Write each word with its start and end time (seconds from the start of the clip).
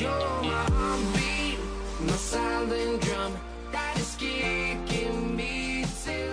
You're 0.00 0.10
my 0.10 0.64
heartbeat, 0.78 1.58
my 2.06 2.12
silent 2.12 3.02
drum. 3.02 3.32
That 3.72 3.98
is 3.98 4.14
kicking 4.14 4.87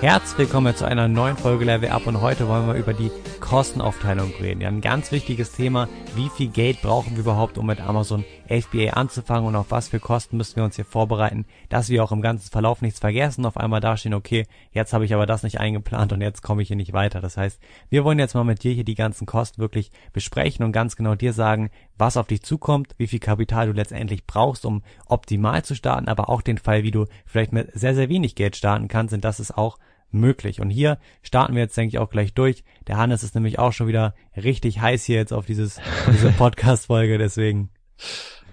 Herzlich 0.05 0.37
willkommen 0.37 0.75
zu 0.75 0.85
einer 0.85 1.07
neuen 1.07 1.35
Folge 1.35 1.65
Level 1.65 1.89
Up 1.89 2.05
und 2.05 2.21
heute 2.21 2.47
wollen 2.47 2.67
wir 2.67 2.75
über 2.75 2.93
die 2.93 3.09
Kostenaufteilung 3.39 4.31
reden. 4.39 4.61
Ja, 4.61 4.67
ein 4.67 4.79
ganz 4.79 5.11
wichtiges 5.11 5.53
Thema. 5.53 5.89
Wie 6.13 6.29
viel 6.29 6.49
Geld 6.49 6.79
brauchen 6.83 7.13
wir 7.13 7.21
überhaupt, 7.21 7.57
um 7.57 7.65
mit 7.65 7.81
Amazon 7.81 8.23
FBA 8.47 8.91
anzufangen 8.91 9.47
und 9.47 9.55
auf 9.55 9.71
was 9.71 9.87
für 9.87 9.99
Kosten 9.99 10.37
müssen 10.37 10.57
wir 10.57 10.63
uns 10.63 10.75
hier 10.75 10.85
vorbereiten, 10.85 11.47
dass 11.69 11.89
wir 11.89 12.03
auch 12.03 12.11
im 12.11 12.21
ganzen 12.21 12.51
Verlauf 12.51 12.83
nichts 12.83 12.99
vergessen, 12.99 13.47
auf 13.47 13.57
einmal 13.57 13.81
dastehen, 13.81 14.13
okay, 14.13 14.45
jetzt 14.69 14.93
habe 14.93 15.05
ich 15.05 15.13
aber 15.15 15.25
das 15.25 15.41
nicht 15.41 15.59
eingeplant 15.59 16.13
und 16.13 16.21
jetzt 16.21 16.43
komme 16.43 16.61
ich 16.61 16.67
hier 16.67 16.77
nicht 16.77 16.93
weiter. 16.93 17.19
Das 17.19 17.35
heißt, 17.35 17.59
wir 17.89 18.03
wollen 18.03 18.19
jetzt 18.19 18.35
mal 18.35 18.43
mit 18.43 18.61
dir 18.61 18.73
hier 18.73 18.85
die 18.85 18.93
ganzen 18.93 19.25
Kosten 19.25 19.59
wirklich 19.59 19.89
besprechen 20.13 20.63
und 20.63 20.71
ganz 20.71 20.95
genau 20.95 21.15
dir 21.15 21.33
sagen, 21.33 21.71
was 21.97 22.15
auf 22.15 22.27
dich 22.27 22.43
zukommt, 22.43 22.93
wie 22.99 23.07
viel 23.07 23.19
Kapital 23.19 23.65
du 23.65 23.73
letztendlich 23.73 24.27
brauchst, 24.27 24.67
um 24.67 24.83
optimal 25.07 25.65
zu 25.65 25.73
starten, 25.73 26.07
aber 26.09 26.29
auch 26.29 26.43
den 26.43 26.59
Fall, 26.59 26.83
wie 26.83 26.91
du 26.91 27.07
vielleicht 27.25 27.53
mit 27.53 27.71
sehr, 27.73 27.95
sehr 27.95 28.07
wenig 28.07 28.35
Geld 28.35 28.55
starten 28.55 28.87
kannst, 28.87 29.11
und 29.11 29.25
das 29.25 29.39
ist 29.39 29.57
auch 29.57 29.79
möglich. 30.11 30.61
Und 30.61 30.69
hier 30.69 30.97
starten 31.21 31.55
wir 31.55 31.61
jetzt, 31.61 31.77
denke 31.77 31.95
ich, 31.95 31.99
auch 31.99 32.09
gleich 32.09 32.33
durch. 32.33 32.63
Der 32.87 32.97
Hannes 32.97 33.23
ist 33.23 33.35
nämlich 33.35 33.59
auch 33.59 33.73
schon 33.73 33.87
wieder 33.87 34.15
richtig 34.35 34.81
heiß 34.81 35.03
hier 35.03 35.17
jetzt 35.17 35.33
auf 35.33 35.45
dieses, 35.45 35.79
diese 36.11 36.31
Podcast-Folge, 36.37 37.17
deswegen. 37.17 37.69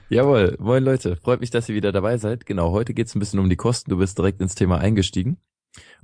Jawohl, 0.08 0.56
moin 0.60 0.84
Leute, 0.84 1.16
freut 1.16 1.40
mich, 1.40 1.50
dass 1.50 1.68
ihr 1.68 1.74
wieder 1.74 1.92
dabei 1.92 2.18
seid. 2.18 2.44
Genau, 2.44 2.70
heute 2.72 2.92
geht's 2.92 3.14
ein 3.14 3.20
bisschen 3.20 3.40
um 3.40 3.48
die 3.48 3.56
Kosten. 3.56 3.90
Du 3.90 3.96
bist 3.96 4.18
direkt 4.18 4.40
ins 4.40 4.54
Thema 4.54 4.78
eingestiegen. 4.78 5.38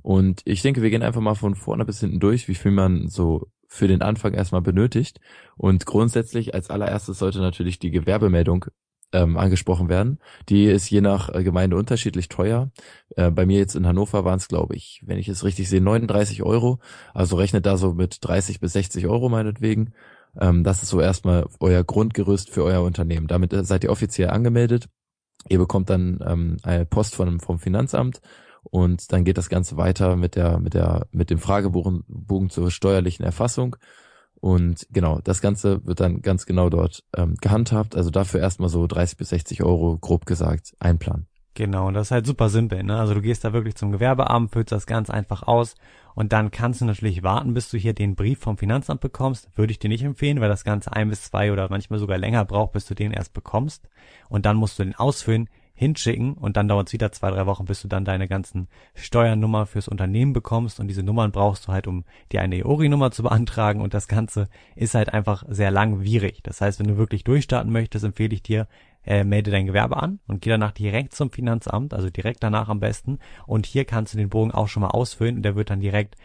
Und 0.01 0.41
ich 0.45 0.61
denke, 0.61 0.81
wir 0.81 0.89
gehen 0.89 1.03
einfach 1.03 1.21
mal 1.21 1.35
von 1.35 1.55
vorne 1.55 1.85
bis 1.85 1.99
hinten 1.99 2.19
durch, 2.19 2.47
wie 2.47 2.55
viel 2.55 2.71
man 2.71 3.07
so 3.07 3.47
für 3.67 3.87
den 3.87 4.01
Anfang 4.01 4.33
erstmal 4.33 4.61
benötigt. 4.61 5.19
Und 5.57 5.85
grundsätzlich 5.85 6.55
als 6.55 6.69
allererstes 6.69 7.19
sollte 7.19 7.39
natürlich 7.39 7.77
die 7.77 7.91
Gewerbemeldung 7.91 8.65
ähm, 9.11 9.37
angesprochen 9.37 9.89
werden. 9.89 10.19
Die 10.49 10.65
ist 10.65 10.89
je 10.89 11.01
nach 11.01 11.33
äh, 11.33 11.43
Gemeinde 11.43 11.75
unterschiedlich 11.75 12.29
teuer. 12.29 12.71
Äh, 13.15 13.31
bei 13.31 13.45
mir 13.45 13.57
jetzt 13.57 13.75
in 13.75 13.87
Hannover 13.87 14.25
waren 14.25 14.37
es, 14.37 14.47
glaube 14.47 14.75
ich, 14.75 15.01
wenn 15.05 15.17
ich 15.17 15.27
es 15.27 15.43
richtig 15.43 15.69
sehe, 15.69 15.81
39 15.81 16.43
Euro. 16.43 16.79
Also 17.13 17.35
rechnet 17.35 17.65
da 17.65 17.77
so 17.77 17.93
mit 17.93 18.19
30 18.21 18.59
bis 18.59 18.73
60 18.73 19.07
Euro 19.07 19.29
meinetwegen. 19.29 19.93
Ähm, 20.39 20.63
das 20.63 20.83
ist 20.83 20.89
so 20.89 21.01
erstmal 21.01 21.47
euer 21.59 21.83
Grundgerüst 21.83 22.49
für 22.49 22.63
euer 22.63 22.83
Unternehmen. 22.83 23.27
Damit 23.27 23.53
äh, 23.53 23.63
seid 23.63 23.83
ihr 23.83 23.91
offiziell 23.91 24.29
angemeldet. 24.29 24.87
Ihr 25.47 25.57
bekommt 25.57 25.89
dann 25.89 26.19
ähm, 26.25 26.57
eine 26.63 26.85
Post 26.85 27.15
von, 27.15 27.39
vom 27.39 27.59
Finanzamt 27.59 28.21
und 28.63 29.11
dann 29.11 29.23
geht 29.23 29.37
das 29.37 29.49
Ganze 29.49 29.77
weiter 29.77 30.15
mit 30.15 30.35
der, 30.35 30.59
mit 30.59 30.73
der, 30.73 31.07
mit 31.11 31.29
dem 31.29 31.39
Fragebogen 31.39 32.03
Bogen 32.07 32.49
zur 32.49 32.71
steuerlichen 32.71 33.25
Erfassung. 33.25 33.77
Und 34.41 34.87
genau, 34.91 35.19
das 35.23 35.41
Ganze 35.41 35.85
wird 35.85 35.99
dann 35.99 36.21
ganz 36.21 36.45
genau 36.45 36.69
dort 36.69 37.03
ähm, 37.15 37.35
gehandhabt. 37.41 37.95
Also 37.95 38.09
dafür 38.09 38.39
erstmal 38.39 38.69
so 38.69 38.87
30 38.87 39.17
bis 39.17 39.29
60 39.29 39.63
Euro, 39.63 39.97
grob 39.97 40.25
gesagt, 40.25 40.75
einplanen. 40.79 41.27
Genau, 41.55 41.87
und 41.87 41.93
das 41.93 42.07
ist 42.07 42.11
halt 42.11 42.25
super 42.25 42.47
simpel, 42.47 42.83
ne? 42.83 42.97
Also 42.97 43.13
du 43.15 43.21
gehst 43.21 43.43
da 43.43 43.51
wirklich 43.51 43.75
zum 43.75 43.91
Gewerbeamt, 43.91 44.51
füllst 44.51 44.71
das 44.71 44.85
ganz 44.85 45.09
einfach 45.09 45.43
aus 45.43 45.75
und 46.15 46.31
dann 46.31 46.51
kannst 46.51 46.79
du 46.79 46.85
natürlich 46.85 47.21
warten, 47.23 47.53
bis 47.53 47.69
du 47.69 47.77
hier 47.77 47.93
den 47.93 48.15
Brief 48.15 48.39
vom 48.39 48.57
Finanzamt 48.57 49.01
bekommst. 49.01 49.49
Würde 49.55 49.71
ich 49.71 49.79
dir 49.79 49.89
nicht 49.89 50.03
empfehlen, 50.03 50.39
weil 50.39 50.47
das 50.47 50.63
Ganze 50.63 50.93
ein 50.93 51.09
bis 51.09 51.23
zwei 51.23 51.51
oder 51.51 51.67
manchmal 51.69 51.99
sogar 51.99 52.17
länger 52.17 52.45
braucht, 52.45 52.71
bis 52.73 52.85
du 52.85 52.93
den 52.93 53.11
erst 53.11 53.33
bekommst. 53.33 53.89
Und 54.29 54.45
dann 54.45 54.55
musst 54.55 54.79
du 54.79 54.83
den 54.83 54.95
ausfüllen, 54.95 55.49
hinschicken 55.79 56.33
und 56.33 56.57
dann 56.57 56.67
dauert 56.67 56.87
es 56.87 56.93
wieder 56.93 57.13
zwei, 57.13 57.31
drei 57.31 57.45
Wochen, 57.45 57.63
bis 57.63 57.81
du 57.81 57.87
dann 57.87 58.03
deine 58.03 58.27
ganzen 58.27 58.67
Steuernummer 58.95 59.65
fürs 59.65 59.87
Unternehmen 59.87 60.33
bekommst. 60.33 60.81
Und 60.81 60.89
diese 60.89 61.03
Nummern 61.03 61.31
brauchst 61.31 61.67
du 61.67 61.71
halt, 61.71 61.87
um 61.87 62.03
dir 62.33 62.41
eine 62.41 62.57
EORI-Nummer 62.57 63.11
zu 63.11 63.23
beantragen. 63.29 63.79
Und 63.79 63.93
das 63.93 64.09
Ganze 64.09 64.49
ist 64.75 64.93
halt 64.93 65.13
einfach 65.13 65.45
sehr 65.47 65.71
langwierig. 65.71 66.43
Das 66.43 66.59
heißt, 66.59 66.81
wenn 66.81 66.87
du 66.89 66.97
wirklich 66.97 67.23
durchstarten 67.23 67.71
möchtest, 67.71 68.03
empfehle 68.03 68.33
ich 68.33 68.43
dir, 68.43 68.67
äh, 69.05 69.23
melde 69.23 69.51
dein 69.51 69.67
Gewerbe 69.67 69.95
an 69.95 70.19
und 70.27 70.41
geh 70.41 70.49
danach 70.49 70.73
direkt 70.73 71.15
zum 71.15 71.31
Finanzamt, 71.31 71.93
also 71.93 72.09
direkt 72.09 72.43
danach 72.43 72.67
am 72.67 72.81
besten. 72.81 73.19
Und 73.47 73.65
hier 73.65 73.85
kannst 73.85 74.13
du 74.13 74.17
den 74.17 74.27
Bogen 74.27 74.51
auch 74.51 74.67
schon 74.67 74.81
mal 74.81 74.89
ausfüllen 74.89 75.37
und 75.37 75.43
der 75.43 75.55
wird 75.55 75.69
dann 75.69 75.79
direkt 75.79 76.17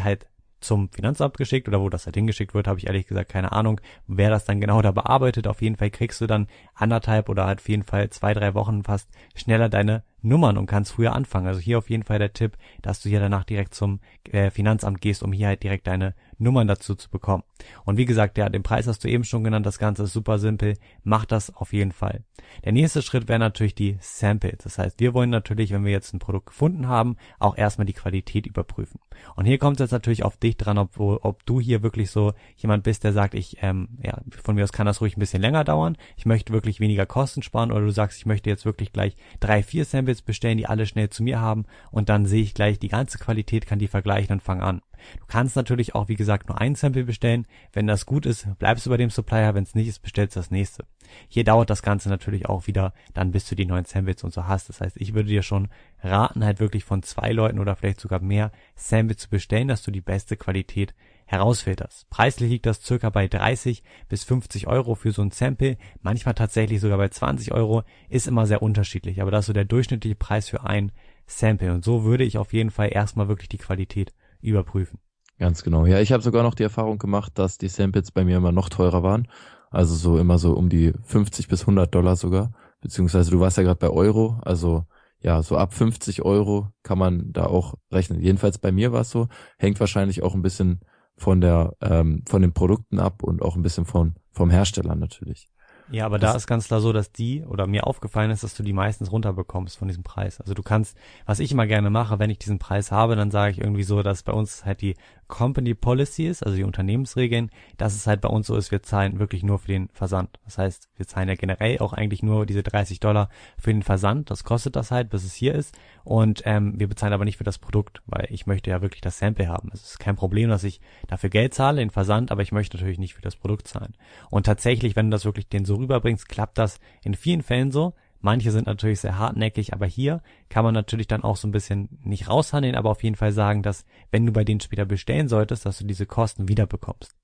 halt 0.00 0.26
zum 0.60 0.90
Finanzamt 0.90 1.36
geschickt 1.36 1.68
oder 1.68 1.80
wo 1.80 1.88
das 1.88 2.06
halt 2.06 2.16
hingeschickt 2.16 2.54
wird, 2.54 2.66
habe 2.66 2.78
ich 2.78 2.86
ehrlich 2.86 3.06
gesagt 3.06 3.30
keine 3.30 3.52
Ahnung, 3.52 3.80
wer 4.06 4.30
das 4.30 4.44
dann 4.44 4.60
genau 4.60 4.82
da 4.82 4.90
bearbeitet. 4.90 5.46
Auf 5.46 5.62
jeden 5.62 5.76
Fall 5.76 5.90
kriegst 5.90 6.20
du 6.20 6.26
dann 6.26 6.48
anderthalb 6.74 7.28
oder 7.28 7.46
halt 7.46 7.58
auf 7.60 7.68
jeden 7.68 7.84
Fall 7.84 8.10
zwei, 8.10 8.34
drei 8.34 8.54
Wochen 8.54 8.84
fast 8.84 9.08
schneller 9.34 9.68
deine 9.68 10.02
Nummern 10.22 10.58
und 10.58 10.66
kannst 10.66 10.92
früher 10.92 11.14
anfangen. 11.14 11.46
Also 11.46 11.60
hier 11.60 11.78
auf 11.78 11.90
jeden 11.90 12.02
Fall 12.02 12.18
der 12.18 12.32
Tipp, 12.32 12.56
dass 12.82 13.00
du 13.00 13.08
hier 13.08 13.20
danach 13.20 13.44
direkt 13.44 13.74
zum 13.74 14.00
äh, 14.30 14.50
Finanzamt 14.50 15.00
gehst, 15.00 15.22
um 15.22 15.32
hier 15.32 15.48
halt 15.48 15.62
direkt 15.62 15.86
deine 15.86 16.14
Nummern 16.38 16.68
dazu 16.68 16.94
zu 16.94 17.10
bekommen. 17.10 17.42
Und 17.84 17.96
wie 17.96 18.04
gesagt, 18.04 18.38
ja, 18.38 18.48
den 18.48 18.62
Preis 18.62 18.86
hast 18.86 19.04
du 19.04 19.08
eben 19.08 19.24
schon 19.24 19.44
genannt, 19.44 19.66
das 19.66 19.78
Ganze 19.78 20.04
ist 20.04 20.12
super 20.12 20.38
simpel, 20.38 20.74
mach 21.02 21.24
das 21.24 21.54
auf 21.54 21.72
jeden 21.72 21.92
Fall. 21.92 22.24
Der 22.64 22.72
nächste 22.72 23.02
Schritt 23.02 23.28
wäre 23.28 23.38
natürlich 23.38 23.74
die 23.74 23.96
Samples. 24.00 24.58
Das 24.62 24.78
heißt, 24.78 25.00
wir 25.00 25.14
wollen 25.14 25.30
natürlich, 25.30 25.72
wenn 25.72 25.84
wir 25.84 25.92
jetzt 25.92 26.12
ein 26.12 26.18
Produkt 26.18 26.46
gefunden 26.46 26.88
haben, 26.88 27.16
auch 27.38 27.56
erstmal 27.56 27.86
die 27.86 27.92
Qualität 27.92 28.46
überprüfen. 28.46 29.00
Und 29.34 29.46
hier 29.46 29.58
kommt 29.58 29.76
es 29.76 29.84
jetzt 29.84 29.92
natürlich 29.92 30.24
auf 30.24 30.36
dich 30.36 30.56
dran, 30.56 30.78
ob, 30.78 30.98
ob 30.98 31.46
du 31.46 31.60
hier 31.60 31.82
wirklich 31.82 32.10
so 32.10 32.32
jemand 32.56 32.84
bist, 32.84 33.04
der 33.04 33.12
sagt, 33.12 33.34
ich, 33.34 33.58
ähm, 33.62 33.88
ja, 34.02 34.20
von 34.42 34.54
mir 34.54 34.64
aus 34.64 34.72
kann 34.72 34.86
das 34.86 35.00
ruhig 35.00 35.16
ein 35.16 35.20
bisschen 35.20 35.42
länger 35.42 35.64
dauern, 35.64 35.96
ich 36.16 36.26
möchte 36.26 36.52
wirklich 36.52 36.80
weniger 36.80 37.06
Kosten 37.06 37.42
sparen 37.42 37.72
oder 37.72 37.82
du 37.82 37.90
sagst, 37.90 38.18
ich 38.18 38.26
möchte 38.26 38.50
jetzt 38.50 38.64
wirklich 38.64 38.92
gleich 38.92 39.16
drei, 39.40 39.62
vier 39.62 39.84
Samples 39.84 40.22
bestellen, 40.22 40.58
die 40.58 40.66
alle 40.66 40.86
schnell 40.86 41.10
zu 41.10 41.22
mir 41.22 41.40
haben 41.40 41.64
und 41.90 42.08
dann 42.08 42.26
sehe 42.26 42.42
ich 42.42 42.54
gleich 42.54 42.78
die 42.78 42.88
ganze 42.88 43.18
Qualität, 43.18 43.66
kann 43.66 43.78
die 43.78 43.88
vergleichen 43.88 44.34
und 44.34 44.42
fange 44.42 44.62
an. 44.62 44.82
Du 45.18 45.26
kannst 45.26 45.56
natürlich 45.56 45.94
auch, 45.94 46.08
wie 46.08 46.16
gesagt, 46.16 46.48
nur 46.48 46.60
ein 46.60 46.74
Sample 46.74 47.04
bestellen. 47.04 47.46
Wenn 47.72 47.86
das 47.86 48.06
gut 48.06 48.26
ist, 48.26 48.46
bleibst 48.58 48.86
du 48.86 48.90
bei 48.90 48.96
dem 48.96 49.10
Supplier. 49.10 49.54
Wenn 49.54 49.64
es 49.64 49.74
nicht 49.74 49.88
ist, 49.88 50.00
bestellst 50.00 50.36
du 50.36 50.40
das 50.40 50.50
nächste. 50.50 50.84
Hier 51.28 51.44
dauert 51.44 51.70
das 51.70 51.82
Ganze 51.82 52.08
natürlich 52.08 52.46
auch 52.46 52.66
wieder 52.66 52.92
dann, 53.14 53.30
bis 53.30 53.48
du 53.48 53.54
die 53.54 53.66
neuen 53.66 53.84
Samples 53.84 54.24
und 54.24 54.32
so 54.32 54.46
hast. 54.46 54.68
Das 54.68 54.80
heißt, 54.80 54.96
ich 54.98 55.14
würde 55.14 55.28
dir 55.28 55.42
schon 55.42 55.68
raten, 56.02 56.44
halt 56.44 56.60
wirklich 56.60 56.84
von 56.84 57.02
zwei 57.02 57.32
Leuten 57.32 57.58
oder 57.58 57.76
vielleicht 57.76 58.00
sogar 58.00 58.20
mehr 58.20 58.52
Samples 58.74 59.18
zu 59.18 59.30
bestellen, 59.30 59.68
dass 59.68 59.82
du 59.82 59.90
die 59.90 60.00
beste 60.00 60.36
Qualität 60.36 60.94
herausfilterst. 61.26 62.08
Preislich 62.08 62.50
liegt 62.50 62.66
das 62.66 62.82
circa 62.82 63.10
bei 63.10 63.26
30 63.28 63.82
bis 64.08 64.24
50 64.24 64.68
Euro 64.68 64.94
für 64.94 65.12
so 65.12 65.22
ein 65.22 65.32
Sample, 65.32 65.76
manchmal 66.00 66.34
tatsächlich 66.34 66.80
sogar 66.80 66.98
bei 66.98 67.08
20 67.08 67.52
Euro, 67.52 67.82
ist 68.08 68.28
immer 68.28 68.46
sehr 68.46 68.62
unterschiedlich, 68.62 69.20
aber 69.20 69.30
das 69.30 69.40
ist 69.40 69.46
so 69.48 69.52
der 69.52 69.64
durchschnittliche 69.64 70.14
Preis 70.14 70.48
für 70.48 70.64
ein 70.64 70.92
Sample 71.26 71.72
und 71.72 71.84
so 71.84 72.04
würde 72.04 72.24
ich 72.24 72.38
auf 72.38 72.52
jeden 72.52 72.70
Fall 72.70 72.90
erstmal 72.92 73.28
wirklich 73.28 73.48
die 73.48 73.58
Qualität 73.58 74.12
überprüfen. 74.40 74.98
Ganz 75.38 75.62
genau. 75.62 75.84
Ja, 75.86 76.00
ich 76.00 76.12
habe 76.12 76.22
sogar 76.22 76.42
noch 76.42 76.54
die 76.54 76.62
Erfahrung 76.62 76.98
gemacht, 76.98 77.32
dass 77.38 77.58
die 77.58 77.68
Samples 77.68 78.10
bei 78.10 78.24
mir 78.24 78.38
immer 78.38 78.52
noch 78.52 78.68
teurer 78.68 79.02
waren. 79.02 79.28
Also 79.70 79.94
so 79.94 80.18
immer 80.18 80.38
so 80.38 80.54
um 80.54 80.68
die 80.68 80.94
50 81.04 81.48
bis 81.48 81.62
100 81.62 81.94
Dollar 81.94 82.16
sogar. 82.16 82.52
Beziehungsweise 82.80 83.30
du 83.30 83.40
warst 83.40 83.56
ja 83.58 83.62
gerade 83.62 83.78
bei 83.78 83.90
Euro. 83.90 84.40
Also 84.42 84.84
ja, 85.20 85.42
so 85.42 85.56
ab 85.56 85.74
50 85.74 86.22
Euro 86.22 86.68
kann 86.82 86.98
man 86.98 87.32
da 87.32 87.46
auch 87.46 87.74
rechnen. 87.90 88.20
Jedenfalls 88.20 88.58
bei 88.58 88.72
mir 88.72 88.92
war 88.92 89.02
es 89.02 89.10
so. 89.10 89.28
Hängt 89.58 89.80
wahrscheinlich 89.80 90.22
auch 90.22 90.34
ein 90.34 90.42
bisschen 90.42 90.80
von 91.16 91.40
der 91.40 91.74
ähm, 91.80 92.22
von 92.26 92.42
den 92.42 92.52
Produkten 92.52 92.98
ab 92.98 93.22
und 93.22 93.42
auch 93.42 93.56
ein 93.56 93.62
bisschen 93.62 93.86
von 93.86 94.14
vom 94.32 94.50
Hersteller 94.50 94.94
natürlich. 94.94 95.48
Ja, 95.90 96.06
aber 96.06 96.18
das 96.18 96.32
da 96.32 96.36
ist 96.36 96.46
ganz 96.46 96.66
klar 96.66 96.80
so, 96.80 96.92
dass 96.92 97.12
die 97.12 97.44
oder 97.44 97.66
mir 97.66 97.86
aufgefallen 97.86 98.30
ist, 98.30 98.42
dass 98.42 98.54
du 98.54 98.62
die 98.62 98.72
meistens 98.72 99.12
runterbekommst 99.12 99.78
von 99.78 99.88
diesem 99.88 100.02
Preis. 100.02 100.40
Also 100.40 100.54
du 100.54 100.62
kannst, 100.62 100.96
was 101.26 101.38
ich 101.38 101.52
immer 101.52 101.66
gerne 101.66 101.90
mache, 101.90 102.18
wenn 102.18 102.30
ich 102.30 102.38
diesen 102.38 102.58
Preis 102.58 102.90
habe, 102.90 103.14
dann 103.16 103.30
sage 103.30 103.52
ich 103.52 103.60
irgendwie 103.60 103.84
so, 103.84 104.02
dass 104.02 104.22
bei 104.22 104.32
uns 104.32 104.64
halt 104.64 104.80
die 104.80 104.96
Company 105.28 105.74
Policy 105.74 106.26
ist, 106.26 106.44
also 106.44 106.56
die 106.56 106.64
Unternehmensregeln, 106.64 107.50
dass 107.76 107.94
es 107.94 108.06
halt 108.06 108.20
bei 108.20 108.28
uns 108.28 108.46
so 108.46 108.56
ist, 108.56 108.70
wir 108.70 108.82
zahlen 108.82 109.18
wirklich 109.18 109.42
nur 109.42 109.58
für 109.58 109.68
den 109.68 109.88
Versand. 109.88 110.38
Das 110.44 110.58
heißt, 110.58 110.88
wir 110.96 111.06
zahlen 111.06 111.28
ja 111.28 111.34
generell 111.34 111.78
auch 111.78 111.92
eigentlich 111.92 112.22
nur 112.22 112.46
diese 112.46 112.62
30 112.62 113.00
Dollar 113.00 113.28
für 113.58 113.72
den 113.72 113.82
Versand. 113.82 114.30
Das 114.30 114.44
kostet 114.44 114.76
das 114.76 114.90
halt, 114.90 115.10
bis 115.10 115.24
es 115.24 115.34
hier 115.34 115.54
ist. 115.54 115.76
Und 116.04 116.42
ähm, 116.44 116.78
wir 116.78 116.88
bezahlen 116.88 117.12
aber 117.12 117.24
nicht 117.24 117.38
für 117.38 117.44
das 117.44 117.58
Produkt, 117.58 118.02
weil 118.06 118.28
ich 118.30 118.46
möchte 118.46 118.70
ja 118.70 118.82
wirklich 118.82 119.00
das 119.00 119.18
Sample 119.18 119.48
haben. 119.48 119.70
Es 119.72 119.82
ist 119.82 119.98
kein 119.98 120.16
Problem, 120.16 120.48
dass 120.48 120.64
ich 120.64 120.80
dafür 121.08 121.30
Geld 121.30 121.54
zahle, 121.54 121.80
den 121.80 121.90
Versand, 121.90 122.30
aber 122.30 122.42
ich 122.42 122.52
möchte 122.52 122.76
natürlich 122.76 122.98
nicht 122.98 123.14
für 123.14 123.22
das 123.22 123.36
Produkt 123.36 123.66
zahlen. 123.66 123.96
Und 124.30 124.46
tatsächlich, 124.46 124.96
wenn 124.96 125.10
du 125.10 125.14
das 125.14 125.24
wirklich 125.24 125.48
den 125.48 125.64
so 125.64 125.76
rüberbringst, 125.76 126.28
klappt 126.28 126.58
das 126.58 126.78
in 127.02 127.14
vielen 127.14 127.42
Fällen 127.42 127.72
so. 127.72 127.94
Manche 128.26 128.50
sind 128.50 128.66
natürlich 128.66 128.98
sehr 128.98 129.20
hartnäckig, 129.20 129.72
aber 129.72 129.86
hier 129.86 130.20
kann 130.48 130.64
man 130.64 130.74
natürlich 130.74 131.06
dann 131.06 131.22
auch 131.22 131.36
so 131.36 131.46
ein 131.46 131.52
bisschen 131.52 131.88
nicht 132.02 132.28
raushandeln, 132.28 132.74
aber 132.74 132.90
auf 132.90 133.04
jeden 133.04 133.14
Fall 133.14 133.30
sagen, 133.30 133.62
dass 133.62 133.84
wenn 134.10 134.26
du 134.26 134.32
bei 134.32 134.42
denen 134.42 134.58
später 134.58 134.84
bestellen 134.84 135.28
solltest, 135.28 135.64
dass 135.64 135.78
du 135.78 135.84
diese 135.84 136.06
Kosten 136.06 136.48
wieder 136.48 136.66
bekommst. 136.66 137.14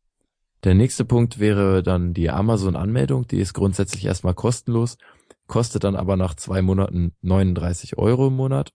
Der 0.62 0.76
nächste 0.76 1.04
Punkt 1.04 1.40
wäre 1.40 1.82
dann 1.82 2.14
die 2.14 2.30
Amazon-Anmeldung. 2.30 3.26
Die 3.26 3.40
ist 3.40 3.52
grundsätzlich 3.52 4.04
erstmal 4.04 4.34
kostenlos, 4.34 4.96
kostet 5.48 5.82
dann 5.82 5.96
aber 5.96 6.16
nach 6.16 6.36
zwei 6.36 6.62
Monaten 6.62 7.16
39 7.22 7.98
Euro 7.98 8.28
im 8.28 8.36
Monat. 8.36 8.70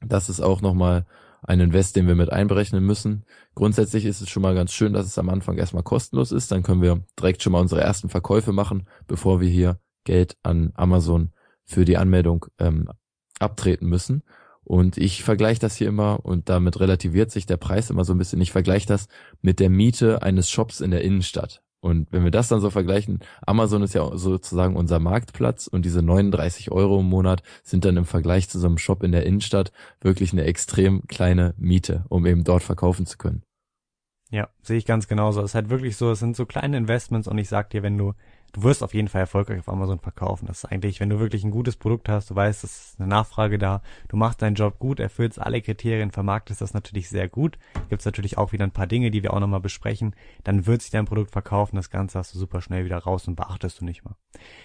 Das 0.00 0.30
ist 0.30 0.40
auch 0.40 0.62
nochmal 0.62 1.04
ein 1.42 1.60
Invest, 1.60 1.96
den 1.96 2.06
wir 2.06 2.14
mit 2.14 2.32
einberechnen 2.32 2.82
müssen. 2.82 3.26
Grundsätzlich 3.54 4.06
ist 4.06 4.22
es 4.22 4.30
schon 4.30 4.40
mal 4.40 4.54
ganz 4.54 4.72
schön, 4.72 4.94
dass 4.94 5.04
es 5.04 5.18
am 5.18 5.28
Anfang 5.28 5.58
erstmal 5.58 5.82
kostenlos 5.82 6.32
ist. 6.32 6.50
Dann 6.50 6.62
können 6.62 6.80
wir 6.80 7.04
direkt 7.20 7.42
schon 7.42 7.52
mal 7.52 7.60
unsere 7.60 7.82
ersten 7.82 8.08
Verkäufe 8.08 8.52
machen, 8.54 8.88
bevor 9.06 9.42
wir 9.42 9.50
hier 9.50 9.78
Geld 10.04 10.38
an 10.42 10.72
Amazon 10.74 11.32
für 11.68 11.84
die 11.84 11.96
Anmeldung 11.96 12.46
ähm, 12.58 12.88
abtreten 13.38 13.88
müssen. 13.88 14.22
Und 14.64 14.98
ich 14.98 15.22
vergleiche 15.22 15.60
das 15.60 15.76
hier 15.76 15.88
immer 15.88 16.24
und 16.24 16.48
damit 16.48 16.80
relativiert 16.80 17.30
sich 17.30 17.46
der 17.46 17.56
Preis 17.56 17.90
immer 17.90 18.04
so 18.04 18.12
ein 18.12 18.18
bisschen. 18.18 18.40
Ich 18.40 18.52
vergleiche 18.52 18.86
das 18.86 19.08
mit 19.40 19.60
der 19.60 19.70
Miete 19.70 20.22
eines 20.22 20.50
Shops 20.50 20.80
in 20.80 20.90
der 20.90 21.02
Innenstadt. 21.02 21.62
Und 21.80 22.08
wenn 22.10 22.24
wir 22.24 22.30
das 22.32 22.48
dann 22.48 22.60
so 22.60 22.70
vergleichen, 22.70 23.20
Amazon 23.46 23.82
ist 23.82 23.94
ja 23.94 24.16
sozusagen 24.16 24.76
unser 24.76 24.98
Marktplatz 24.98 25.68
und 25.68 25.84
diese 25.84 26.02
39 26.02 26.72
Euro 26.72 27.00
im 27.00 27.06
Monat 27.06 27.42
sind 27.62 27.84
dann 27.84 27.96
im 27.96 28.04
Vergleich 28.04 28.48
zu 28.48 28.58
so 28.58 28.66
einem 28.66 28.78
Shop 28.78 29.02
in 29.04 29.12
der 29.12 29.24
Innenstadt 29.24 29.72
wirklich 30.00 30.32
eine 30.32 30.44
extrem 30.44 31.06
kleine 31.06 31.54
Miete, 31.56 32.04
um 32.08 32.26
eben 32.26 32.42
dort 32.42 32.64
verkaufen 32.64 33.06
zu 33.06 33.16
können. 33.16 33.42
Ja, 34.30 34.48
sehe 34.60 34.76
ich 34.76 34.84
ganz 34.84 35.08
genauso. 35.08 35.40
Es 35.40 35.52
ist 35.52 35.54
halt 35.54 35.70
wirklich 35.70 35.96
so, 35.96 36.10
es 36.10 36.18
sind 36.18 36.36
so 36.36 36.44
kleine 36.44 36.76
Investments 36.76 37.28
und 37.28 37.38
ich 37.38 37.48
sag 37.48 37.70
dir, 37.70 37.82
wenn 37.82 37.96
du 37.96 38.12
du 38.52 38.62
wirst 38.62 38.82
auf 38.82 38.94
jeden 38.94 39.08
Fall 39.08 39.20
erfolgreich 39.22 39.60
auf 39.60 39.68
Amazon 39.68 39.98
verkaufen. 39.98 40.46
Das 40.46 40.58
ist 40.58 40.64
eigentlich, 40.64 41.00
wenn 41.00 41.08
du 41.08 41.18
wirklich 41.18 41.44
ein 41.44 41.50
gutes 41.50 41.76
Produkt 41.76 42.08
hast, 42.08 42.30
du 42.30 42.34
weißt, 42.34 42.64
es 42.64 42.90
ist 42.90 43.00
eine 43.00 43.08
Nachfrage 43.08 43.58
da, 43.58 43.82
du 44.08 44.16
machst 44.16 44.42
deinen 44.42 44.54
Job 44.54 44.78
gut, 44.78 45.00
erfüllst 45.00 45.40
alle 45.40 45.60
Kriterien, 45.60 46.10
vermarktest 46.10 46.60
das 46.60 46.74
natürlich 46.74 47.08
sehr 47.08 47.28
gut. 47.28 47.58
Gibt 47.88 48.00
es 48.02 48.06
natürlich 48.06 48.38
auch 48.38 48.52
wieder 48.52 48.64
ein 48.64 48.72
paar 48.72 48.86
Dinge, 48.86 49.10
die 49.10 49.22
wir 49.22 49.34
auch 49.34 49.40
nochmal 49.40 49.60
besprechen. 49.60 50.14
Dann 50.44 50.66
wird 50.66 50.82
sich 50.82 50.90
dein 50.90 51.04
Produkt 51.04 51.30
verkaufen, 51.30 51.76
das 51.76 51.90
Ganze 51.90 52.18
hast 52.18 52.34
du 52.34 52.38
super 52.38 52.60
schnell 52.60 52.84
wieder 52.84 52.98
raus 52.98 53.28
und 53.28 53.36
beachtest 53.36 53.80
du 53.80 53.84
nicht 53.84 54.04
mal. 54.04 54.16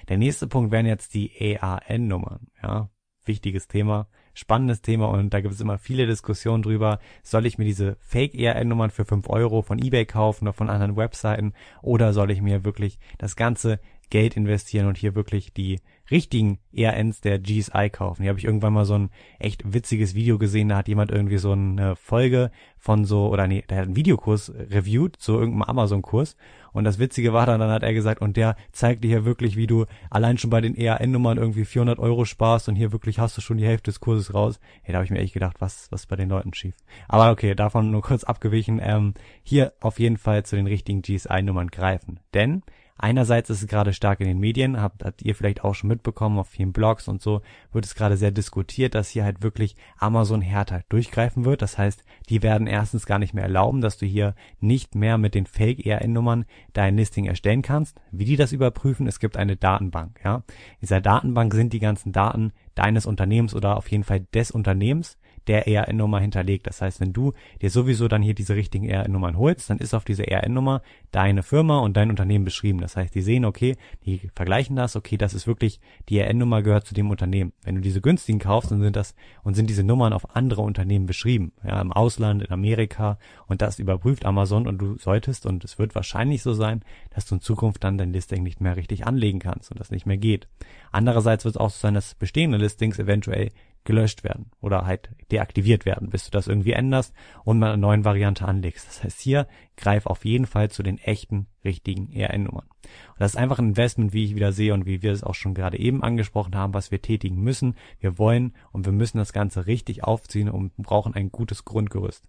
Der 0.09 0.17
nächste 0.17 0.47
Punkt 0.47 0.71
wären 0.71 0.85
jetzt 0.85 1.13
die 1.13 1.31
EAN-Nummern. 1.37 2.47
Ja, 2.61 2.89
wichtiges 3.25 3.67
Thema 3.67 4.07
spannendes 4.33 4.81
Thema 4.81 5.09
und 5.09 5.33
da 5.33 5.41
gibt 5.41 5.53
es 5.53 5.61
immer 5.61 5.77
viele 5.77 6.07
Diskussionen 6.07 6.63
drüber. 6.63 6.99
Soll 7.21 7.45
ich 7.45 7.57
mir 7.57 7.65
diese 7.65 7.97
Fake-ERN-Nummern 8.01 8.89
für 8.89 9.05
5 9.05 9.29
Euro 9.29 9.61
von 9.61 9.79
eBay 9.79 10.05
kaufen 10.05 10.45
oder 10.45 10.53
von 10.53 10.69
anderen 10.69 10.97
Webseiten 10.97 11.53
oder 11.81 12.13
soll 12.13 12.31
ich 12.31 12.41
mir 12.41 12.63
wirklich 12.63 12.99
das 13.17 13.35
ganze 13.35 13.79
Geld 14.09 14.35
investieren 14.35 14.87
und 14.87 14.97
hier 14.97 15.15
wirklich 15.15 15.53
die 15.53 15.79
richtigen 16.13 16.59
ERNs 16.71 17.21
der 17.21 17.39
GSI 17.39 17.89
kaufen. 17.91 18.21
Hier 18.21 18.29
habe 18.29 18.39
ich 18.39 18.45
irgendwann 18.45 18.73
mal 18.73 18.85
so 18.85 18.93
ein 18.93 19.09
echt 19.39 19.73
witziges 19.73 20.13
Video 20.13 20.37
gesehen, 20.37 20.69
da 20.69 20.77
hat 20.77 20.87
jemand 20.87 21.11
irgendwie 21.11 21.39
so 21.39 21.51
eine 21.51 21.95
Folge 21.95 22.51
von 22.77 23.03
so, 23.03 23.27
oder 23.29 23.47
nee, 23.47 23.63
der 23.67 23.79
hat 23.79 23.85
einen 23.85 23.95
Videokurs 23.95 24.53
reviewed 24.69 25.17
zu 25.17 25.33
irgendeinem 25.33 25.63
Amazon-Kurs 25.63 26.37
und 26.71 26.83
das 26.83 26.99
Witzige 26.99 27.33
war 27.33 27.45
dann, 27.47 27.59
dann 27.59 27.71
hat 27.71 27.83
er 27.83 27.93
gesagt, 27.93 28.21
und 28.21 28.37
der 28.37 28.55
zeigt 28.71 29.03
dir 29.03 29.07
hier 29.07 29.25
wirklich, 29.25 29.55
wie 29.57 29.67
du 29.67 29.85
allein 30.11 30.37
schon 30.37 30.51
bei 30.51 30.61
den 30.61 30.75
ERN-Nummern 30.75 31.37
irgendwie 31.37 31.65
400 31.65 31.97
Euro 31.97 32.25
sparst 32.25 32.69
und 32.69 32.75
hier 32.75 32.91
wirklich 32.91 33.17
hast 33.19 33.35
du 33.35 33.41
schon 33.41 33.57
die 33.57 33.65
Hälfte 33.65 33.89
des 33.89 33.99
Kurses 33.99 34.33
raus. 34.33 34.59
Hey, 34.83 34.93
da 34.93 34.97
habe 34.97 35.05
ich 35.05 35.11
mir 35.11 35.19
echt 35.19 35.33
gedacht, 35.33 35.61
was, 35.61 35.91
was 35.91 36.05
bei 36.05 36.15
den 36.15 36.29
Leuten 36.29 36.53
schief? 36.53 36.75
Aber 37.07 37.31
okay, 37.31 37.55
davon 37.55 37.89
nur 37.89 38.01
kurz 38.01 38.23
abgewichen. 38.23 38.79
Ähm, 38.83 39.13
hier 39.43 39.73
auf 39.79 39.99
jeden 39.99 40.17
Fall 40.17 40.43
zu 40.43 40.55
den 40.55 40.67
richtigen 40.67 41.01
GSI-Nummern 41.01 41.69
greifen. 41.69 42.19
Denn 42.33 42.61
Einerseits 42.97 43.49
ist 43.49 43.61
es 43.63 43.67
gerade 43.67 43.91
stark 43.91 44.19
in 44.19 44.27
den 44.27 44.39
Medien, 44.39 44.79
habt, 44.79 45.03
habt 45.03 45.21
ihr 45.23 45.35
vielleicht 45.35 45.63
auch 45.63 45.73
schon 45.73 45.87
mitbekommen, 45.87 46.37
auf 46.37 46.47
vielen 46.47 46.73
Blogs 46.73 47.07
und 47.07 47.21
so 47.21 47.41
wird 47.71 47.85
es 47.85 47.95
gerade 47.95 48.17
sehr 48.17 48.31
diskutiert, 48.31 48.93
dass 48.95 49.09
hier 49.09 49.23
halt 49.23 49.41
wirklich 49.41 49.75
Amazon 49.97 50.41
härter 50.41 50.83
durchgreifen 50.89 51.43
wird. 51.43 51.61
Das 51.61 51.77
heißt, 51.77 52.03
die 52.29 52.43
werden 52.43 52.67
erstens 52.67 53.05
gar 53.05 53.19
nicht 53.19 53.33
mehr 53.33 53.43
erlauben, 53.43 53.81
dass 53.81 53.97
du 53.97 54.05
hier 54.05 54.35
nicht 54.59 54.95
mehr 54.95 55.17
mit 55.17 55.33
den 55.33 55.47
Fake-ERN-Nummern 55.47 56.45
dein 56.73 56.95
Listing 56.95 57.25
erstellen 57.25 57.63
kannst. 57.63 57.99
Wie 58.11 58.25
die 58.25 58.37
das 58.37 58.51
überprüfen, 58.51 59.07
es 59.07 59.19
gibt 59.19 59.37
eine 59.37 59.55
Datenbank, 59.55 60.19
ja. 60.23 60.35
In 60.35 60.81
dieser 60.81 61.01
Datenbank 61.01 61.53
sind 61.53 61.73
die 61.73 61.79
ganzen 61.79 62.11
Daten 62.11 62.53
deines 62.75 63.05
Unternehmens 63.05 63.55
oder 63.55 63.77
auf 63.77 63.89
jeden 63.89 64.03
Fall 64.03 64.21
des 64.33 64.51
Unternehmens 64.51 65.17
der 65.47 65.67
ERN-Nummer 65.67 66.19
hinterlegt. 66.19 66.67
Das 66.67 66.81
heißt, 66.81 66.99
wenn 66.99 67.13
du 67.13 67.33
dir 67.61 67.69
sowieso 67.69 68.07
dann 68.07 68.21
hier 68.21 68.33
diese 68.33 68.55
richtigen 68.55 68.85
ERN-Nummern 68.85 69.37
holst, 69.37 69.69
dann 69.69 69.79
ist 69.79 69.93
auf 69.93 70.05
diese 70.05 70.27
ERN-Nummer 70.27 70.81
deine 71.11 71.43
Firma 71.43 71.79
und 71.79 71.97
dein 71.97 72.09
Unternehmen 72.09 72.45
beschrieben. 72.45 72.79
Das 72.79 72.95
heißt, 72.95 73.13
die 73.13 73.21
sehen, 73.21 73.45
okay, 73.45 73.75
die 74.05 74.29
vergleichen 74.35 74.75
das, 74.75 74.95
okay, 74.95 75.17
das 75.17 75.33
ist 75.33 75.47
wirklich, 75.47 75.79
die 76.09 76.17
ERN-Nummer 76.17 76.61
gehört 76.61 76.87
zu 76.87 76.93
dem 76.93 77.09
Unternehmen. 77.09 77.53
Wenn 77.63 77.75
du 77.75 77.81
diese 77.81 78.01
günstigen 78.01 78.39
kaufst, 78.39 78.71
dann 78.71 78.81
sind 78.81 78.95
das, 78.95 79.15
und 79.43 79.55
sind 79.55 79.69
diese 79.69 79.83
Nummern 79.83 80.13
auf 80.13 80.35
andere 80.35 80.61
Unternehmen 80.61 81.05
beschrieben. 81.05 81.51
Ja, 81.63 81.81
im 81.81 81.91
Ausland, 81.91 82.43
in 82.43 82.51
Amerika, 82.51 83.17
und 83.47 83.61
das 83.61 83.79
überprüft 83.79 84.25
Amazon 84.25 84.67
und 84.67 84.77
du 84.79 84.97
solltest, 84.97 85.45
und 85.45 85.63
es 85.63 85.77
wird 85.79 85.95
wahrscheinlich 85.95 86.41
so 86.41 86.53
sein, 86.53 86.81
dass 87.11 87.25
du 87.25 87.35
in 87.35 87.41
Zukunft 87.41 87.83
dann 87.83 87.97
dein 87.97 88.13
Listing 88.13 88.43
nicht 88.43 88.61
mehr 88.61 88.75
richtig 88.75 89.05
anlegen 89.05 89.39
kannst 89.39 89.71
und 89.71 89.79
das 89.79 89.91
nicht 89.91 90.05
mehr 90.05 90.17
geht. 90.17 90.47
Andererseits 90.91 91.45
wird 91.45 91.55
es 91.55 91.61
auch 91.61 91.69
so 91.69 91.79
sein, 91.79 91.93
dass 91.93 92.15
bestehende 92.15 92.57
Listings 92.57 92.99
eventuell 92.99 93.51
gelöscht 93.83 94.23
werden 94.23 94.51
oder 94.61 94.85
halt 94.85 95.09
deaktiviert 95.31 95.85
werden, 95.85 96.09
bis 96.09 96.25
du 96.25 96.31
das 96.31 96.47
irgendwie 96.47 96.73
änderst 96.73 97.13
und 97.43 97.59
mal 97.59 97.71
eine 97.71 97.81
neue 97.81 98.03
Variante 98.05 98.45
anlegst. 98.45 98.87
Das 98.87 99.03
heißt, 99.03 99.19
hier 99.19 99.47
greif 99.77 100.05
auf 100.05 100.25
jeden 100.25 100.45
Fall 100.45 100.69
zu 100.69 100.83
den 100.83 100.97
echten, 100.97 101.47
richtigen 101.63 102.11
ERN-Nummern. 102.11 102.65
Und 102.65 103.19
das 103.19 103.33
ist 103.33 103.37
einfach 103.37 103.59
ein 103.59 103.69
Investment, 103.69 104.13
wie 104.13 104.25
ich 104.25 104.35
wieder 104.35 104.51
sehe 104.51 104.73
und 104.73 104.85
wie 104.85 105.01
wir 105.01 105.11
es 105.11 105.23
auch 105.23 105.35
schon 105.35 105.53
gerade 105.53 105.79
eben 105.79 106.03
angesprochen 106.03 106.55
haben, 106.55 106.73
was 106.73 106.91
wir 106.91 107.01
tätigen 107.01 107.41
müssen. 107.41 107.75
Wir 107.99 108.17
wollen 108.17 108.53
und 108.71 108.85
wir 108.85 108.93
müssen 108.93 109.17
das 109.17 109.33
Ganze 109.33 109.65
richtig 109.67 110.03
aufziehen 110.03 110.49
und 110.49 110.75
brauchen 110.77 111.13
ein 111.13 111.31
gutes 111.31 111.65
Grundgerüst. 111.65 112.27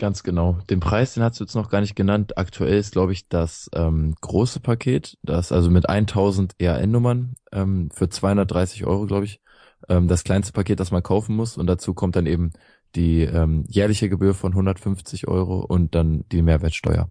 Ganz 0.00 0.22
genau. 0.22 0.58
Den 0.70 0.80
Preis, 0.80 1.12
den 1.12 1.22
hast 1.22 1.38
du 1.38 1.44
jetzt 1.44 1.54
noch 1.54 1.68
gar 1.68 1.82
nicht 1.82 1.94
genannt. 1.94 2.38
Aktuell 2.38 2.78
ist, 2.78 2.92
glaube 2.92 3.12
ich, 3.12 3.28
das 3.28 3.68
ähm, 3.74 4.14
große 4.22 4.60
Paket, 4.60 5.18
das 5.22 5.52
also 5.52 5.70
mit 5.70 5.90
1000 5.90 6.54
ERN-Nummern 6.58 7.34
ähm, 7.52 7.90
für 7.92 8.08
230 8.08 8.86
Euro, 8.86 9.06
glaube 9.06 9.26
ich, 9.26 9.42
ähm, 9.88 10.08
das 10.08 10.24
kleinste 10.24 10.52
Paket, 10.52 10.80
das 10.80 10.90
man 10.90 11.02
kaufen 11.02 11.36
muss. 11.36 11.56
Und 11.56 11.66
dazu 11.66 11.94
kommt 11.94 12.16
dann 12.16 12.26
eben 12.26 12.52
die 12.94 13.22
ähm, 13.22 13.64
jährliche 13.68 14.08
Gebühr 14.08 14.34
von 14.34 14.52
150 14.52 15.28
Euro 15.28 15.60
und 15.60 15.94
dann 15.94 16.24
die 16.32 16.42
Mehrwertsteuer. 16.42 17.10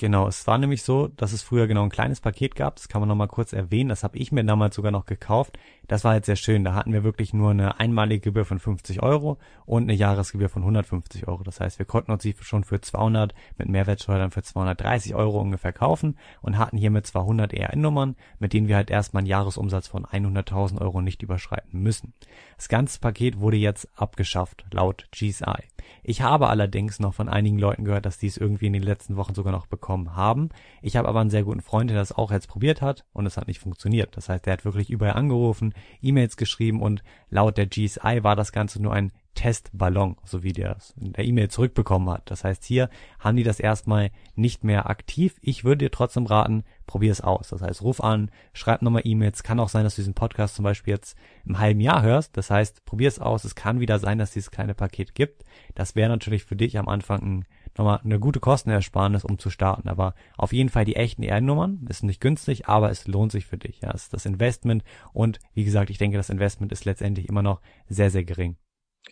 Genau, 0.00 0.26
es 0.26 0.46
war 0.46 0.56
nämlich 0.56 0.82
so, 0.82 1.08
dass 1.08 1.34
es 1.34 1.42
früher 1.42 1.66
genau 1.66 1.82
ein 1.82 1.90
kleines 1.90 2.22
Paket 2.22 2.54
gab, 2.54 2.76
das 2.76 2.88
kann 2.88 3.02
man 3.02 3.08
nochmal 3.08 3.28
kurz 3.28 3.52
erwähnen, 3.52 3.90
das 3.90 4.02
habe 4.02 4.16
ich 4.16 4.32
mir 4.32 4.42
damals 4.42 4.74
sogar 4.74 4.90
noch 4.90 5.04
gekauft. 5.04 5.58
Das 5.90 6.04
war 6.04 6.12
halt 6.12 6.24
sehr 6.24 6.36
schön, 6.36 6.62
da 6.62 6.76
hatten 6.76 6.92
wir 6.92 7.02
wirklich 7.02 7.34
nur 7.34 7.50
eine 7.50 7.80
einmalige 7.80 8.20
Gebühr 8.20 8.44
von 8.44 8.60
50 8.60 9.02
Euro 9.02 9.38
und 9.66 9.82
eine 9.82 9.92
Jahresgebühr 9.92 10.48
von 10.48 10.62
150 10.62 11.26
Euro. 11.26 11.42
Das 11.42 11.58
heißt, 11.58 11.80
wir 11.80 11.84
konnten 11.84 12.12
uns 12.12 12.22
sie 12.22 12.36
schon 12.40 12.62
für 12.62 12.80
200 12.80 13.34
mit 13.58 13.68
Mehrwertsteuer 13.68 14.18
dann 14.18 14.30
für 14.30 14.44
230 14.44 15.16
Euro 15.16 15.40
ungefähr 15.40 15.72
kaufen 15.72 16.16
und 16.42 16.58
hatten 16.58 16.76
hiermit 16.76 17.08
200 17.08 17.52
ERN-Nummern, 17.52 18.14
mit 18.38 18.52
denen 18.52 18.68
wir 18.68 18.76
halt 18.76 18.88
erstmal 18.88 19.22
einen 19.22 19.26
Jahresumsatz 19.26 19.88
von 19.88 20.06
100.000 20.06 20.80
Euro 20.80 21.02
nicht 21.02 21.24
überschreiten 21.24 21.80
müssen. 21.80 22.14
Das 22.56 22.68
ganze 22.68 23.00
Paket 23.00 23.40
wurde 23.40 23.56
jetzt 23.56 23.88
abgeschafft, 23.96 24.66
laut 24.70 25.08
GSI. 25.10 25.64
Ich 26.04 26.22
habe 26.22 26.48
allerdings 26.48 27.00
noch 27.00 27.14
von 27.14 27.28
einigen 27.28 27.58
Leuten 27.58 27.84
gehört, 27.84 28.06
dass 28.06 28.18
die 28.18 28.28
es 28.28 28.36
irgendwie 28.36 28.66
in 28.66 28.74
den 28.74 28.82
letzten 28.84 29.16
Wochen 29.16 29.34
sogar 29.34 29.52
noch 29.52 29.66
bekommen 29.66 30.14
haben. 30.14 30.50
Ich 30.82 30.96
habe 30.96 31.08
aber 31.08 31.20
einen 31.20 31.30
sehr 31.30 31.42
guten 31.42 31.62
Freund, 31.62 31.90
der 31.90 31.96
das 31.96 32.12
auch 32.12 32.30
jetzt 32.30 32.46
probiert 32.46 32.80
hat 32.80 33.04
und 33.12 33.26
es 33.26 33.36
hat 33.36 33.48
nicht 33.48 33.58
funktioniert. 33.58 34.16
Das 34.16 34.28
heißt, 34.28 34.46
der 34.46 34.52
hat 34.52 34.64
wirklich 34.64 34.90
überall 34.90 35.14
angerufen, 35.14 35.74
E-Mails 36.02 36.36
geschrieben 36.36 36.82
und 36.82 37.02
laut 37.30 37.56
der 37.56 37.66
GSI 37.66 38.20
war 38.22 38.36
das 38.36 38.52
Ganze 38.52 38.82
nur 38.82 38.92
ein 38.92 39.12
Testballon, 39.34 40.16
so 40.24 40.42
wie 40.42 40.52
der 40.52 40.76
in 41.00 41.12
der 41.12 41.24
E-Mail 41.24 41.48
zurückbekommen 41.48 42.10
hat. 42.10 42.30
Das 42.30 42.44
heißt, 42.44 42.64
hier 42.64 42.90
haben 43.18 43.36
die 43.36 43.42
das 43.42 43.60
erstmal 43.60 44.10
nicht 44.34 44.64
mehr 44.64 44.90
aktiv. 44.90 45.36
Ich 45.40 45.64
würde 45.64 45.84
dir 45.84 45.90
trotzdem 45.90 46.26
raten, 46.26 46.64
probier 46.86 47.12
es 47.12 47.20
aus. 47.20 47.48
Das 47.48 47.62
heißt, 47.62 47.82
ruf 47.82 48.02
an, 48.02 48.30
schreib 48.52 48.82
nochmal 48.82 49.02
E-Mails. 49.04 49.42
Kann 49.42 49.60
auch 49.60 49.68
sein, 49.68 49.84
dass 49.84 49.94
du 49.94 50.02
diesen 50.02 50.14
Podcast 50.14 50.56
zum 50.56 50.64
Beispiel 50.64 50.92
jetzt 50.94 51.16
im 51.46 51.58
halben 51.58 51.80
Jahr 51.80 52.02
hörst. 52.02 52.36
Das 52.36 52.50
heißt, 52.50 52.84
probier 52.84 53.08
es 53.08 53.18
aus. 53.18 53.44
Es 53.44 53.54
kann 53.54 53.80
wieder 53.80 53.98
sein, 53.98 54.18
dass 54.18 54.32
dieses 54.32 54.50
kleine 54.50 54.74
Paket 54.74 55.14
gibt. 55.14 55.44
Das 55.74 55.94
wäre 55.94 56.10
natürlich 56.10 56.44
für 56.44 56.56
dich 56.56 56.76
am 56.76 56.88
Anfang 56.88 57.22
ein, 57.22 57.44
nochmal 57.78 58.00
eine 58.04 58.18
gute 58.18 58.40
Kostenersparnis, 58.40 59.24
um 59.24 59.38
zu 59.38 59.48
starten. 59.48 59.88
Aber 59.88 60.14
auf 60.36 60.52
jeden 60.52 60.68
Fall 60.68 60.84
die 60.84 60.96
echten 60.96 61.22
ER-Nummern 61.22 61.86
ist 61.88 62.02
nicht 62.02 62.20
günstig, 62.20 62.68
aber 62.68 62.90
es 62.90 63.06
lohnt 63.06 63.32
sich 63.32 63.46
für 63.46 63.58
dich. 63.58 63.80
Ja, 63.80 63.92
es 63.94 64.04
ist 64.04 64.12
das 64.12 64.26
Investment 64.26 64.82
und 65.12 65.38
wie 65.54 65.64
gesagt, 65.64 65.90
ich 65.90 65.98
denke, 65.98 66.16
das 66.16 66.30
Investment 66.30 66.72
ist 66.72 66.84
letztendlich 66.84 67.28
immer 67.28 67.42
noch 67.42 67.60
sehr, 67.88 68.10
sehr 68.10 68.24
gering. 68.24 68.56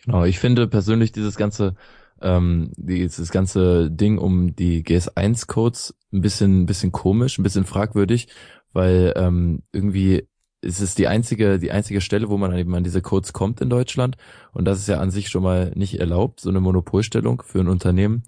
Genau, 0.05 0.23
ich 0.25 0.39
finde 0.39 0.67
persönlich 0.67 1.11
dieses 1.11 1.35
ganze 1.35 1.75
ähm, 2.21 2.71
dieses 2.75 3.31
ganze 3.31 3.89
Ding 3.91 4.17
um 4.17 4.55
die 4.55 4.83
GS1-Codes 4.83 5.95
ein 6.11 6.21
bisschen, 6.21 6.61
ein 6.61 6.65
bisschen 6.65 6.91
komisch, 6.91 7.37
ein 7.37 7.43
bisschen 7.43 7.65
fragwürdig, 7.65 8.27
weil 8.73 9.13
ähm, 9.15 9.63
irgendwie 9.71 10.27
ist 10.61 10.81
es 10.81 10.95
die 10.95 11.07
einzige, 11.07 11.59
die 11.59 11.71
einzige 11.71 12.01
Stelle, 12.01 12.29
wo 12.29 12.37
man 12.37 12.55
eben 12.57 12.75
an 12.75 12.83
diese 12.83 13.01
Codes 13.01 13.31
kommt 13.31 13.61
in 13.61 13.69
Deutschland. 13.69 14.17
Und 14.51 14.65
das 14.65 14.79
ist 14.79 14.87
ja 14.87 14.99
an 14.99 15.11
sich 15.11 15.29
schon 15.29 15.43
mal 15.43 15.71
nicht 15.75 15.99
erlaubt, 15.99 16.41
so 16.41 16.49
eine 16.49 16.59
Monopolstellung 16.59 17.41
für 17.41 17.61
ein 17.61 17.69
Unternehmen. 17.69 18.23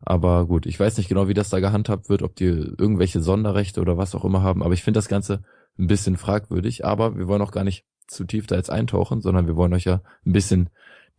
Aber 0.00 0.46
gut, 0.46 0.66
ich 0.66 0.78
weiß 0.78 0.96
nicht 0.98 1.08
genau, 1.08 1.28
wie 1.28 1.34
das 1.34 1.48
da 1.48 1.60
gehandhabt 1.60 2.08
wird, 2.08 2.22
ob 2.22 2.34
die 2.34 2.44
irgendwelche 2.44 3.20
Sonderrechte 3.20 3.80
oder 3.80 3.96
was 3.96 4.14
auch 4.14 4.24
immer 4.24 4.42
haben. 4.42 4.62
Aber 4.62 4.74
ich 4.74 4.82
finde 4.82 4.98
das 4.98 5.08
Ganze 5.08 5.44
ein 5.78 5.86
bisschen 5.86 6.16
fragwürdig. 6.16 6.84
Aber 6.84 7.16
wir 7.16 7.28
wollen 7.28 7.42
auch 7.42 7.52
gar 7.52 7.64
nicht 7.64 7.84
zu 8.08 8.24
tief 8.24 8.46
da 8.46 8.56
jetzt 8.56 8.70
eintauchen, 8.70 9.20
sondern 9.20 9.46
wir 9.46 9.56
wollen 9.56 9.72
euch 9.72 9.84
ja 9.84 10.02
ein 10.24 10.32
bisschen 10.32 10.70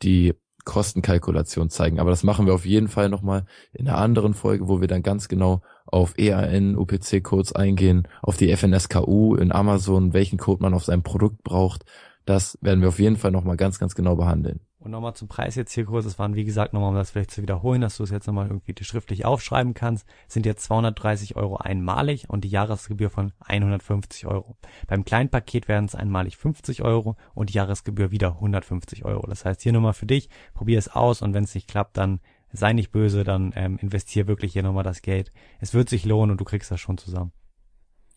die 0.01 0.33
Kostenkalkulation 0.67 1.69
zeigen. 1.69 1.99
Aber 1.99 2.09
das 2.09 2.23
machen 2.23 2.45
wir 2.45 2.53
auf 2.53 2.65
jeden 2.65 2.89
Fall 2.89 3.07
nochmal 3.07 3.45
in 3.71 3.87
einer 3.87 3.97
anderen 3.97 4.33
Folge, 4.33 4.67
wo 4.67 4.81
wir 4.81 4.87
dann 4.89 5.01
ganz 5.01 5.29
genau 5.29 5.61
auf 5.85 6.15
EAN, 6.17 6.75
UPC-Codes 6.75 7.53
eingehen, 7.53 8.07
auf 8.21 8.35
die 8.35 8.53
FNSKU 8.53 9.35
in 9.35 9.53
Amazon, 9.53 10.13
welchen 10.13 10.37
Code 10.37 10.61
man 10.61 10.73
auf 10.73 10.83
seinem 10.83 11.03
Produkt 11.03 11.41
braucht. 11.43 11.85
Das 12.27 12.57
werden 12.59 12.81
wir 12.81 12.89
auf 12.89 12.99
jeden 12.99 13.15
Fall 13.15 13.31
nochmal 13.31 13.55
ganz, 13.55 13.79
ganz 13.79 13.95
genau 13.95 14.17
behandeln. 14.17 14.59
Und 14.79 14.91
nochmal 14.91 15.13
zum 15.13 15.29
Preis 15.29 15.55
jetzt 15.55 15.71
hier 15.71 15.85
kurz, 15.85 16.05
es 16.05 16.19
waren 16.19 16.35
wie 16.35 16.43
gesagt 16.43 16.73
nochmal, 16.73 16.89
um 16.89 16.95
das 16.95 17.11
vielleicht 17.11 17.31
zu 17.31 17.41
wiederholen, 17.41 17.79
dass 17.79 17.95
du 17.95 18.03
es 18.03 18.09
jetzt 18.09 18.27
nochmal 18.27 18.47
irgendwie 18.47 18.75
schriftlich 18.83 19.23
aufschreiben 19.23 19.73
kannst, 19.73 20.05
sind 20.27 20.45
jetzt 20.45 20.65
230 20.65 21.37
Euro 21.37 21.55
einmalig 21.55 22.29
und 22.29 22.43
die 22.43 22.49
Jahresgebühr 22.49 23.09
von 23.09 23.31
150 23.45 24.27
Euro. 24.27 24.57
Beim 24.87 25.05
kleinen 25.05 25.29
Paket 25.29 25.69
werden 25.69 25.85
es 25.85 25.95
einmalig 25.95 26.35
50 26.35 26.81
Euro 26.83 27.15
und 27.33 27.49
die 27.49 27.53
Jahresgebühr 27.53 28.11
wieder 28.11 28.33
150 28.33 29.05
Euro. 29.05 29.25
Das 29.25 29.45
heißt 29.45 29.61
hier 29.61 29.71
nochmal 29.71 29.93
für 29.93 30.05
dich, 30.05 30.29
probier 30.53 30.79
es 30.79 30.89
aus 30.89 31.21
und 31.21 31.33
wenn 31.33 31.45
es 31.45 31.55
nicht 31.55 31.69
klappt, 31.69 31.95
dann 31.95 32.19
sei 32.51 32.73
nicht 32.73 32.91
böse, 32.91 33.23
dann 33.23 33.53
ähm, 33.55 33.77
investier 33.77 34.27
wirklich 34.27 34.51
hier 34.51 34.63
nochmal 34.63 34.83
das 34.83 35.01
Geld. 35.01 35.31
Es 35.61 35.73
wird 35.73 35.87
sich 35.87 36.03
lohnen 36.03 36.31
und 36.31 36.41
du 36.41 36.45
kriegst 36.45 36.71
das 36.71 36.81
schon 36.81 36.97
zusammen. 36.97 37.31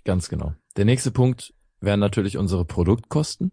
Ganz 0.04 0.28
genau. 0.28 0.54
Der 0.76 0.84
nächste 0.84 1.12
Punkt 1.12 1.54
wären 1.80 2.00
natürlich 2.00 2.36
unsere 2.38 2.64
Produktkosten. 2.64 3.52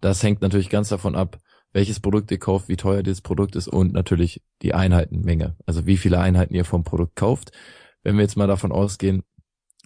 Das 0.00 0.22
hängt 0.22 0.42
natürlich 0.42 0.70
ganz 0.70 0.88
davon 0.88 1.14
ab, 1.14 1.38
welches 1.72 2.00
Produkt 2.00 2.30
ihr 2.30 2.38
kauft, 2.38 2.68
wie 2.68 2.76
teuer 2.76 3.02
dieses 3.02 3.20
Produkt 3.20 3.56
ist 3.56 3.68
und 3.68 3.92
natürlich 3.92 4.42
die 4.62 4.74
Einheitenmenge. 4.74 5.56
Also 5.66 5.86
wie 5.86 5.96
viele 5.96 6.18
Einheiten 6.18 6.54
ihr 6.54 6.64
vom 6.64 6.84
Produkt 6.84 7.16
kauft. 7.16 7.52
Wenn 8.02 8.16
wir 8.16 8.22
jetzt 8.22 8.36
mal 8.36 8.46
davon 8.46 8.72
ausgehen, 8.72 9.22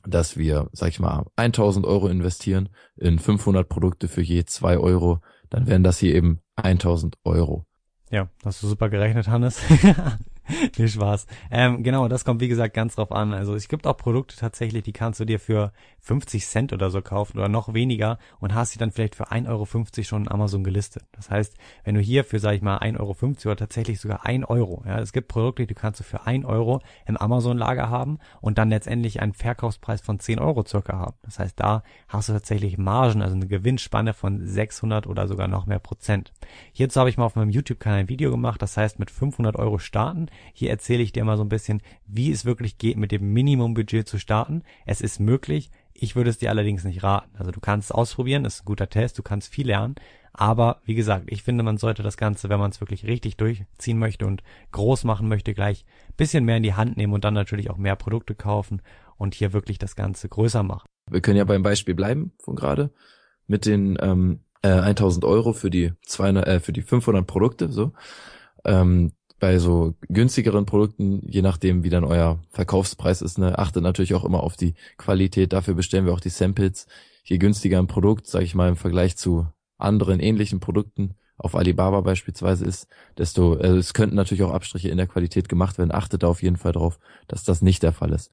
dass 0.06 0.36
wir, 0.36 0.68
sag 0.72 0.90
ich 0.90 1.00
mal, 1.00 1.26
1000 1.36 1.86
Euro 1.86 2.08
investieren 2.08 2.68
in 2.96 3.18
500 3.18 3.68
Produkte 3.68 4.08
für 4.08 4.22
je 4.22 4.44
2 4.44 4.78
Euro, 4.78 5.20
dann 5.50 5.66
wären 5.66 5.84
das 5.84 5.98
hier 5.98 6.14
eben 6.14 6.40
1000 6.56 7.18
Euro. 7.24 7.66
Ja, 8.10 8.28
hast 8.44 8.62
du 8.62 8.68
super 8.68 8.90
gerechnet, 8.90 9.28
Hannes. 9.28 9.60
Viel 10.72 10.88
Spaß. 10.88 11.26
Ähm, 11.50 11.82
genau, 11.82 12.08
das 12.08 12.24
kommt 12.24 12.40
wie 12.40 12.48
gesagt 12.48 12.74
ganz 12.74 12.96
drauf 12.96 13.12
an. 13.12 13.32
Also 13.32 13.54
es 13.54 13.68
gibt 13.68 13.86
auch 13.86 13.96
Produkte 13.96 14.36
tatsächlich, 14.36 14.82
die 14.82 14.92
kannst 14.92 15.20
du 15.20 15.24
dir 15.24 15.38
für 15.38 15.72
50 16.00 16.44
Cent 16.46 16.72
oder 16.72 16.90
so 16.90 17.00
kaufen 17.00 17.38
oder 17.38 17.48
noch 17.48 17.74
weniger 17.74 18.18
und 18.40 18.54
hast 18.54 18.72
sie 18.72 18.78
dann 18.78 18.90
vielleicht 18.90 19.14
für 19.14 19.30
1,50 19.30 19.48
Euro 19.48 19.66
schon 20.02 20.22
in 20.22 20.30
Amazon 20.30 20.64
gelistet. 20.64 21.04
Das 21.12 21.30
heißt, 21.30 21.56
wenn 21.84 21.94
du 21.94 22.00
hier 22.00 22.24
für, 22.24 22.40
sag 22.40 22.54
ich 22.54 22.62
mal, 22.62 22.78
1,50 22.78 22.98
Euro 22.98 23.16
oder 23.44 23.56
tatsächlich 23.56 24.00
sogar 24.00 24.26
1 24.26 24.46
Euro, 24.46 24.82
ja, 24.86 24.98
es 24.98 25.12
gibt 25.12 25.28
Produkte, 25.28 25.66
die 25.66 25.74
kannst 25.74 26.00
du 26.00 26.04
für 26.04 26.26
1 26.26 26.44
Euro 26.44 26.80
im 27.06 27.16
Amazon-Lager 27.16 27.88
haben 27.88 28.18
und 28.40 28.58
dann 28.58 28.70
letztendlich 28.70 29.20
einen 29.20 29.32
Verkaufspreis 29.32 30.00
von 30.00 30.18
10 30.18 30.40
Euro 30.40 30.64
circa 30.66 30.98
haben. 30.98 31.16
Das 31.22 31.38
heißt, 31.38 31.58
da 31.60 31.84
hast 32.08 32.28
du 32.28 32.32
tatsächlich 32.32 32.78
Margen, 32.78 33.22
also 33.22 33.36
eine 33.36 33.46
Gewinnspanne 33.46 34.12
von 34.12 34.44
600 34.44 35.06
oder 35.06 35.28
sogar 35.28 35.46
noch 35.46 35.66
mehr 35.66 35.78
Prozent. 35.78 36.32
Hierzu 36.72 36.98
habe 36.98 37.10
ich 37.10 37.16
mal 37.16 37.24
auf 37.24 37.36
meinem 37.36 37.50
YouTube-Kanal 37.50 38.00
ein 38.00 38.08
Video 38.08 38.30
gemacht, 38.30 38.60
das 38.60 38.76
heißt 38.76 38.98
mit 38.98 39.10
500 39.10 39.56
Euro 39.56 39.78
starten. 39.78 40.26
Hier 40.52 40.70
erzähle 40.70 41.02
ich 41.02 41.12
dir 41.12 41.24
mal 41.24 41.36
so 41.36 41.44
ein 41.44 41.48
bisschen, 41.48 41.82
wie 42.06 42.30
es 42.30 42.44
wirklich 42.44 42.78
geht, 42.78 42.96
mit 42.96 43.12
dem 43.12 43.32
Minimumbudget 43.32 44.08
zu 44.08 44.18
starten. 44.18 44.62
Es 44.86 45.00
ist 45.00 45.20
möglich, 45.20 45.70
ich 45.94 46.16
würde 46.16 46.30
es 46.30 46.38
dir 46.38 46.50
allerdings 46.50 46.84
nicht 46.84 47.02
raten. 47.02 47.36
Also 47.36 47.50
du 47.50 47.60
kannst 47.60 47.90
es 47.90 47.92
ausprobieren, 47.92 48.44
ist 48.44 48.62
ein 48.62 48.66
guter 48.66 48.88
Test, 48.88 49.18
du 49.18 49.22
kannst 49.22 49.52
viel 49.52 49.66
lernen. 49.66 49.94
Aber 50.32 50.80
wie 50.84 50.94
gesagt, 50.94 51.26
ich 51.30 51.42
finde, 51.42 51.62
man 51.62 51.76
sollte 51.76 52.02
das 52.02 52.16
Ganze, 52.16 52.48
wenn 52.48 52.58
man 52.58 52.70
es 52.70 52.80
wirklich 52.80 53.04
richtig 53.04 53.36
durchziehen 53.36 53.98
möchte 53.98 54.26
und 54.26 54.42
groß 54.72 55.04
machen 55.04 55.28
möchte, 55.28 55.52
gleich 55.52 55.84
bisschen 56.16 56.44
mehr 56.44 56.56
in 56.56 56.62
die 56.62 56.74
Hand 56.74 56.96
nehmen 56.96 57.12
und 57.12 57.24
dann 57.24 57.34
natürlich 57.34 57.70
auch 57.70 57.76
mehr 57.76 57.96
Produkte 57.96 58.34
kaufen 58.34 58.80
und 59.18 59.34
hier 59.34 59.52
wirklich 59.52 59.78
das 59.78 59.94
Ganze 59.94 60.28
größer 60.28 60.62
machen. 60.62 60.86
Wir 61.10 61.20
können 61.20 61.36
ja 61.36 61.44
beim 61.44 61.62
Beispiel 61.62 61.94
bleiben 61.94 62.32
von 62.38 62.56
gerade 62.56 62.90
mit 63.46 63.66
den 63.66 63.98
ähm, 64.00 64.40
äh, 64.62 64.68
1000 64.68 65.24
Euro 65.24 65.52
für 65.52 65.70
die 65.70 65.92
200, 66.06 66.46
äh, 66.46 66.60
für 66.60 66.72
die 66.72 66.82
500 66.82 67.26
Produkte. 67.26 67.70
So, 67.70 67.92
ähm, 68.64 69.12
bei 69.42 69.58
so 69.58 69.94
günstigeren 70.08 70.66
Produkten, 70.66 71.20
je 71.26 71.42
nachdem, 71.42 71.82
wie 71.82 71.90
dann 71.90 72.04
euer 72.04 72.38
Verkaufspreis 72.50 73.22
ist, 73.22 73.38
ne, 73.38 73.58
achtet 73.58 73.82
natürlich 73.82 74.14
auch 74.14 74.24
immer 74.24 74.40
auf 74.40 74.54
die 74.54 74.74
Qualität. 74.98 75.52
Dafür 75.52 75.74
bestellen 75.74 76.06
wir 76.06 76.12
auch 76.12 76.20
die 76.20 76.28
Samples. 76.28 76.86
Je 77.24 77.38
günstiger 77.38 77.80
ein 77.80 77.88
Produkt, 77.88 78.28
sage 78.28 78.44
ich 78.44 78.54
mal, 78.54 78.68
im 78.68 78.76
Vergleich 78.76 79.16
zu 79.16 79.48
anderen 79.78 80.20
ähnlichen 80.20 80.60
Produkten 80.60 81.16
auf 81.38 81.56
Alibaba 81.56 82.02
beispielsweise 82.02 82.64
ist, 82.64 82.86
desto, 83.18 83.54
also 83.54 83.78
es 83.78 83.94
könnten 83.94 84.14
natürlich 84.14 84.44
auch 84.44 84.52
Abstriche 84.52 84.90
in 84.90 84.96
der 84.96 85.08
Qualität 85.08 85.48
gemacht 85.48 85.76
werden. 85.76 85.90
Achtet 85.90 86.22
da 86.22 86.28
auf 86.28 86.40
jeden 86.44 86.56
Fall 86.56 86.70
drauf, 86.70 87.00
dass 87.26 87.42
das 87.42 87.62
nicht 87.62 87.82
der 87.82 87.92
Fall 87.92 88.12
ist. 88.12 88.30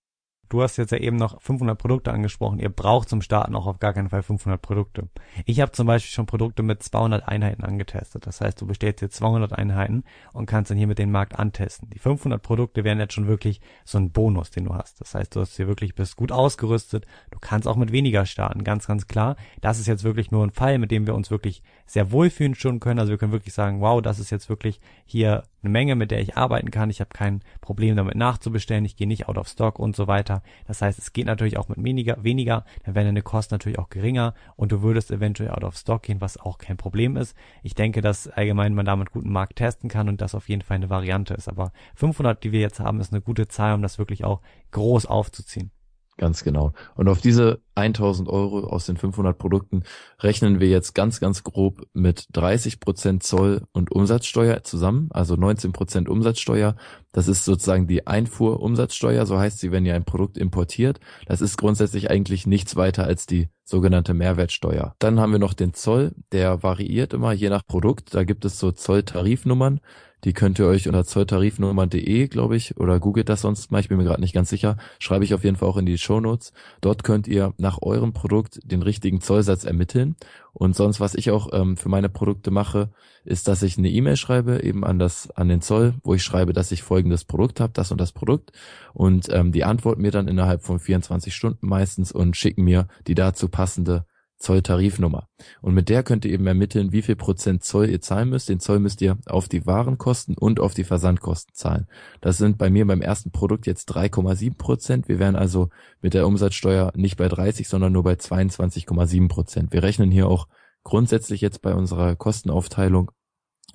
Du 0.49 0.63
hast 0.63 0.77
jetzt 0.77 0.91
ja 0.91 0.97
eben 0.97 1.15
noch 1.15 1.39
500 1.41 1.77
Produkte 1.77 2.11
angesprochen. 2.11 2.59
Ihr 2.59 2.69
braucht 2.69 3.07
zum 3.07 3.21
Starten 3.21 3.55
auch 3.55 3.67
auf 3.67 3.79
gar 3.79 3.93
keinen 3.93 4.09
Fall 4.09 4.23
500 4.23 4.59
Produkte. 4.59 5.07
Ich 5.45 5.61
habe 5.61 5.71
zum 5.71 5.85
Beispiel 5.85 6.11
schon 6.11 6.25
Produkte 6.25 6.63
mit 6.63 6.81
200 6.81 7.27
Einheiten 7.27 7.63
angetestet. 7.63 8.25
Das 8.25 8.41
heißt, 8.41 8.59
du 8.59 8.65
bestellst 8.65 9.01
dir 9.01 9.09
200 9.09 9.53
Einheiten 9.53 10.03
und 10.33 10.47
kannst 10.47 10.71
dann 10.71 10.77
hier 10.77 10.87
mit 10.87 10.97
dem 10.97 11.11
Markt 11.11 11.37
antesten. 11.37 11.89
Die 11.91 11.99
500 11.99 12.41
Produkte 12.41 12.83
wären 12.83 12.99
jetzt 12.99 13.13
schon 13.13 13.27
wirklich 13.27 13.61
so 13.85 13.99
ein 13.99 14.11
Bonus, 14.11 14.49
den 14.49 14.65
du 14.65 14.73
hast. 14.73 14.99
Das 14.99 15.13
heißt, 15.13 15.35
du 15.35 15.41
hast 15.41 15.55
hier 15.55 15.67
wirklich 15.67 15.93
bist 15.93 16.15
gut 16.15 16.31
ausgerüstet. 16.31 17.05
Du 17.29 17.37
kannst 17.39 17.67
auch 17.67 17.75
mit 17.75 17.91
weniger 17.91 18.25
starten, 18.25 18.63
ganz, 18.63 18.87
ganz 18.87 19.07
klar. 19.07 19.35
Das 19.61 19.79
ist 19.79 19.87
jetzt 19.87 20.03
wirklich 20.03 20.31
nur 20.31 20.43
ein 20.43 20.51
Fall, 20.51 20.79
mit 20.79 20.89
dem 20.89 21.05
wir 21.05 21.13
uns 21.13 21.29
wirklich 21.29 21.61
sehr 21.85 22.11
wohlfühlen 22.11 22.55
schon 22.55 22.79
können. 22.79 22.99
Also 22.99 23.11
wir 23.11 23.19
können 23.19 23.31
wirklich 23.31 23.53
sagen, 23.53 23.81
wow, 23.81 24.01
das 24.01 24.17
ist 24.17 24.31
jetzt 24.31 24.49
wirklich 24.49 24.81
hier 25.05 25.43
eine 25.61 25.71
Menge, 25.71 25.95
mit 25.95 26.11
der 26.11 26.21
ich 26.21 26.37
arbeiten 26.37 26.71
kann. 26.71 26.89
Ich 26.89 27.01
habe 27.01 27.09
kein 27.13 27.41
Problem 27.61 27.95
damit 27.95 28.15
nachzubestellen. 28.15 28.85
Ich 28.85 28.95
gehe 28.95 29.07
nicht 29.07 29.27
out 29.27 29.37
of 29.37 29.47
stock 29.47 29.79
und 29.79 29.95
so 29.95 30.07
weiter. 30.07 30.41
Das 30.67 30.81
heißt, 30.81 30.99
es 30.99 31.13
geht 31.13 31.25
natürlich 31.25 31.57
auch 31.57 31.67
mit 31.67 31.83
weniger, 31.83 32.23
weniger, 32.23 32.65
dann 32.83 32.95
wären 32.95 33.07
deine 33.07 33.21
Kosten 33.21 33.53
natürlich 33.53 33.79
auch 33.79 33.89
geringer 33.89 34.33
und 34.55 34.71
du 34.71 34.81
würdest 34.81 35.11
eventuell 35.11 35.51
out 35.51 35.63
of 35.63 35.77
stock 35.77 36.03
gehen, 36.03 36.21
was 36.21 36.37
auch 36.37 36.57
kein 36.57 36.77
Problem 36.77 37.17
ist. 37.17 37.35
Ich 37.63 37.75
denke, 37.75 38.01
dass 38.01 38.27
allgemein 38.27 38.73
man 38.73 38.85
damit 38.85 39.11
guten 39.11 39.31
Markt 39.31 39.57
testen 39.57 39.89
kann 39.89 40.09
und 40.09 40.21
das 40.21 40.35
auf 40.35 40.49
jeden 40.49 40.61
Fall 40.61 40.75
eine 40.75 40.89
Variante 40.89 41.33
ist. 41.33 41.47
Aber 41.47 41.71
500, 41.95 42.43
die 42.43 42.51
wir 42.51 42.61
jetzt 42.61 42.79
haben, 42.79 42.99
ist 42.99 43.13
eine 43.13 43.21
gute 43.21 43.47
Zahl, 43.47 43.73
um 43.73 43.81
das 43.81 43.99
wirklich 43.99 44.23
auch 44.23 44.41
groß 44.71 45.05
aufzuziehen. 45.05 45.71
Ganz 46.19 46.43
genau. 46.43 46.73
Und 46.95 47.07
auf 47.07 47.21
diese 47.21 47.61
1000 47.75 48.27
Euro 48.27 48.67
aus 48.67 48.85
den 48.85 48.97
500 48.97 49.37
Produkten 49.37 49.83
rechnen 50.19 50.59
wir 50.59 50.67
jetzt 50.67 50.93
ganz, 50.93 51.21
ganz 51.21 51.45
grob 51.45 51.87
mit 51.93 52.25
30 52.33 52.81
Prozent 52.81 53.23
Zoll 53.23 53.63
und 53.71 53.89
Umsatzsteuer 53.89 54.61
zusammen, 54.63 55.07
also 55.13 55.37
19 55.37 55.71
Prozent 55.71 56.09
Umsatzsteuer. 56.09 56.75
Das 57.13 57.29
ist 57.29 57.45
sozusagen 57.45 57.87
die 57.87 58.05
Einfuhrumsatzsteuer, 58.05 59.25
so 59.25 59.39
heißt 59.39 59.59
sie, 59.59 59.71
wenn 59.71 59.85
ihr 59.85 59.95
ein 59.95 60.03
Produkt 60.03 60.37
importiert. 60.37 60.99
Das 61.25 61.39
ist 61.39 61.55
grundsätzlich 61.55 62.09
eigentlich 62.09 62.45
nichts 62.45 62.75
weiter 62.75 63.05
als 63.05 63.25
die 63.25 63.47
sogenannte 63.63 64.13
Mehrwertsteuer. 64.13 64.95
Dann 64.99 65.21
haben 65.21 65.31
wir 65.31 65.39
noch 65.39 65.53
den 65.53 65.73
Zoll, 65.73 66.11
der 66.33 66.63
variiert 66.63 67.13
immer 67.13 67.31
je 67.31 67.47
nach 67.47 67.65
Produkt. 67.65 68.13
Da 68.13 68.25
gibt 68.25 68.43
es 68.43 68.59
so 68.59 68.73
Zolltarifnummern. 68.73 69.79
Die 70.25 70.33
könnt 70.33 70.59
ihr 70.59 70.67
euch 70.67 70.87
unter 70.87 71.05
zolltarifnummer.de, 71.05 72.27
glaube 72.27 72.57
ich, 72.57 72.77
oder 72.77 72.99
googelt 72.99 73.29
das 73.29 73.41
sonst 73.41 73.71
mal, 73.71 73.79
ich 73.79 73.87
bin 73.87 73.97
mir 73.97 74.03
gerade 74.03 74.19
nicht 74.19 74.33
ganz 74.33 74.49
sicher, 74.49 74.77
schreibe 74.99 75.23
ich 75.23 75.33
auf 75.33 75.43
jeden 75.43 75.55
Fall 75.55 75.69
auch 75.69 75.77
in 75.77 75.85
die 75.85 75.97
Show 75.97 76.19
Notes. 76.19 76.51
Dort 76.81 77.03
könnt 77.03 77.27
ihr 77.27 77.53
nach 77.57 77.81
eurem 77.81 78.11
Produkt 78.11 78.59
den 78.63 78.81
richtigen 78.81 79.21
Zollsatz 79.21 79.63
ermitteln. 79.63 80.15
Und 80.51 80.75
sonst, 80.75 80.99
was 80.99 81.15
ich 81.15 81.31
auch 81.31 81.49
ähm, 81.53 81.77
für 81.77 81.87
meine 81.87 82.09
Produkte 82.09 82.51
mache, 82.51 82.89
ist, 83.23 83.47
dass 83.47 83.63
ich 83.63 83.77
eine 83.77 83.89
E-Mail 83.89 84.17
schreibe, 84.17 84.61
eben 84.63 84.83
an 84.83 84.99
das, 84.99 85.31
an 85.31 85.47
den 85.47 85.61
Zoll, 85.61 85.93
wo 86.03 86.13
ich 86.15 86.23
schreibe, 86.23 86.51
dass 86.51 86.71
ich 86.71 86.83
folgendes 86.83 87.23
Produkt 87.23 87.59
habe, 87.59 87.71
das 87.73 87.91
und 87.91 88.01
das 88.01 88.11
Produkt. 88.11 88.51
Und 88.93 89.29
ähm, 89.31 89.51
die 89.53 89.63
antworten 89.63 90.01
mir 90.01 90.11
dann 90.11 90.27
innerhalb 90.27 90.63
von 90.63 90.79
24 90.79 91.33
Stunden 91.33 91.67
meistens 91.67 92.11
und 92.11 92.35
schicken 92.35 92.63
mir 92.63 92.87
die 93.07 93.15
dazu 93.15 93.47
passende 93.47 94.05
Zolltarifnummer. 94.39 95.27
Und 95.61 95.73
mit 95.73 95.89
der 95.89 96.01
könnt 96.03 96.25
ihr 96.25 96.31
eben 96.31 96.47
ermitteln, 96.47 96.91
wie 96.91 97.01
viel 97.01 97.17
Prozent 97.17 97.63
Zoll 97.63 97.89
ihr 97.89 98.01
zahlen 98.01 98.29
müsst. 98.29 98.49
Den 98.49 98.59
Zoll 98.59 98.79
müsst 98.79 99.01
ihr 99.01 99.17
auf 99.25 99.49
die 99.49 99.65
Warenkosten 99.65 100.37
und 100.37 100.59
auf 100.59 100.73
die 100.73 100.85
Versandkosten 100.85 101.53
zahlen. 101.53 101.87
Das 102.21 102.37
sind 102.37 102.57
bei 102.57 102.69
mir 102.69 102.87
beim 102.87 103.01
ersten 103.01 103.31
Produkt 103.31 103.67
jetzt 103.67 103.93
3,7 103.93 104.57
Prozent. 104.57 105.09
Wir 105.09 105.19
wären 105.19 105.35
also 105.35 105.69
mit 106.01 106.13
der 106.13 106.25
Umsatzsteuer 106.25 106.91
nicht 106.95 107.17
bei 107.17 107.27
30, 107.27 107.67
sondern 107.67 107.91
nur 107.91 108.03
bei 108.03 108.13
22,7 108.13 109.27
Prozent. 109.27 109.73
Wir 109.73 109.83
rechnen 109.83 110.09
hier 110.09 110.27
auch 110.27 110.47
grundsätzlich 110.83 111.41
jetzt 111.41 111.61
bei 111.61 111.73
unserer 111.73 112.15
Kostenaufteilung 112.15 113.11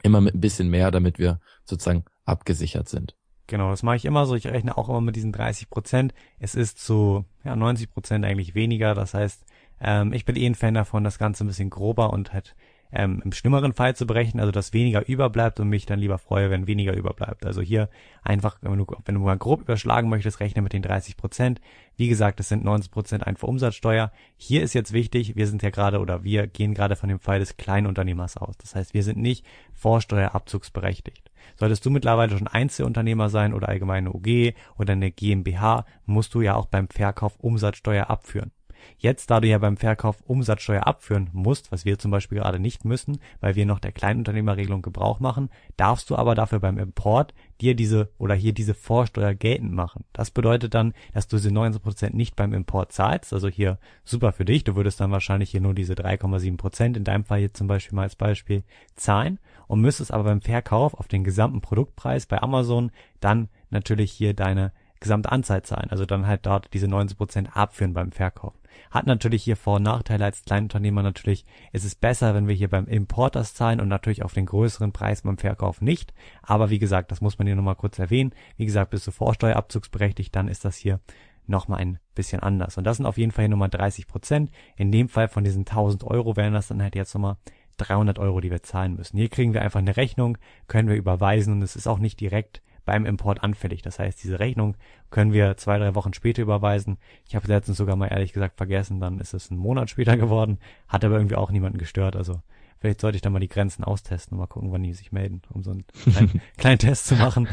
immer 0.02 0.20
mit 0.20 0.34
ein 0.34 0.40
bisschen 0.40 0.68
mehr, 0.68 0.90
damit 0.90 1.18
wir 1.18 1.40
sozusagen 1.64 2.04
abgesichert 2.24 2.88
sind. 2.88 3.16
Genau, 3.46 3.70
das 3.70 3.82
mache 3.82 3.96
ich 3.96 4.06
immer 4.06 4.24
so. 4.24 4.34
Ich 4.34 4.46
rechne 4.46 4.76
auch 4.78 4.88
immer 4.88 5.02
mit 5.02 5.16
diesen 5.16 5.32
30 5.32 5.68
Prozent. 5.68 6.14
Es 6.38 6.54
ist 6.54 6.78
zu 6.78 7.26
ja, 7.44 7.54
90 7.54 7.92
Prozent 7.92 8.24
eigentlich 8.24 8.54
weniger. 8.54 8.94
Das 8.94 9.12
heißt, 9.12 9.44
ähm, 9.80 10.12
ich 10.12 10.24
bin 10.24 10.36
eh 10.36 10.46
ein 10.46 10.54
Fan 10.54 10.74
davon, 10.74 11.04
das 11.04 11.18
Ganze 11.18 11.44
ein 11.44 11.48
bisschen 11.48 11.70
grober 11.70 12.12
und 12.12 12.32
halt 12.32 12.54
ähm, 12.94 13.20
im 13.24 13.32
schlimmeren 13.32 13.72
Fall 13.72 13.96
zu 13.96 14.06
berechnen, 14.06 14.40
also 14.40 14.52
dass 14.52 14.72
weniger 14.72 15.06
überbleibt 15.06 15.58
und 15.58 15.68
mich 15.68 15.84
dann 15.84 15.98
lieber 15.98 16.18
freue, 16.18 16.50
wenn 16.50 16.68
weniger 16.68 16.94
überbleibt. 16.94 17.44
Also 17.44 17.60
hier 17.60 17.88
einfach, 18.22 18.58
wenn 18.62 18.78
du, 18.78 18.86
wenn 19.04 19.16
du 19.16 19.20
mal 19.20 19.36
grob 19.36 19.62
überschlagen 19.62 20.08
möchtest, 20.08 20.38
rechne 20.38 20.62
mit 20.62 20.72
den 20.72 20.82
30 20.82 21.16
Prozent. 21.16 21.60
Wie 21.96 22.08
gesagt, 22.08 22.38
es 22.38 22.48
sind 22.48 22.64
90 22.64 22.92
Prozent 22.92 23.26
einfach 23.26 23.48
Umsatzsteuer. 23.48 24.12
Hier 24.36 24.62
ist 24.62 24.74
jetzt 24.74 24.92
wichtig, 24.92 25.34
wir 25.34 25.48
sind 25.48 25.62
ja 25.62 25.70
gerade 25.70 25.98
oder 25.98 26.22
wir 26.22 26.46
gehen 26.46 26.72
gerade 26.72 26.94
von 26.94 27.08
dem 27.08 27.18
Fall 27.18 27.40
des 27.40 27.56
Kleinunternehmers 27.56 28.36
aus. 28.36 28.56
Das 28.58 28.76
heißt, 28.76 28.94
wir 28.94 29.02
sind 29.02 29.18
nicht 29.18 29.44
vorsteuerabzugsberechtigt. 29.72 31.32
Solltest 31.56 31.84
du 31.84 31.90
mittlerweile 31.90 32.38
schon 32.38 32.48
Einzelunternehmer 32.48 33.28
sein 33.28 33.54
oder 33.54 33.68
allgemeine 33.68 34.12
UG 34.12 34.54
oder 34.78 34.92
eine 34.92 35.10
GmbH, 35.10 35.84
musst 36.06 36.34
du 36.34 36.40
ja 36.42 36.54
auch 36.54 36.66
beim 36.66 36.88
Verkauf 36.88 37.38
Umsatzsteuer 37.40 38.08
abführen. 38.08 38.52
Jetzt, 38.98 39.30
da 39.30 39.40
du 39.40 39.48
ja 39.48 39.58
beim 39.58 39.76
Verkauf 39.76 40.22
Umsatzsteuer 40.26 40.86
abführen 40.86 41.30
musst, 41.32 41.72
was 41.72 41.84
wir 41.84 41.98
zum 41.98 42.10
Beispiel 42.10 42.38
gerade 42.38 42.58
nicht 42.58 42.84
müssen, 42.84 43.18
weil 43.40 43.54
wir 43.54 43.66
noch 43.66 43.78
der 43.78 43.92
Kleinunternehmerregelung 43.92 44.82
Gebrauch 44.82 45.20
machen, 45.20 45.50
darfst 45.76 46.10
du 46.10 46.16
aber 46.16 46.34
dafür 46.34 46.60
beim 46.60 46.78
Import 46.78 47.34
dir 47.60 47.74
diese 47.74 48.10
oder 48.18 48.34
hier 48.34 48.52
diese 48.52 48.74
Vorsteuer 48.74 49.34
geltend 49.34 49.72
machen. 49.72 50.04
Das 50.12 50.30
bedeutet 50.30 50.74
dann, 50.74 50.92
dass 51.12 51.28
du 51.28 51.36
diese 51.36 51.50
19% 51.50 52.14
nicht 52.14 52.36
beim 52.36 52.52
Import 52.52 52.92
zahlst, 52.92 53.32
also 53.32 53.48
hier 53.48 53.78
super 54.04 54.32
für 54.32 54.44
dich, 54.44 54.64
du 54.64 54.76
würdest 54.76 55.00
dann 55.00 55.10
wahrscheinlich 55.10 55.50
hier 55.50 55.60
nur 55.60 55.74
diese 55.74 55.94
3,7% 55.94 56.96
in 56.96 57.04
deinem 57.04 57.24
Fall 57.24 57.40
jetzt 57.40 57.56
zum 57.56 57.66
Beispiel 57.66 57.96
mal 57.96 58.02
als 58.02 58.16
Beispiel 58.16 58.64
zahlen 58.96 59.38
und 59.66 59.80
müsstest 59.80 60.12
aber 60.12 60.24
beim 60.24 60.40
Verkauf 60.40 60.94
auf 60.94 61.08
den 61.08 61.24
gesamten 61.24 61.60
Produktpreis 61.60 62.26
bei 62.26 62.42
Amazon 62.42 62.90
dann 63.20 63.48
natürlich 63.70 64.12
hier 64.12 64.34
deine 64.34 64.72
gesamte 65.04 65.30
Anzahl 65.30 65.62
zahlen, 65.62 65.90
also 65.90 66.04
dann 66.04 66.26
halt 66.26 66.46
dort 66.46 66.74
diese 66.74 66.86
19% 66.86 67.52
abführen 67.52 67.94
beim 67.94 68.10
Verkauf. 68.10 68.54
Hat 68.90 69.06
natürlich 69.06 69.44
hier 69.44 69.56
Vor- 69.56 69.76
und 69.76 69.84
Nachteile 69.84 70.24
als 70.24 70.44
Kleinunternehmer 70.44 71.02
natürlich. 71.02 71.44
Es 71.72 71.84
ist 71.84 72.00
besser, 72.00 72.34
wenn 72.34 72.48
wir 72.48 72.54
hier 72.54 72.68
beim 72.68 72.86
Import 72.86 73.36
zahlen 73.46 73.80
und 73.80 73.88
natürlich 73.88 74.24
auf 74.24 74.34
den 74.34 74.46
größeren 74.46 74.92
Preis 74.92 75.22
beim 75.22 75.38
Verkauf 75.38 75.80
nicht. 75.80 76.12
Aber 76.42 76.70
wie 76.70 76.80
gesagt, 76.80 77.12
das 77.12 77.20
muss 77.20 77.38
man 77.38 77.46
hier 77.46 77.54
nochmal 77.54 77.76
kurz 77.76 77.98
erwähnen. 77.98 78.34
Wie 78.56 78.66
gesagt, 78.66 78.90
bist 78.90 79.06
du 79.06 79.12
Vorsteuerabzugsberechtigt, 79.12 80.34
dann 80.34 80.48
ist 80.48 80.64
das 80.64 80.76
hier 80.76 81.00
nochmal 81.46 81.80
ein 81.80 81.98
bisschen 82.14 82.40
anders. 82.40 82.78
Und 82.78 82.84
das 82.84 82.96
sind 82.96 83.06
auf 83.06 83.18
jeden 83.18 83.30
Fall 83.30 83.44
hier 83.44 83.50
nochmal 83.50 83.68
30 83.68 84.06
Prozent. 84.06 84.50
In 84.76 84.90
dem 84.90 85.08
Fall 85.08 85.28
von 85.28 85.44
diesen 85.44 85.60
1000 85.60 86.02
Euro 86.04 86.36
wären 86.36 86.54
das 86.54 86.68
dann 86.68 86.82
halt 86.82 86.96
jetzt 86.96 87.14
nochmal 87.14 87.36
300 87.76 88.18
Euro, 88.18 88.40
die 88.40 88.50
wir 88.50 88.62
zahlen 88.62 88.96
müssen. 88.96 89.18
Hier 89.18 89.28
kriegen 89.28 89.52
wir 89.52 89.62
einfach 89.62 89.80
eine 89.80 89.96
Rechnung, 89.96 90.38
können 90.66 90.88
wir 90.88 90.96
überweisen 90.96 91.52
und 91.52 91.62
es 91.62 91.76
ist 91.76 91.86
auch 91.86 91.98
nicht 91.98 92.20
direkt 92.20 92.62
beim 92.84 93.06
Import 93.06 93.42
anfällig. 93.42 93.82
Das 93.82 93.98
heißt, 93.98 94.22
diese 94.22 94.38
Rechnung 94.38 94.76
können 95.10 95.32
wir 95.32 95.56
zwei, 95.56 95.78
drei 95.78 95.94
Wochen 95.94 96.14
später 96.14 96.42
überweisen. 96.42 96.98
Ich 97.26 97.34
habe 97.34 97.48
letztens 97.48 97.78
sogar 97.78 97.96
mal 97.96 98.08
ehrlich 98.08 98.32
gesagt 98.32 98.56
vergessen, 98.56 99.00
dann 99.00 99.20
ist 99.20 99.34
es 99.34 99.50
ein 99.50 99.56
Monat 99.56 99.90
später 99.90 100.16
geworden, 100.18 100.58
hat 100.88 101.04
aber 101.04 101.16
irgendwie 101.16 101.36
auch 101.36 101.50
niemanden 101.50 101.78
gestört. 101.78 102.16
Also 102.16 102.40
vielleicht 102.78 103.00
sollte 103.00 103.16
ich 103.16 103.22
da 103.22 103.30
mal 103.30 103.40
die 103.40 103.48
Grenzen 103.48 103.84
austesten 103.84 104.34
und 104.34 104.40
mal 104.40 104.46
gucken, 104.46 104.72
wann 104.72 104.82
die 104.82 104.92
sich 104.92 105.12
melden, 105.12 105.42
um 105.50 105.62
so 105.62 105.70
einen 105.70 105.84
kleinen, 105.86 106.40
kleinen 106.56 106.78
Test 106.78 107.06
zu 107.06 107.16
machen, 107.16 107.48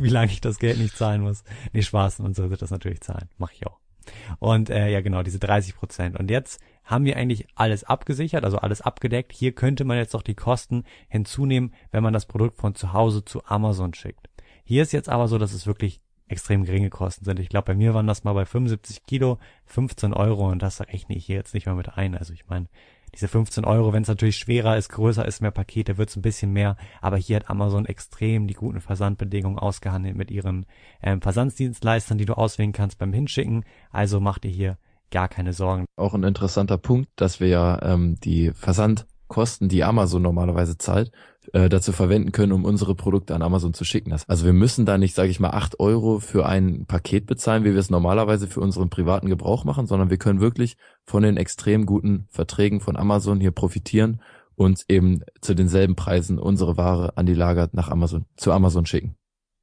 wie 0.00 0.08
lange 0.08 0.32
ich 0.32 0.40
das 0.40 0.58
Geld 0.58 0.78
nicht 0.78 0.96
zahlen 0.96 1.22
muss. 1.22 1.44
Nee, 1.72 1.82
Spaß, 1.82 2.20
unsere 2.20 2.50
wird 2.50 2.62
das 2.62 2.70
natürlich 2.70 3.00
zahlen. 3.00 3.28
Mache 3.38 3.54
ich 3.54 3.66
auch. 3.66 3.78
Und 4.38 4.70
äh, 4.70 4.88
ja, 4.88 5.00
genau, 5.00 5.22
diese 5.22 5.38
30 5.40 5.74
Prozent. 5.74 6.18
Und 6.18 6.30
jetzt 6.30 6.60
haben 6.84 7.04
wir 7.04 7.16
eigentlich 7.16 7.48
alles 7.56 7.84
abgesichert, 7.84 8.44
also 8.44 8.58
alles 8.58 8.80
abgedeckt. 8.80 9.32
Hier 9.32 9.52
könnte 9.52 9.84
man 9.84 9.98
jetzt 9.98 10.12
noch 10.12 10.22
die 10.22 10.36
Kosten 10.36 10.84
hinzunehmen, 11.08 11.74
wenn 11.90 12.02
man 12.02 12.12
das 12.12 12.26
Produkt 12.26 12.58
von 12.58 12.74
zu 12.74 12.92
Hause 12.92 13.24
zu 13.24 13.44
Amazon 13.44 13.92
schickt. 13.94 14.28
Hier 14.68 14.82
ist 14.82 14.92
jetzt 14.92 15.08
aber 15.08 15.28
so, 15.28 15.38
dass 15.38 15.52
es 15.52 15.66
wirklich 15.66 16.00
extrem 16.26 16.64
geringe 16.64 16.90
Kosten 16.90 17.24
sind. 17.24 17.38
Ich 17.38 17.48
glaube, 17.48 17.66
bei 17.66 17.74
mir 17.76 17.94
waren 17.94 18.08
das 18.08 18.24
mal 18.24 18.32
bei 18.32 18.44
75 18.44 19.06
Kilo 19.06 19.38
15 19.66 20.12
Euro 20.12 20.50
und 20.50 20.60
das 20.60 20.80
rechne 20.80 21.14
ich 21.14 21.26
hier 21.26 21.36
jetzt 21.36 21.54
nicht 21.54 21.66
mal 21.66 21.76
mit 21.76 21.96
ein. 21.96 22.16
Also 22.16 22.32
ich 22.32 22.48
meine, 22.48 22.66
diese 23.14 23.28
15 23.28 23.64
Euro, 23.64 23.92
wenn 23.92 24.02
es 24.02 24.08
natürlich 24.08 24.36
schwerer 24.36 24.76
ist, 24.76 24.88
größer 24.88 25.24
ist, 25.24 25.40
mehr 25.40 25.52
Pakete, 25.52 25.98
wird 25.98 26.10
es 26.10 26.16
ein 26.16 26.22
bisschen 26.22 26.52
mehr. 26.52 26.76
Aber 27.00 27.16
hier 27.16 27.36
hat 27.36 27.48
Amazon 27.48 27.86
extrem 27.86 28.48
die 28.48 28.54
guten 28.54 28.80
Versandbedingungen 28.80 29.60
ausgehandelt 29.60 30.16
mit 30.16 30.32
ihren 30.32 30.66
ähm, 31.00 31.22
Versandsdienstleistern, 31.22 32.18
die 32.18 32.26
du 32.26 32.36
auswählen 32.36 32.72
kannst 32.72 32.98
beim 32.98 33.12
Hinschicken. 33.12 33.64
Also 33.92 34.18
mach 34.18 34.40
dir 34.40 34.50
hier 34.50 34.78
gar 35.12 35.28
keine 35.28 35.52
Sorgen. 35.52 35.84
Auch 35.94 36.14
ein 36.14 36.24
interessanter 36.24 36.76
Punkt, 36.76 37.08
dass 37.14 37.38
wir 37.38 37.46
ja 37.46 37.80
ähm, 37.82 38.18
die 38.18 38.50
Versandkosten, 38.50 39.68
die 39.68 39.84
Amazon 39.84 40.22
normalerweise 40.22 40.76
zahlt, 40.76 41.12
äh, 41.52 41.68
dazu 41.68 41.92
verwenden 41.92 42.32
können, 42.32 42.52
um 42.52 42.64
unsere 42.64 42.94
Produkte 42.94 43.34
an 43.34 43.42
Amazon 43.42 43.74
zu 43.74 43.84
schicken. 43.84 44.12
Also 44.12 44.44
wir 44.44 44.52
müssen 44.52 44.86
da 44.86 44.98
nicht, 44.98 45.14
sage 45.14 45.30
ich 45.30 45.40
mal, 45.40 45.50
acht 45.50 45.80
Euro 45.80 46.20
für 46.20 46.46
ein 46.46 46.86
Paket 46.86 47.26
bezahlen, 47.26 47.64
wie 47.64 47.72
wir 47.72 47.80
es 47.80 47.90
normalerweise 47.90 48.46
für 48.46 48.60
unseren 48.60 48.90
privaten 48.90 49.28
Gebrauch 49.28 49.64
machen, 49.64 49.86
sondern 49.86 50.10
wir 50.10 50.18
können 50.18 50.40
wirklich 50.40 50.76
von 51.04 51.22
den 51.22 51.36
extrem 51.36 51.86
guten 51.86 52.26
Verträgen 52.30 52.80
von 52.80 52.96
Amazon 52.96 53.40
hier 53.40 53.52
profitieren 53.52 54.20
und 54.54 54.84
eben 54.88 55.22
zu 55.40 55.54
denselben 55.54 55.96
Preisen 55.96 56.38
unsere 56.38 56.76
Ware 56.76 57.16
an 57.16 57.26
die 57.26 57.34
Lager 57.34 57.68
nach 57.72 57.88
Amazon, 57.88 58.26
zu 58.36 58.52
Amazon 58.52 58.86
schicken. 58.86 59.16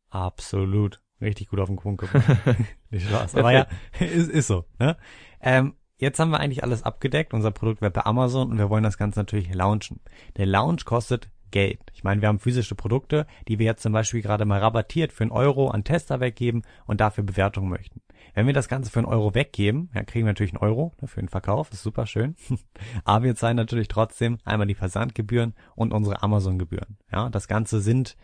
Absolut. 0.10 1.02
Richtig 1.22 1.48
gut 1.50 1.60
auf 1.60 1.70
den 1.70 1.78
Punkt 1.78 2.02
gebracht. 2.02 2.38
Nicht 2.90 3.08
Spaß. 3.08 3.36
Aber 3.36 3.52
ja, 3.52 3.68
ist, 4.00 4.30
ist 4.30 4.48
so. 4.48 4.66
Ne? 4.78 4.98
Ähm, 5.42 5.74
Jetzt 6.04 6.20
haben 6.20 6.32
wir 6.32 6.40
eigentlich 6.42 6.63
alles 6.63 6.84
abgedeckt. 6.84 7.34
Unser 7.34 7.52
Produkt 7.52 7.82
wird 7.82 7.94
bei 7.94 8.06
Amazon 8.06 8.52
und 8.52 8.58
wir 8.58 8.70
wollen 8.70 8.84
das 8.84 8.98
Ganze 8.98 9.22
natürlich 9.22 9.54
launchen. 9.54 10.02
Der 10.36 10.46
Launch 10.46 10.84
kostet 10.84 11.30
Geld. 11.53 11.79
Ich 11.93 12.03
meine, 12.03 12.19
wir 12.19 12.27
haben 12.27 12.39
physische 12.39 12.74
Produkte, 12.74 13.27
die 13.48 13.60
wir 13.60 13.67
jetzt 13.67 13.83
zum 13.83 13.93
Beispiel 13.93 14.24
gerade 14.24 14.43
mal 14.43 14.60
rabattiert 14.60 15.13
für 15.13 15.24
einen 15.24 15.31
Euro 15.31 15.69
an 15.69 15.83
Tester 15.83 16.19
weggeben 16.19 16.63
und 16.88 17.00
dafür 17.00 17.24
Bewertung 17.24 17.69
möchten. 17.69 18.01
Wenn 18.33 18.48
wir 18.48 18.53
das 18.53 18.67
Ganze 18.67 18.89
für 18.89 19.00
einen 19.00 19.07
Euro 19.07 19.36
weggeben, 19.36 19.91
ja, 19.93 20.03
kriegen 20.03 20.25
wir 20.25 20.31
natürlich 20.31 20.53
einen 20.53 20.63
Euro 20.63 20.93
ne, 21.00 21.07
für 21.07 21.22
den 21.22 21.29
Verkauf, 21.29 21.72
ist 21.72 21.83
super 21.83 22.07
schön. 22.07 22.36
Aber 23.05 23.24
wir 23.24 23.36
zahlen 23.36 23.55
natürlich 23.55 23.88
trotzdem 23.88 24.39
einmal 24.43 24.65
die 24.65 24.74
Versandgebühren 24.74 25.53
und 25.75 25.93
unsere 25.93 26.24
Amazon-Gebühren. 26.24 26.98
Ja, 27.12 27.29
das 27.29 27.48
Ganze 27.48 27.79
sind 27.81 28.17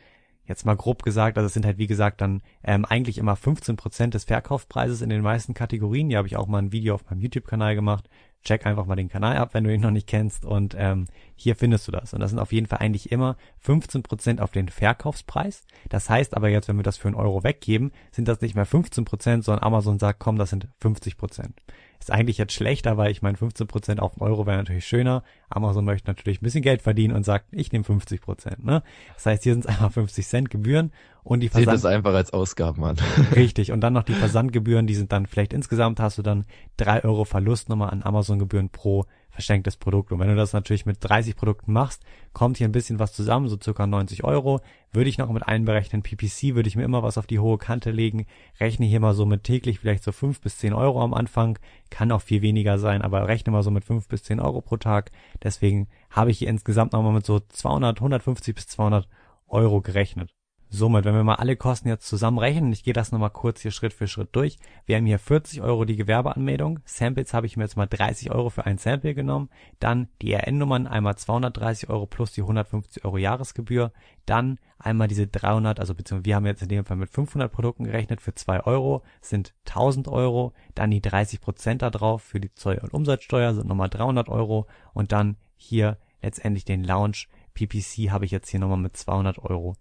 jetzt 0.45 0.65
mal 0.65 0.75
grob 0.75 1.03
gesagt, 1.03 1.37
also 1.37 1.45
es 1.45 1.53
sind 1.53 1.67
halt 1.67 1.77
wie 1.77 1.85
gesagt 1.85 2.21
dann 2.21 2.41
ähm, 2.63 2.83
eigentlich 2.83 3.19
immer 3.19 3.35
15 3.35 3.75
Prozent 3.75 4.15
des 4.15 4.23
Verkaufspreises 4.23 5.03
in 5.03 5.09
den 5.09 5.21
meisten 5.21 5.53
Kategorien. 5.53 6.09
Hier 6.09 6.17
habe 6.17 6.27
ich 6.27 6.35
auch 6.35 6.47
mal 6.47 6.57
ein 6.57 6.71
Video 6.71 6.95
auf 6.95 7.07
meinem 7.07 7.21
YouTube-Kanal 7.21 7.75
gemacht 7.75 8.09
check 8.43 8.65
einfach 8.65 8.85
mal 8.85 8.95
den 8.95 9.09
Kanal 9.09 9.37
ab, 9.37 9.53
wenn 9.53 9.63
du 9.63 9.73
ihn 9.73 9.81
noch 9.81 9.91
nicht 9.91 10.07
kennst 10.07 10.45
und 10.45 10.75
ähm, 10.77 11.05
hier 11.35 11.55
findest 11.55 11.87
du 11.87 11.91
das. 11.91 12.13
Und 12.13 12.19
das 12.21 12.31
sind 12.31 12.39
auf 12.39 12.51
jeden 12.51 12.67
Fall 12.67 12.79
eigentlich 12.79 13.11
immer 13.11 13.37
15% 13.65 14.39
auf 14.39 14.51
den 14.51 14.69
Verkaufspreis. 14.69 15.63
Das 15.89 16.09
heißt 16.09 16.35
aber 16.35 16.49
jetzt, 16.49 16.67
wenn 16.67 16.77
wir 16.77 16.83
das 16.83 16.97
für 16.97 17.07
einen 17.07 17.15
Euro 17.15 17.43
weggeben, 17.43 17.91
sind 18.11 18.27
das 18.27 18.41
nicht 18.41 18.55
mehr 18.55 18.67
15%, 18.67 19.43
sondern 19.43 19.63
Amazon 19.63 19.99
sagt, 19.99 20.19
komm, 20.19 20.37
das 20.37 20.49
sind 20.49 20.67
50%. 20.81 21.51
Ist 21.99 22.11
eigentlich 22.11 22.37
jetzt 22.37 22.53
schlechter, 22.53 22.97
weil 22.97 23.11
ich 23.11 23.21
meine, 23.21 23.37
15% 23.37 23.99
auf 23.99 24.13
einen 24.13 24.29
Euro 24.31 24.45
wäre 24.45 24.57
natürlich 24.57 24.87
schöner. 24.87 25.21
Amazon 25.49 25.83
möchte 25.83 26.09
natürlich 26.09 26.41
ein 26.41 26.43
bisschen 26.45 26.61
Geld 26.61 26.81
verdienen 26.81 27.13
und 27.13 27.25
sagt, 27.25 27.47
ich 27.51 27.71
nehme 27.73 27.83
50%. 27.83 28.63
Ne? 28.63 28.83
Das 29.15 29.25
heißt, 29.25 29.43
hier 29.43 29.53
sind 29.53 29.65
es 29.65 29.67
einfach 29.67 29.91
50 29.91 30.25
Cent 30.25 30.49
Gebühren 30.49 30.93
und 31.23 31.41
die 31.41 31.49
Versand... 31.49 31.77
Sieht 31.77 31.85
das 31.85 31.91
einfach 31.91 32.13
als 32.13 32.31
Ausgaben 32.31 32.83
an. 32.85 32.95
Richtig. 33.35 33.73
Und 33.73 33.81
dann 33.81 33.93
noch 33.93 34.03
die 34.03 34.13
Versandgebühren, 34.13 34.87
die 34.87 34.95
sind 34.95 35.11
dann 35.11 35.25
vielleicht 35.25 35.51
insgesamt 35.51 35.99
hast 35.99 36.17
du 36.17 36.21
dann 36.21 36.45
drei 36.77 37.03
Euro 37.03 37.25
Verlust 37.25 37.67
nochmal 37.67 37.89
an 37.89 38.01
Amazon-Gebühren 38.01 38.69
pro 38.69 39.05
verschenktes 39.39 39.77
Produkt. 39.77 40.11
Und 40.11 40.19
wenn 40.19 40.27
du 40.27 40.35
das 40.35 40.51
natürlich 40.51 40.85
mit 40.85 40.97
30 40.99 41.35
Produkten 41.35 41.71
machst, 41.71 42.03
kommt 42.33 42.57
hier 42.57 42.67
ein 42.67 42.73
bisschen 42.73 42.99
was 42.99 43.13
zusammen, 43.13 43.47
so 43.47 43.57
circa 43.61 43.87
90 43.87 44.25
Euro. 44.25 44.59
Würde 44.91 45.09
ich 45.09 45.17
noch 45.17 45.31
mit 45.31 45.47
einberechnen. 45.47 46.01
PPC 46.01 46.55
würde 46.55 46.67
ich 46.67 46.75
mir 46.75 46.83
immer 46.83 47.03
was 47.03 47.17
auf 47.17 47.25
die 47.25 47.39
hohe 47.39 47.57
Kante 47.57 47.91
legen. 47.91 48.25
Rechne 48.59 48.85
hier 48.85 48.99
mal 48.99 49.13
so 49.13 49.25
mit 49.25 49.45
täglich 49.45 49.79
vielleicht 49.79 50.03
so 50.03 50.11
5 50.11 50.41
bis 50.41 50.57
10 50.57 50.73
Euro 50.73 51.01
am 51.01 51.13
Anfang. 51.13 51.57
Kann 51.89 52.11
auch 52.11 52.21
viel 52.21 52.41
weniger 52.41 52.79
sein, 52.79 53.01
aber 53.01 53.27
rechne 53.27 53.53
mal 53.53 53.63
so 53.63 53.71
mit 53.71 53.85
5 53.85 54.07
bis 54.09 54.23
10 54.23 54.41
Euro 54.41 54.61
pro 54.61 54.75
Tag. 54.75 55.11
Deswegen 55.41 55.87
habe 56.09 56.31
ich 56.31 56.39
hier 56.39 56.49
insgesamt 56.49 56.91
nochmal 56.91 57.13
mit 57.13 57.25
so 57.25 57.39
200, 57.39 57.97
150 57.97 58.55
bis 58.55 58.67
200 58.67 59.07
Euro 59.47 59.81
gerechnet. 59.81 60.29
Somit, 60.71 61.03
wenn 61.03 61.15
wir 61.15 61.23
mal 61.23 61.35
alle 61.35 61.55
Kosten 61.55 61.87
jetzt 61.87 62.07
zusammenrechnen, 62.07 62.71
ich 62.71 62.83
gehe 62.83 62.93
das 62.93 63.11
nochmal 63.11 63.31
kurz 63.31 63.59
hier 63.61 63.71
Schritt 63.71 63.91
für 63.91 64.07
Schritt 64.07 64.29
durch. 64.33 64.59
Wir 64.85 64.97
haben 64.97 65.07
hier 65.07 65.17
40 65.17 65.63
Euro 65.63 65.83
die 65.83 65.95
Gewerbeanmeldung. 65.95 66.79
Samples 66.85 67.33
habe 67.33 67.47
ich 67.47 67.57
mir 67.57 67.63
jetzt 67.63 67.75
mal 67.75 67.87
30 67.87 68.29
Euro 68.29 68.51
für 68.51 68.67
ein 68.67 68.77
Sample 68.77 69.15
genommen. 69.15 69.49
Dann 69.79 70.09
die 70.21 70.31
RN-Nummern, 70.31 70.85
einmal 70.85 71.17
230 71.17 71.89
Euro 71.89 72.05
plus 72.05 72.33
die 72.33 72.41
150 72.41 73.03
Euro 73.03 73.17
Jahresgebühr. 73.17 73.91
Dann 74.27 74.59
einmal 74.77 75.07
diese 75.07 75.25
300, 75.25 75.79
also 75.79 75.95
beziehungsweise 75.95 76.25
wir 76.25 76.35
haben 76.35 76.45
jetzt 76.45 76.61
in 76.61 76.69
dem 76.69 76.85
Fall 76.85 76.97
mit 76.97 77.09
500 77.09 77.51
Produkten 77.51 77.85
gerechnet 77.85 78.21
für 78.21 78.35
2 78.35 78.65
Euro, 78.65 79.01
sind 79.21 79.55
1000 79.67 80.07
Euro. 80.07 80.53
Dann 80.75 80.91
die 80.91 81.01
30 81.01 81.41
Prozent 81.41 81.81
da 81.81 81.89
drauf 81.89 82.21
für 82.21 82.39
die 82.39 82.53
Zoll- 82.53 82.77
und 82.77 82.93
Umsatzsteuer 82.93 83.55
sind 83.55 83.67
nochmal 83.67 83.89
300 83.89 84.29
Euro. 84.29 84.67
Und 84.93 85.13
dann 85.13 85.37
hier 85.55 85.97
letztendlich 86.21 86.63
den 86.63 86.83
Lounge 86.83 87.25
PPC 87.55 88.11
habe 88.11 88.25
ich 88.25 88.31
jetzt 88.31 88.49
hier 88.49 88.59
nochmal 88.59 88.77
mit 88.77 88.95
200 88.95 89.39
Euro 89.39 89.75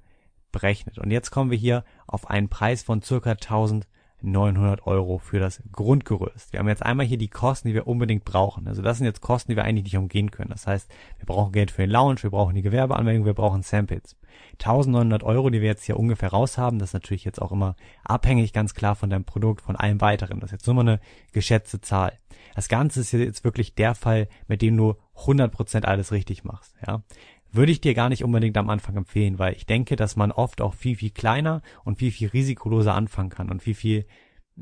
berechnet. 0.53 0.99
Und 0.99 1.11
jetzt 1.11 1.31
kommen 1.31 1.51
wir 1.51 1.59
hier 1.59 1.85
auf 2.07 2.29
einen 2.29 2.49
Preis 2.49 2.83
von 2.83 3.03
circa 3.03 3.31
1900 3.31 4.87
Euro 4.87 5.19
für 5.19 5.39
das 5.39 5.63
Grundgerüst. 5.73 6.53
Wir 6.53 6.61
haben 6.61 6.69
jetzt 6.69 6.83
einmal 6.83 7.07
hier 7.07 7.19
die 7.19 7.29
Kosten, 7.29 7.69
die 7.69 7.75
wir 7.75 7.87
unbedingt 7.87 8.25
brauchen. 8.25 8.67
Also 8.67 8.83
das 8.83 8.99
sind 8.99 9.07
jetzt 9.07 9.21
Kosten, 9.21 9.53
die 9.53 9.57
wir 9.57 9.65
eigentlich 9.65 9.85
nicht 9.85 9.97
umgehen 9.97 10.31
können. 10.31 10.51
Das 10.51 10.67
heißt, 10.67 10.91
wir 11.19 11.27
brauchen 11.27 11.53
Geld 11.53 11.71
für 11.71 11.83
den 11.83 11.91
Lounge, 11.91 12.23
wir 12.23 12.31
brauchen 12.31 12.55
die 12.55 12.63
Gewerbeanmeldung, 12.63 13.27
wir 13.27 13.35
brauchen 13.35 13.63
Samples. 13.63 14.17
1900 14.55 15.23
Euro, 15.23 15.51
die 15.51 15.61
wir 15.61 15.69
jetzt 15.69 15.85
hier 15.85 15.99
ungefähr 15.99 16.31
raus 16.31 16.59
haben, 16.59 16.79
das 16.79 16.91
ist 16.91 16.95
natürlich 16.95 17.25
jetzt 17.25 17.41
auch 17.41 17.53
immer 17.53 17.77
abhängig 18.05 18.53
ganz 18.53 18.75
klar 18.75 18.95
von 18.95 19.11
deinem 19.11 19.25
Produkt, 19.25 19.63
von 19.63 19.77
allem 19.77 20.01
weiteren. 20.01 20.41
Das 20.41 20.49
ist 20.49 20.61
jetzt 20.61 20.67
nur 20.67 20.77
mal 20.77 20.83
eine 20.83 21.01
geschätzte 21.33 21.81
Zahl. 21.81 22.19
Das 22.55 22.69
Ganze 22.69 23.01
ist 23.01 23.13
jetzt 23.13 23.45
wirklich 23.45 23.75
der 23.75 23.95
Fall, 23.95 24.29
mit 24.49 24.63
dem 24.63 24.77
du 24.77 24.95
100% 25.17 25.85
alles 25.85 26.13
richtig 26.13 26.45
machst. 26.45 26.75
Ja, 26.87 27.03
würde 27.53 27.73
ich 27.73 27.81
dir 27.81 27.95
gar 27.95 28.09
nicht 28.09 28.25
unbedingt 28.25 28.57
am 28.57 28.71
Anfang 28.71 28.97
empfehlen, 28.97 29.39
weil 29.39 29.55
ich 29.55 29.67
denke, 29.67 29.97
dass 29.97 30.17
man 30.17 30.33
oft 30.33 30.61
auch 30.61 30.75
viel, 30.75 30.97
viel 30.97 31.11
kleiner 31.11 31.63
und 31.85 31.99
viel, 31.99 32.11
viel 32.11 32.29
risikoloser 32.29 32.95
anfangen 32.95 33.31
kann 33.31 33.51
und 33.51 33.63
viel, 33.63 33.75
viel 33.75 34.05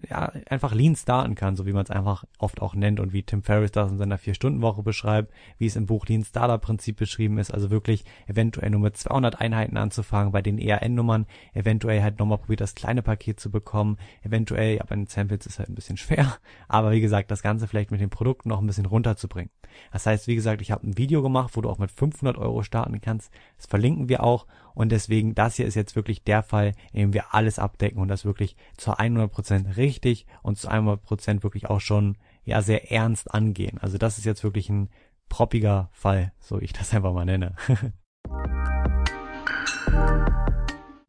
ja, 0.08 0.32
einfach 0.48 0.74
lean 0.74 0.96
starten 0.96 1.34
kann, 1.34 1.56
so 1.56 1.66
wie 1.66 1.72
man 1.72 1.84
es 1.84 1.90
einfach 1.90 2.24
oft 2.38 2.60
auch 2.60 2.74
nennt 2.74 3.00
und 3.00 3.12
wie 3.12 3.22
Tim 3.22 3.42
Ferriss 3.42 3.72
das 3.72 3.90
in 3.90 3.98
seiner 3.98 4.18
Vier-Stunden-Woche 4.18 4.82
beschreibt, 4.82 5.32
wie 5.58 5.66
es 5.66 5.76
im 5.76 5.86
Buch 5.86 6.06
Lean 6.06 6.24
Startup 6.24 6.60
Prinzip 6.60 6.96
beschrieben 6.96 7.38
ist, 7.38 7.52
also 7.52 7.70
wirklich 7.70 8.04
eventuell 8.26 8.70
nur 8.70 8.80
mit 8.80 8.96
200 8.96 9.40
Einheiten 9.40 9.76
anzufangen, 9.76 10.32
bei 10.32 10.42
den 10.42 10.58
ERN-Nummern 10.58 11.26
eventuell 11.54 12.02
halt 12.02 12.18
nochmal 12.18 12.38
probiert, 12.38 12.60
das 12.60 12.74
kleine 12.74 13.02
Paket 13.02 13.40
zu 13.40 13.50
bekommen, 13.50 13.98
eventuell, 14.22 14.76
ja, 14.76 14.84
bei 14.86 14.94
den 14.94 15.06
Samples 15.06 15.46
ist 15.46 15.58
halt 15.58 15.68
ein 15.68 15.74
bisschen 15.74 15.96
schwer, 15.96 16.36
aber 16.68 16.92
wie 16.92 17.00
gesagt, 17.00 17.30
das 17.30 17.42
Ganze 17.42 17.66
vielleicht 17.66 17.90
mit 17.90 18.00
den 18.00 18.10
Produkten 18.10 18.48
noch 18.48 18.60
ein 18.60 18.66
bisschen 18.66 18.86
runterzubringen. 18.86 19.50
Das 19.92 20.06
heißt, 20.06 20.26
wie 20.26 20.34
gesagt, 20.34 20.62
ich 20.62 20.70
habe 20.70 20.86
ein 20.86 20.96
Video 20.96 21.22
gemacht, 21.22 21.50
wo 21.54 21.60
du 21.60 21.68
auch 21.68 21.78
mit 21.78 21.90
500 21.90 22.38
Euro 22.38 22.62
starten 22.62 23.00
kannst, 23.00 23.32
das 23.56 23.66
verlinken 23.66 24.08
wir 24.08 24.22
auch 24.22 24.46
und 24.76 24.92
deswegen, 24.92 25.34
das 25.34 25.56
hier 25.56 25.64
ist 25.64 25.74
jetzt 25.74 25.96
wirklich 25.96 26.22
der 26.22 26.42
Fall, 26.42 26.74
in 26.92 27.00
dem 27.00 27.14
wir 27.14 27.34
alles 27.34 27.58
abdecken 27.58 27.98
und 27.98 28.08
das 28.08 28.26
wirklich 28.26 28.56
zu 28.76 28.90
100% 28.90 29.78
richtig 29.78 30.26
und 30.42 30.58
zu 30.58 30.68
100% 30.68 31.42
wirklich 31.42 31.70
auch 31.70 31.80
schon, 31.80 32.18
ja, 32.44 32.60
sehr 32.60 32.92
ernst 32.92 33.32
angehen. 33.32 33.78
Also 33.80 33.96
das 33.96 34.18
ist 34.18 34.26
jetzt 34.26 34.44
wirklich 34.44 34.68
ein 34.68 34.90
proppiger 35.30 35.88
Fall, 35.92 36.34
so 36.38 36.60
ich 36.60 36.74
das 36.74 36.92
einfach 36.92 37.14
mal 37.14 37.24
nenne. 37.24 37.56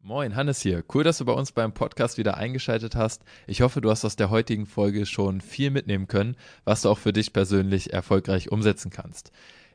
Moin, 0.00 0.34
Hannes 0.34 0.62
hier. 0.62 0.82
Cool, 0.94 1.04
dass 1.04 1.18
du 1.18 1.26
bei 1.26 1.34
uns 1.34 1.52
beim 1.52 1.74
Podcast 1.74 2.16
wieder 2.16 2.38
eingeschaltet 2.38 2.96
hast. 2.96 3.22
Ich 3.46 3.60
hoffe, 3.60 3.82
du 3.82 3.90
hast 3.90 4.06
aus 4.06 4.16
der 4.16 4.30
heutigen 4.30 4.64
Folge 4.64 5.04
schon 5.04 5.42
viel 5.42 5.70
mitnehmen 5.70 6.08
können, 6.08 6.38
was 6.64 6.80
du 6.80 6.88
auch 6.88 6.96
für 6.96 7.12
dich 7.12 7.34
persönlich 7.34 7.92
erfolgreich 7.92 8.50
umsetzen 8.50 8.90
kannst. 8.90 9.30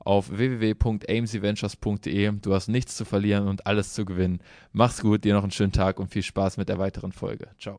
auf 0.00 0.30
www.amcventures.de. 0.30 2.32
Du 2.42 2.54
hast 2.54 2.68
nichts 2.68 2.96
zu 2.96 3.04
verlieren 3.04 3.48
und 3.48 3.66
alles 3.66 3.94
zu 3.94 4.04
gewinnen. 4.04 4.40
Mach's 4.72 5.00
gut, 5.00 5.24
dir 5.24 5.34
noch 5.34 5.42
einen 5.42 5.52
schönen 5.52 5.72
Tag 5.72 6.00
und 6.00 6.10
viel 6.10 6.22
Spaß 6.22 6.56
mit 6.56 6.68
der 6.68 6.78
weiteren 6.78 7.12
Folge. 7.12 7.48
Ciao. 7.58 7.78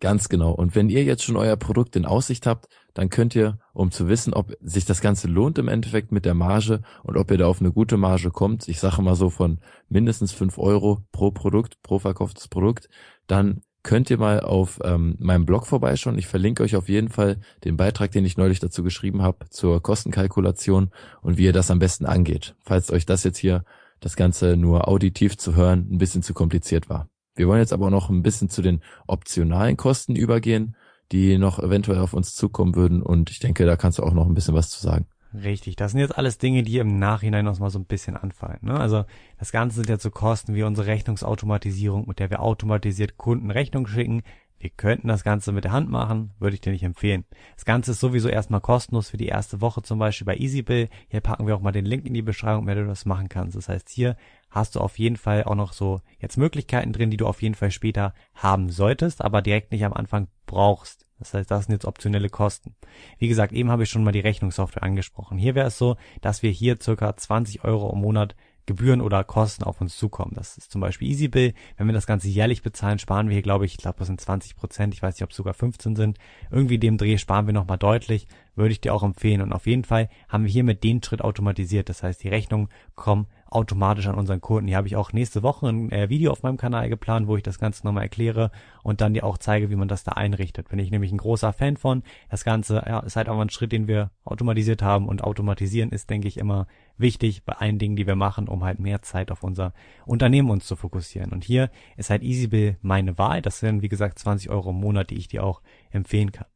Ganz 0.00 0.30
genau. 0.30 0.52
Und 0.52 0.74
wenn 0.74 0.88
ihr 0.88 1.04
jetzt 1.04 1.22
schon 1.22 1.36
euer 1.36 1.56
Produkt 1.56 1.94
in 1.94 2.06
Aussicht 2.06 2.46
habt, 2.46 2.68
dann 2.94 3.10
könnt 3.10 3.36
ihr, 3.36 3.58
um 3.74 3.90
zu 3.90 4.08
wissen, 4.08 4.32
ob 4.32 4.52
sich 4.60 4.86
das 4.86 5.02
Ganze 5.02 5.28
lohnt 5.28 5.58
im 5.58 5.68
Endeffekt 5.68 6.10
mit 6.10 6.24
der 6.24 6.34
Marge 6.34 6.80
und 7.02 7.18
ob 7.18 7.30
ihr 7.30 7.36
da 7.36 7.46
auf 7.46 7.60
eine 7.60 7.70
gute 7.70 7.98
Marge 7.98 8.30
kommt, 8.30 8.66
ich 8.68 8.80
sage 8.80 9.02
mal 9.02 9.14
so 9.14 9.28
von 9.28 9.60
mindestens 9.88 10.32
fünf 10.32 10.58
Euro 10.58 11.04
pro 11.12 11.30
Produkt, 11.30 11.82
pro 11.82 11.98
verkauftes 11.98 12.48
Produkt, 12.48 12.88
dann 13.26 13.60
könnt 13.82 14.10
ihr 14.10 14.18
mal 14.18 14.40
auf 14.40 14.80
ähm, 14.84 15.16
meinem 15.18 15.46
Blog 15.46 15.66
vorbeischauen. 15.66 16.18
Ich 16.18 16.26
verlinke 16.26 16.62
euch 16.62 16.76
auf 16.76 16.88
jeden 16.88 17.08
Fall 17.08 17.38
den 17.64 17.76
Beitrag, 17.76 18.10
den 18.10 18.24
ich 18.24 18.36
neulich 18.36 18.60
dazu 18.60 18.82
geschrieben 18.82 19.22
habe, 19.22 19.48
zur 19.48 19.82
Kostenkalkulation 19.82 20.90
und 21.22 21.38
wie 21.38 21.44
ihr 21.44 21.52
das 21.52 21.70
am 21.70 21.78
besten 21.78 22.06
angeht, 22.06 22.54
falls 22.62 22.90
euch 22.90 23.06
das 23.06 23.24
jetzt 23.24 23.38
hier, 23.38 23.64
das 24.00 24.16
Ganze 24.16 24.56
nur 24.56 24.88
auditiv 24.88 25.36
zu 25.36 25.54
hören, 25.54 25.88
ein 25.90 25.98
bisschen 25.98 26.22
zu 26.22 26.32
kompliziert 26.34 26.88
war. 26.88 27.08
Wir 27.34 27.48
wollen 27.48 27.60
jetzt 27.60 27.72
aber 27.72 27.90
noch 27.90 28.10
ein 28.10 28.22
bisschen 28.22 28.48
zu 28.48 28.62
den 28.62 28.80
optionalen 29.06 29.76
Kosten 29.76 30.16
übergehen, 30.16 30.76
die 31.12 31.38
noch 31.38 31.58
eventuell 31.58 31.98
auf 31.98 32.14
uns 32.14 32.34
zukommen 32.34 32.74
würden 32.74 33.02
und 33.02 33.30
ich 33.30 33.38
denke, 33.38 33.66
da 33.66 33.76
kannst 33.76 33.98
du 33.98 34.02
auch 34.02 34.12
noch 34.12 34.26
ein 34.26 34.34
bisschen 34.34 34.54
was 34.54 34.70
zu 34.70 34.80
sagen. 34.80 35.06
Richtig, 35.32 35.76
das 35.76 35.92
sind 35.92 36.00
jetzt 36.00 36.18
alles 36.18 36.38
Dinge, 36.38 36.64
die 36.64 36.78
im 36.78 36.98
Nachhinein 36.98 37.44
noch 37.44 37.58
mal 37.60 37.70
so 37.70 37.78
ein 37.78 37.84
bisschen 37.84 38.16
anfallen. 38.16 38.58
Ne? 38.62 38.78
Also 38.78 39.04
das 39.38 39.52
Ganze 39.52 39.76
sind 39.76 39.88
jetzt 39.88 40.02
so 40.02 40.10
Kosten 40.10 40.54
wie 40.54 40.64
unsere 40.64 40.88
Rechnungsautomatisierung, 40.88 42.08
mit 42.08 42.18
der 42.18 42.30
wir 42.30 42.42
automatisiert 42.42 43.16
Kunden 43.16 43.50
Rechnung 43.52 43.86
schicken. 43.86 44.22
Wir 44.58 44.70
könnten 44.70 45.08
das 45.08 45.22
Ganze 45.22 45.52
mit 45.52 45.64
der 45.64 45.72
Hand 45.72 45.88
machen, 45.88 46.32
würde 46.38 46.54
ich 46.54 46.60
dir 46.60 46.72
nicht 46.72 46.82
empfehlen. 46.82 47.24
Das 47.54 47.64
Ganze 47.64 47.92
ist 47.92 48.00
sowieso 48.00 48.28
erstmal 48.28 48.60
kostenlos 48.60 49.08
für 49.08 49.16
die 49.16 49.28
erste 49.28 49.60
Woche 49.60 49.82
zum 49.82 49.98
Beispiel 49.98 50.26
bei 50.26 50.36
EasyBill. 50.36 50.88
Hier 51.08 51.20
packen 51.20 51.46
wir 51.46 51.56
auch 51.56 51.62
mal 51.62 51.72
den 51.72 51.86
Link 51.86 52.04
in 52.04 52.12
die 52.12 52.22
Beschreibung, 52.22 52.66
wenn 52.66 52.76
du 52.76 52.86
das 52.86 53.06
machen 53.06 53.28
kannst. 53.28 53.56
Das 53.56 53.68
heißt, 53.68 53.88
hier 53.88 54.16
hast 54.50 54.74
du 54.74 54.80
auf 54.80 54.98
jeden 54.98 55.16
Fall 55.16 55.44
auch 55.44 55.54
noch 55.54 55.72
so 55.72 56.02
jetzt 56.18 56.36
Möglichkeiten 56.36 56.92
drin, 56.92 57.10
die 57.10 57.16
du 57.16 57.26
auf 57.26 57.40
jeden 57.40 57.54
Fall 57.54 57.70
später 57.70 58.12
haben 58.34 58.68
solltest, 58.68 59.22
aber 59.22 59.40
direkt 59.42 59.70
nicht 59.70 59.84
am 59.84 59.94
Anfang 59.94 60.26
brauchst. 60.44 61.06
Das 61.20 61.32
heißt, 61.32 61.50
das 61.50 61.66
sind 61.66 61.74
jetzt 61.74 61.84
optionelle 61.84 62.28
Kosten. 62.28 62.74
Wie 63.18 63.28
gesagt, 63.28 63.52
eben 63.52 63.70
habe 63.70 63.84
ich 63.84 63.90
schon 63.90 64.02
mal 64.02 64.10
die 64.10 64.20
Rechnungssoftware 64.20 64.82
angesprochen. 64.82 65.38
Hier 65.38 65.54
wäre 65.54 65.68
es 65.68 65.78
so, 65.78 65.96
dass 66.20 66.42
wir 66.42 66.50
hier 66.50 66.78
circa 66.80 67.16
20 67.16 67.62
Euro 67.62 67.92
im 67.92 68.00
Monat 68.00 68.34
Gebühren 68.66 69.00
oder 69.00 69.24
Kosten 69.24 69.64
auf 69.64 69.80
uns 69.80 69.96
zukommen. 69.96 70.32
Das 70.34 70.56
ist 70.56 70.70
zum 70.70 70.80
Beispiel 70.80 71.08
EasyBill. 71.08 71.54
Wenn 71.76 71.86
wir 71.86 71.92
das 71.92 72.06
Ganze 72.06 72.28
jährlich 72.28 72.62
bezahlen, 72.62 73.00
sparen 73.00 73.28
wir 73.28 73.34
hier, 73.34 73.42
glaube 73.42 73.64
ich, 73.66 73.72
ich 73.72 73.78
glaube, 73.78 73.98
das 73.98 74.06
sind 74.06 74.20
20 74.20 74.54
Prozent. 74.54 74.94
Ich 74.94 75.02
weiß 75.02 75.14
nicht, 75.14 75.24
ob 75.24 75.30
es 75.30 75.36
sogar 75.36 75.54
15 75.54 75.96
sind. 75.96 76.18
Irgendwie 76.50 76.78
dem 76.78 76.96
Dreh 76.96 77.18
sparen 77.18 77.46
wir 77.46 77.52
nochmal 77.52 77.78
deutlich. 77.78 78.28
Würde 78.54 78.72
ich 78.72 78.80
dir 78.80 78.94
auch 78.94 79.02
empfehlen. 79.02 79.42
Und 79.42 79.52
auf 79.52 79.66
jeden 79.66 79.84
Fall 79.84 80.08
haben 80.28 80.44
wir 80.44 80.52
hier 80.52 80.64
mit 80.64 80.84
den 80.84 81.02
Schritt 81.02 81.22
automatisiert. 81.22 81.88
Das 81.88 82.02
heißt, 82.02 82.22
die 82.22 82.28
Rechnungen 82.28 82.68
kommen 82.94 83.26
automatisch 83.50 84.06
an 84.06 84.14
unseren 84.14 84.40
Kunden. 84.40 84.68
Hier 84.68 84.76
habe 84.76 84.86
ich 84.86 84.96
auch 84.96 85.12
nächste 85.12 85.42
Woche 85.42 85.68
ein 85.68 85.90
äh, 85.90 86.08
Video 86.08 86.30
auf 86.30 86.42
meinem 86.42 86.56
Kanal 86.56 86.88
geplant, 86.88 87.26
wo 87.26 87.36
ich 87.36 87.42
das 87.42 87.58
Ganze 87.58 87.84
nochmal 87.84 88.04
erkläre 88.04 88.50
und 88.82 89.00
dann 89.00 89.14
dir 89.14 89.24
auch 89.24 89.38
zeige, 89.38 89.70
wie 89.70 89.76
man 89.76 89.88
das 89.88 90.04
da 90.04 90.12
einrichtet. 90.12 90.68
Bin 90.68 90.78
ich 90.78 90.90
nämlich 90.90 91.12
ein 91.12 91.18
großer 91.18 91.52
Fan 91.52 91.76
von. 91.76 92.02
Das 92.28 92.44
Ganze 92.44 92.82
ja, 92.86 93.00
ist 93.00 93.16
halt 93.16 93.28
auch 93.28 93.40
ein 93.40 93.50
Schritt, 93.50 93.72
den 93.72 93.88
wir 93.88 94.10
automatisiert 94.24 94.82
haben 94.82 95.08
und 95.08 95.24
automatisieren 95.24 95.90
ist, 95.90 96.10
denke 96.10 96.28
ich, 96.28 96.36
immer 96.36 96.66
wichtig 96.96 97.44
bei 97.44 97.54
allen 97.54 97.78
Dingen, 97.78 97.96
die 97.96 98.06
wir 98.06 98.16
machen, 98.16 98.48
um 98.48 98.64
halt 98.64 98.78
mehr 98.78 99.02
Zeit 99.02 99.30
auf 99.30 99.42
unser 99.42 99.72
Unternehmen 100.06 100.50
uns 100.50 100.66
zu 100.66 100.76
fokussieren. 100.76 101.32
Und 101.32 101.44
hier 101.44 101.70
ist 101.96 102.10
halt 102.10 102.22
EasyBill 102.22 102.76
meine 102.82 103.18
Wahl. 103.18 103.42
Das 103.42 103.58
sind, 103.58 103.82
wie 103.82 103.88
gesagt, 103.88 104.18
20 104.18 104.50
Euro 104.50 104.70
im 104.70 104.76
Monat, 104.76 105.10
die 105.10 105.16
ich 105.16 105.28
dir 105.28 105.44
auch 105.44 105.60
empfehlen 105.90 106.32
kann. 106.32 106.46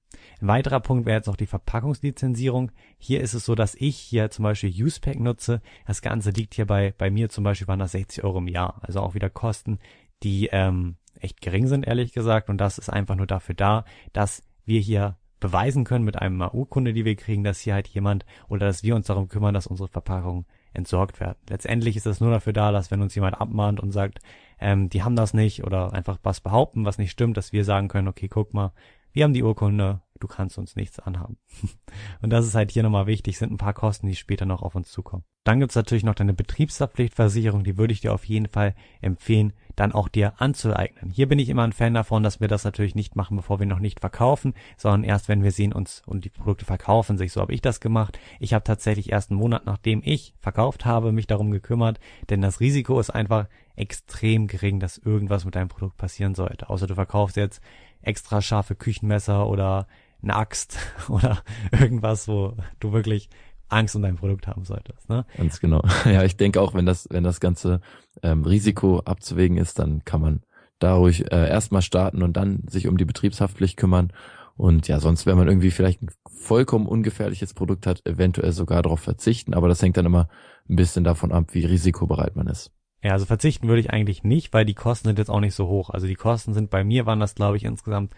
Ein 0.44 0.48
weiterer 0.48 0.80
Punkt 0.80 1.06
wäre 1.06 1.16
jetzt 1.16 1.26
noch 1.26 1.36
die 1.36 1.46
Verpackungslizenzierung. 1.46 2.70
Hier 2.98 3.22
ist 3.22 3.32
es 3.32 3.46
so, 3.46 3.54
dass 3.54 3.74
ich 3.76 3.96
hier 3.96 4.30
zum 4.30 4.42
Beispiel 4.42 4.68
Usepack 4.68 5.18
nutze. 5.18 5.62
Das 5.86 6.02
Ganze 6.02 6.32
liegt 6.32 6.52
hier 6.52 6.66
bei, 6.66 6.92
bei 6.98 7.10
mir 7.10 7.30
zum 7.30 7.44
Beispiel 7.44 7.66
waren 7.66 7.78
das 7.78 7.92
60 7.92 8.24
Euro 8.24 8.40
im 8.40 8.48
Jahr. 8.48 8.78
Also 8.82 9.00
auch 9.00 9.14
wieder 9.14 9.30
Kosten, 9.30 9.78
die 10.22 10.50
ähm, 10.52 10.96
echt 11.18 11.40
gering 11.40 11.66
sind, 11.66 11.86
ehrlich 11.86 12.12
gesagt. 12.12 12.50
Und 12.50 12.58
das 12.58 12.76
ist 12.76 12.90
einfach 12.90 13.14
nur 13.14 13.26
dafür 13.26 13.54
da, 13.54 13.86
dass 14.12 14.42
wir 14.66 14.80
hier 14.80 15.16
beweisen 15.40 15.84
können 15.84 16.04
mit 16.04 16.20
einem 16.20 16.42
Urkunde, 16.42 16.92
die 16.92 17.06
wir 17.06 17.16
kriegen, 17.16 17.42
dass 17.42 17.60
hier 17.60 17.72
halt 17.72 17.88
jemand 17.88 18.26
oder 18.46 18.66
dass 18.66 18.82
wir 18.82 18.96
uns 18.96 19.06
darum 19.06 19.28
kümmern, 19.28 19.54
dass 19.54 19.66
unsere 19.66 19.88
Verpackungen 19.88 20.44
entsorgt 20.74 21.20
werden. 21.20 21.38
Letztendlich 21.48 21.96
ist 21.96 22.04
das 22.04 22.20
nur 22.20 22.30
dafür 22.30 22.52
da, 22.52 22.70
dass 22.70 22.90
wenn 22.90 23.00
uns 23.00 23.14
jemand 23.14 23.40
abmahnt 23.40 23.80
und 23.80 23.92
sagt, 23.92 24.18
ähm, 24.60 24.90
die 24.90 25.04
haben 25.04 25.16
das 25.16 25.32
nicht 25.32 25.64
oder 25.64 25.94
einfach 25.94 26.18
was 26.22 26.42
behaupten, 26.42 26.84
was 26.84 26.98
nicht 26.98 27.12
stimmt, 27.12 27.38
dass 27.38 27.54
wir 27.54 27.64
sagen 27.64 27.88
können, 27.88 28.08
okay, 28.08 28.28
guck 28.28 28.52
mal, 28.52 28.72
wir 29.14 29.22
haben 29.22 29.32
die 29.32 29.44
Urkunde, 29.44 30.00
du 30.20 30.28
kannst 30.28 30.58
uns 30.58 30.76
nichts 30.76 30.98
anhaben. 30.98 31.36
und 32.22 32.30
das 32.30 32.46
ist 32.46 32.54
halt 32.54 32.70
hier 32.70 32.82
nochmal 32.82 33.06
wichtig, 33.06 33.38
sind 33.38 33.52
ein 33.52 33.58
paar 33.58 33.74
Kosten, 33.74 34.06
die 34.06 34.16
später 34.16 34.46
noch 34.46 34.62
auf 34.62 34.74
uns 34.74 34.90
zukommen. 34.90 35.24
Dann 35.44 35.60
gibt's 35.60 35.74
natürlich 35.74 36.04
noch 36.04 36.14
deine 36.14 36.32
Betriebshaftpflichtversicherung, 36.32 37.64
die 37.64 37.76
würde 37.76 37.92
ich 37.92 38.00
dir 38.00 38.14
auf 38.14 38.24
jeden 38.24 38.48
Fall 38.48 38.74
empfehlen, 39.02 39.52
dann 39.76 39.92
auch 39.92 40.08
dir 40.08 40.40
anzueignen. 40.40 41.10
Hier 41.10 41.28
bin 41.28 41.38
ich 41.38 41.50
immer 41.50 41.64
ein 41.64 41.74
Fan 41.74 41.92
davon, 41.92 42.22
dass 42.22 42.40
wir 42.40 42.48
das 42.48 42.64
natürlich 42.64 42.94
nicht 42.94 43.14
machen, 43.14 43.36
bevor 43.36 43.58
wir 43.58 43.66
noch 43.66 43.78
nicht 43.78 44.00
verkaufen, 44.00 44.54
sondern 44.78 45.04
erst 45.04 45.28
wenn 45.28 45.42
wir 45.42 45.52
sehen 45.52 45.74
uns 45.74 46.02
und 46.06 46.24
die 46.24 46.30
Produkte 46.30 46.64
verkaufen 46.64 47.18
sich. 47.18 47.32
So 47.32 47.42
habe 47.42 47.52
ich 47.52 47.60
das 47.60 47.80
gemacht. 47.80 48.18
Ich 48.40 48.54
habe 48.54 48.64
tatsächlich 48.64 49.12
erst 49.12 49.30
einen 49.30 49.40
Monat, 49.40 49.66
nachdem 49.66 50.00
ich 50.02 50.34
verkauft 50.40 50.86
habe, 50.86 51.12
mich 51.12 51.26
darum 51.26 51.50
gekümmert, 51.50 52.00
denn 52.30 52.40
das 52.40 52.60
Risiko 52.60 52.98
ist 52.98 53.10
einfach 53.10 53.48
extrem 53.76 54.46
gering, 54.46 54.80
dass 54.80 54.96
irgendwas 54.96 55.44
mit 55.44 55.56
deinem 55.56 55.68
Produkt 55.68 55.98
passieren 55.98 56.34
sollte. 56.34 56.70
Außer 56.70 56.86
du 56.86 56.94
verkaufst 56.94 57.36
jetzt 57.36 57.60
extra 58.00 58.40
scharfe 58.40 58.74
Küchenmesser 58.76 59.48
oder 59.48 59.86
eine 60.24 60.36
Axt 60.36 60.78
oder 61.08 61.42
irgendwas, 61.72 62.28
wo 62.28 62.56
du 62.80 62.92
wirklich 62.92 63.28
Angst 63.68 63.96
um 63.96 64.02
dein 64.02 64.16
Produkt 64.16 64.46
haben 64.46 64.64
solltest. 64.64 65.08
Ne? 65.08 65.24
Ganz 65.36 65.60
genau. 65.60 65.82
Ja, 66.04 66.22
ich 66.22 66.36
denke 66.36 66.60
auch, 66.60 66.74
wenn 66.74 66.86
das, 66.86 67.08
wenn 67.10 67.24
das 67.24 67.40
ganze 67.40 67.80
ähm, 68.22 68.44
Risiko 68.44 69.00
abzuwägen 69.00 69.56
ist, 69.56 69.78
dann 69.78 70.04
kann 70.04 70.20
man 70.20 70.42
da 70.78 70.94
ruhig 70.94 71.32
äh, 71.32 71.48
erstmal 71.48 71.82
starten 71.82 72.22
und 72.22 72.36
dann 72.36 72.64
sich 72.68 72.88
um 72.88 72.96
die 72.96 73.04
Betriebshaftpflicht 73.04 73.76
kümmern. 73.76 74.12
Und 74.56 74.86
ja, 74.86 75.00
sonst, 75.00 75.26
wenn 75.26 75.36
man 75.36 75.48
irgendwie 75.48 75.70
vielleicht 75.70 76.02
ein 76.02 76.10
vollkommen 76.28 76.86
ungefährliches 76.86 77.54
Produkt 77.54 77.86
hat, 77.86 78.06
eventuell 78.06 78.52
sogar 78.52 78.82
darauf 78.82 79.00
verzichten. 79.00 79.54
Aber 79.54 79.68
das 79.68 79.82
hängt 79.82 79.96
dann 79.96 80.06
immer 80.06 80.28
ein 80.68 80.76
bisschen 80.76 81.04
davon 81.04 81.32
ab, 81.32 81.48
wie 81.52 81.64
risikobereit 81.64 82.36
man 82.36 82.46
ist. 82.46 82.70
Ja, 83.02 83.12
also 83.12 83.26
verzichten 83.26 83.68
würde 83.68 83.80
ich 83.80 83.90
eigentlich 83.90 84.24
nicht, 84.24 84.52
weil 84.54 84.64
die 84.64 84.74
Kosten 84.74 85.08
sind 85.08 85.18
jetzt 85.18 85.28
auch 85.30 85.40
nicht 85.40 85.54
so 85.54 85.68
hoch. 85.68 85.90
Also 85.90 86.06
die 86.06 86.14
Kosten 86.14 86.54
sind 86.54 86.70
bei 86.70 86.84
mir 86.84 87.04
waren 87.04 87.20
das, 87.20 87.34
glaube 87.34 87.56
ich, 87.56 87.64
insgesamt 87.64 88.14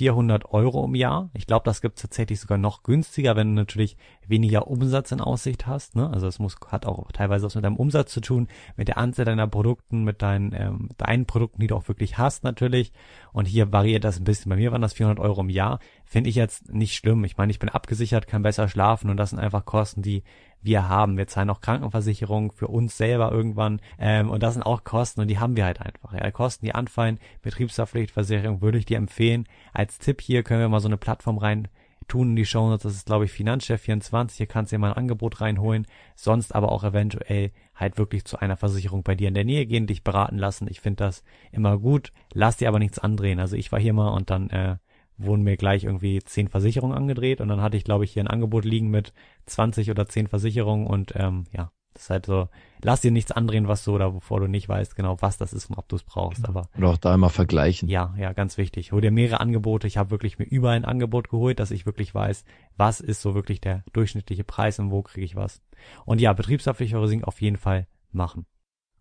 400 0.00 0.46
Euro 0.54 0.86
im 0.86 0.94
Jahr. 0.94 1.28
Ich 1.34 1.46
glaube, 1.46 1.64
das 1.66 1.82
gibt's 1.82 2.00
tatsächlich 2.00 2.40
sogar 2.40 2.56
noch 2.56 2.84
günstiger, 2.84 3.36
wenn 3.36 3.48
du 3.48 3.52
natürlich 3.60 3.98
weniger 4.26 4.66
Umsatz 4.66 5.12
in 5.12 5.20
Aussicht 5.20 5.66
hast. 5.66 5.94
Ne? 5.94 6.08
Also 6.08 6.26
es 6.26 6.38
muss 6.38 6.56
hat 6.68 6.86
auch 6.86 7.12
teilweise 7.12 7.44
was 7.44 7.54
mit 7.54 7.66
deinem 7.66 7.76
Umsatz 7.76 8.10
zu 8.10 8.22
tun, 8.22 8.48
mit 8.78 8.88
der 8.88 8.96
Anzahl 8.96 9.26
deiner 9.26 9.46
Produkten, 9.46 10.02
mit 10.02 10.22
deinen 10.22 10.54
ähm, 10.54 10.88
deinen 10.96 11.26
Produkten, 11.26 11.60
die 11.60 11.66
du 11.66 11.76
auch 11.76 11.86
wirklich 11.86 12.16
hast 12.16 12.44
natürlich. 12.44 12.94
Und 13.34 13.44
hier 13.44 13.74
variiert 13.74 14.04
das 14.04 14.18
ein 14.18 14.24
bisschen. 14.24 14.48
Bei 14.48 14.56
mir 14.56 14.72
waren 14.72 14.80
das 14.80 14.94
400 14.94 15.22
Euro 15.22 15.42
im 15.42 15.50
Jahr. 15.50 15.80
Finde 16.06 16.30
ich 16.30 16.36
jetzt 16.36 16.72
nicht 16.72 16.94
schlimm. 16.94 17.22
Ich 17.24 17.36
meine, 17.36 17.50
ich 17.50 17.58
bin 17.58 17.68
abgesichert, 17.68 18.26
kann 18.26 18.42
besser 18.42 18.68
schlafen 18.68 19.10
und 19.10 19.18
das 19.18 19.30
sind 19.30 19.38
einfach 19.38 19.66
Kosten, 19.66 20.00
die 20.00 20.22
wir 20.62 20.88
haben. 20.88 21.16
Wir 21.16 21.26
zahlen 21.26 21.50
auch 21.50 21.60
Krankenversicherung 21.60 22.52
für 22.52 22.68
uns 22.68 22.96
selber 22.96 23.32
irgendwann. 23.32 23.80
Ähm, 23.98 24.30
und 24.30 24.42
das 24.42 24.54
sind 24.54 24.62
auch 24.62 24.84
Kosten 24.84 25.20
und 25.20 25.28
die 25.28 25.38
haben 25.38 25.56
wir 25.56 25.64
halt 25.64 25.80
einfach. 25.80 26.12
Ja, 26.12 26.30
Kosten, 26.30 26.66
die 26.66 26.74
anfallen, 26.74 27.18
Betriebshaftpflichtversicherung 27.42 28.60
würde 28.60 28.78
ich 28.78 28.86
dir 28.86 28.98
empfehlen. 28.98 29.46
Als 29.72 29.98
Tipp 29.98 30.20
hier 30.20 30.42
können 30.42 30.60
wir 30.60 30.68
mal 30.68 30.80
so 30.80 30.88
eine 30.88 30.96
Plattform 30.96 31.38
rein 31.38 31.68
tun 32.10 32.30
in 32.30 32.36
die 32.36 32.44
Show 32.44 32.68
Notes. 32.68 32.82
Das 32.82 32.94
ist, 32.94 33.06
glaube 33.06 33.24
ich, 33.24 33.32
Finanzchef24. 33.32 34.36
Hier 34.36 34.46
kannst 34.46 34.72
du 34.72 34.76
dir 34.76 34.80
mal 34.80 34.90
ein 34.90 34.98
Angebot 34.98 35.40
reinholen. 35.40 35.86
Sonst 36.16 36.54
aber 36.54 36.72
auch 36.72 36.84
eventuell 36.84 37.52
halt 37.74 37.96
wirklich 37.96 38.24
zu 38.24 38.38
einer 38.38 38.56
Versicherung 38.56 39.02
bei 39.02 39.14
dir 39.14 39.28
in 39.28 39.34
der 39.34 39.44
Nähe 39.44 39.66
gehen, 39.66 39.86
dich 39.86 40.04
beraten 40.04 40.36
lassen. 40.36 40.66
Ich 40.68 40.80
finde 40.80 41.04
das 41.04 41.22
immer 41.52 41.78
gut. 41.78 42.12
Lass 42.34 42.58
dir 42.58 42.68
aber 42.68 42.78
nichts 42.78 42.98
andrehen. 42.98 43.40
Also 43.40 43.56
ich 43.56 43.72
war 43.72 43.80
hier 43.80 43.94
mal 43.94 44.10
und 44.10 44.28
dann 44.28 44.50
äh, 44.50 44.76
wurden 45.22 45.42
mir 45.42 45.56
gleich 45.56 45.84
irgendwie 45.84 46.22
zehn 46.22 46.48
Versicherungen 46.48 46.96
angedreht 46.96 47.40
und 47.40 47.48
dann 47.48 47.60
hatte 47.60 47.76
ich, 47.76 47.84
glaube 47.84 48.04
ich, 48.04 48.12
hier 48.12 48.22
ein 48.22 48.28
Angebot 48.28 48.64
liegen 48.64 48.90
mit 48.90 49.12
20 49.46 49.90
oder 49.90 50.06
10 50.06 50.28
Versicherungen 50.28 50.86
und 50.86 51.12
ähm, 51.16 51.44
ja, 51.52 51.70
das 51.94 52.04
ist 52.04 52.10
halt 52.10 52.26
so, 52.26 52.48
lass 52.82 53.00
dir 53.00 53.10
nichts 53.10 53.32
andrehen, 53.32 53.66
was 53.66 53.84
du 53.84 53.94
oder 53.94 54.14
wovor 54.14 54.40
du 54.40 54.46
nicht 54.46 54.68
weißt 54.68 54.94
genau, 54.94 55.16
was 55.20 55.38
das 55.38 55.52
ist 55.52 55.70
und 55.70 55.76
ob 55.76 55.88
du 55.88 55.96
es 55.96 56.04
brauchst. 56.04 56.48
Aber 56.48 56.68
und 56.76 56.84
auch 56.84 56.96
da 56.96 57.14
immer 57.14 57.30
vergleichen. 57.30 57.88
Ja, 57.88 58.14
ja, 58.16 58.32
ganz 58.32 58.58
wichtig. 58.58 58.92
Hol 58.92 59.00
dir 59.00 59.10
mehrere 59.10 59.40
Angebote. 59.40 59.86
Ich 59.86 59.96
habe 59.96 60.10
wirklich 60.10 60.38
mir 60.38 60.44
überall 60.44 60.76
ein 60.76 60.84
Angebot 60.84 61.30
geholt, 61.30 61.58
dass 61.58 61.72
ich 61.72 61.86
wirklich 61.86 62.14
weiß, 62.14 62.44
was 62.76 63.00
ist 63.00 63.20
so 63.20 63.34
wirklich 63.34 63.60
der 63.60 63.82
durchschnittliche 63.92 64.44
Preis 64.44 64.78
und 64.78 64.90
wo 64.90 65.02
kriege 65.02 65.24
ich 65.24 65.36
was. 65.36 65.62
Und 66.04 66.20
ja, 66.20 66.32
Betriebshaftpflichtversicherung 66.32 67.24
auf 67.24 67.40
jeden 67.40 67.56
Fall 67.56 67.86
machen. 68.12 68.46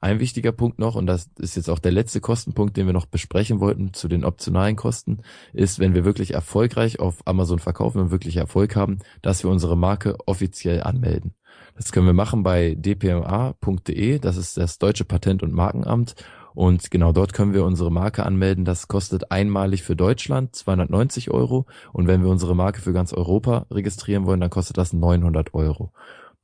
Ein 0.01 0.21
wichtiger 0.21 0.53
Punkt 0.53 0.79
noch, 0.79 0.95
und 0.95 1.07
das 1.07 1.29
ist 1.39 1.55
jetzt 1.55 1.69
auch 1.69 1.79
der 1.79 1.91
letzte 1.91 2.21
Kostenpunkt, 2.21 2.77
den 2.77 2.85
wir 2.85 2.93
noch 2.93 3.05
besprechen 3.05 3.59
wollten 3.59 3.93
zu 3.93 4.07
den 4.07 4.23
optionalen 4.23 4.77
Kosten, 4.77 5.19
ist, 5.51 5.79
wenn 5.79 5.93
wir 5.93 6.05
wirklich 6.05 6.33
erfolgreich 6.33 7.01
auf 7.01 7.17
Amazon 7.25 7.59
verkaufen 7.59 7.99
und 7.99 8.11
wirklich 8.11 8.37
Erfolg 8.37 8.77
haben, 8.77 8.99
dass 9.21 9.43
wir 9.43 9.49
unsere 9.49 9.75
Marke 9.75 10.15
offiziell 10.25 10.83
anmelden. 10.83 11.33
Das 11.75 11.91
können 11.91 12.05
wir 12.05 12.13
machen 12.13 12.43
bei 12.43 12.75
dpma.de, 12.75 14.19
das 14.19 14.37
ist 14.37 14.57
das 14.57 14.77
Deutsche 14.77 15.03
Patent- 15.03 15.43
und 15.43 15.53
Markenamt. 15.53 16.15
Und 16.55 16.91
genau 16.91 17.11
dort 17.11 17.33
können 17.33 17.53
wir 17.53 17.63
unsere 17.63 17.91
Marke 17.91 18.25
anmelden. 18.25 18.65
Das 18.65 18.87
kostet 18.87 19.31
einmalig 19.31 19.83
für 19.83 19.95
Deutschland 19.95 20.55
290 20.55 21.31
Euro. 21.31 21.67
Und 21.93 22.07
wenn 22.07 22.21
wir 22.21 22.29
unsere 22.29 22.55
Marke 22.55 22.81
für 22.81 22.91
ganz 22.91 23.13
Europa 23.13 23.65
registrieren 23.71 24.25
wollen, 24.25 24.41
dann 24.41 24.49
kostet 24.49 24.77
das 24.77 24.91
900 24.91 25.53
Euro 25.53 25.93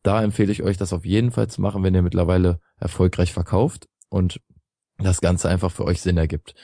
da 0.05 0.21
empfehle 0.21 0.51
ich 0.51 0.63
euch, 0.63 0.77
das 0.77 0.93
auf 0.93 1.05
jeden 1.05 1.31
Fall 1.31 1.47
zu 1.47 1.61
machen, 1.61 1.83
wenn 1.83 1.95
ihr 1.95 2.01
mittlerweile 2.01 2.59
erfolgreich 2.77 3.33
verkauft 3.33 3.87
und 4.09 4.39
das 4.97 5.19
Ganze 5.19 5.49
einfach 5.49 5.71
für 5.71 5.85
euch 5.85 6.01
Sinn 6.01 6.17
ergibt. 6.17 6.55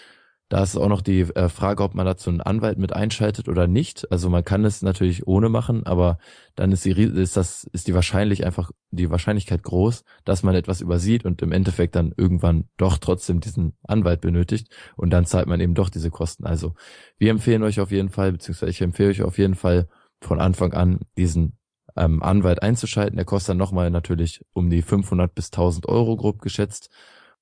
Da 0.48 0.62
ist 0.64 0.76
auch 0.76 0.90
noch 0.90 1.02
die 1.02 1.22
äh, 1.22 1.48
Frage, 1.48 1.82
ob 1.82 1.96
man 1.96 2.06
dazu 2.06 2.30
einen 2.30 2.42
Anwalt 2.42 2.78
mit 2.78 2.92
einschaltet 2.92 3.48
oder 3.48 3.68
nicht. 3.68 4.12
Also 4.12 4.30
man 4.30 4.44
kann 4.44 4.66
es 4.66 4.82
natürlich 4.82 5.26
ohne 5.26 5.48
machen, 5.48 5.86
aber 5.86 6.18
dann 6.56 6.74
ist 6.74 6.84
die, 6.84 6.92
ist 6.92 7.38
das, 7.38 7.64
ist 7.72 7.88
die 7.88 7.96
wahrscheinlich 7.96 8.46
einfach, 8.46 8.70
die 8.90 9.10
Wahrscheinlichkeit 9.10 9.64
groß, 9.64 10.04
dass 10.26 10.44
man 10.44 10.54
etwas 10.54 10.82
übersieht 10.82 11.24
und 11.24 11.42
im 11.42 11.54
Endeffekt 11.54 11.96
dann 11.96 12.14
irgendwann 12.18 12.66
doch 12.76 12.98
trotzdem 12.98 13.40
diesen 13.40 13.78
Anwalt 13.84 14.20
benötigt 14.20 14.68
und 14.98 15.12
dann 15.12 15.26
zahlt 15.26 15.48
man 15.48 15.62
eben 15.62 15.74
doch 15.74 15.90
diese 15.90 16.12
Kosten. 16.12 16.46
Also 16.46 16.74
wir 17.18 17.32
empfehlen 17.32 17.64
euch 17.64 17.80
auf 17.80 17.92
jeden 17.92 18.10
Fall, 18.10 18.34
beziehungsweise 18.34 18.72
ich 18.72 18.82
empfehle 18.82 19.12
euch 19.12 19.22
auf 19.22 19.38
jeden 19.38 19.56
Fall 19.56 19.88
von 20.20 20.42
Anfang 20.42 20.74
an 20.74 21.00
diesen 21.18 21.58
ähm, 21.96 22.22
Anwalt 22.24 22.62
einzuschalten. 22.62 23.16
Der 23.16 23.26
kostet 23.26 23.50
dann 23.50 23.58
nochmal 23.58 23.90
natürlich 23.90 24.44
um 24.54 24.70
die 24.70 24.82
500 24.82 25.34
bis 25.34 25.48
1000 25.48 25.88
Euro 25.88 26.16
grob 26.16 26.42
geschätzt. 26.42 26.90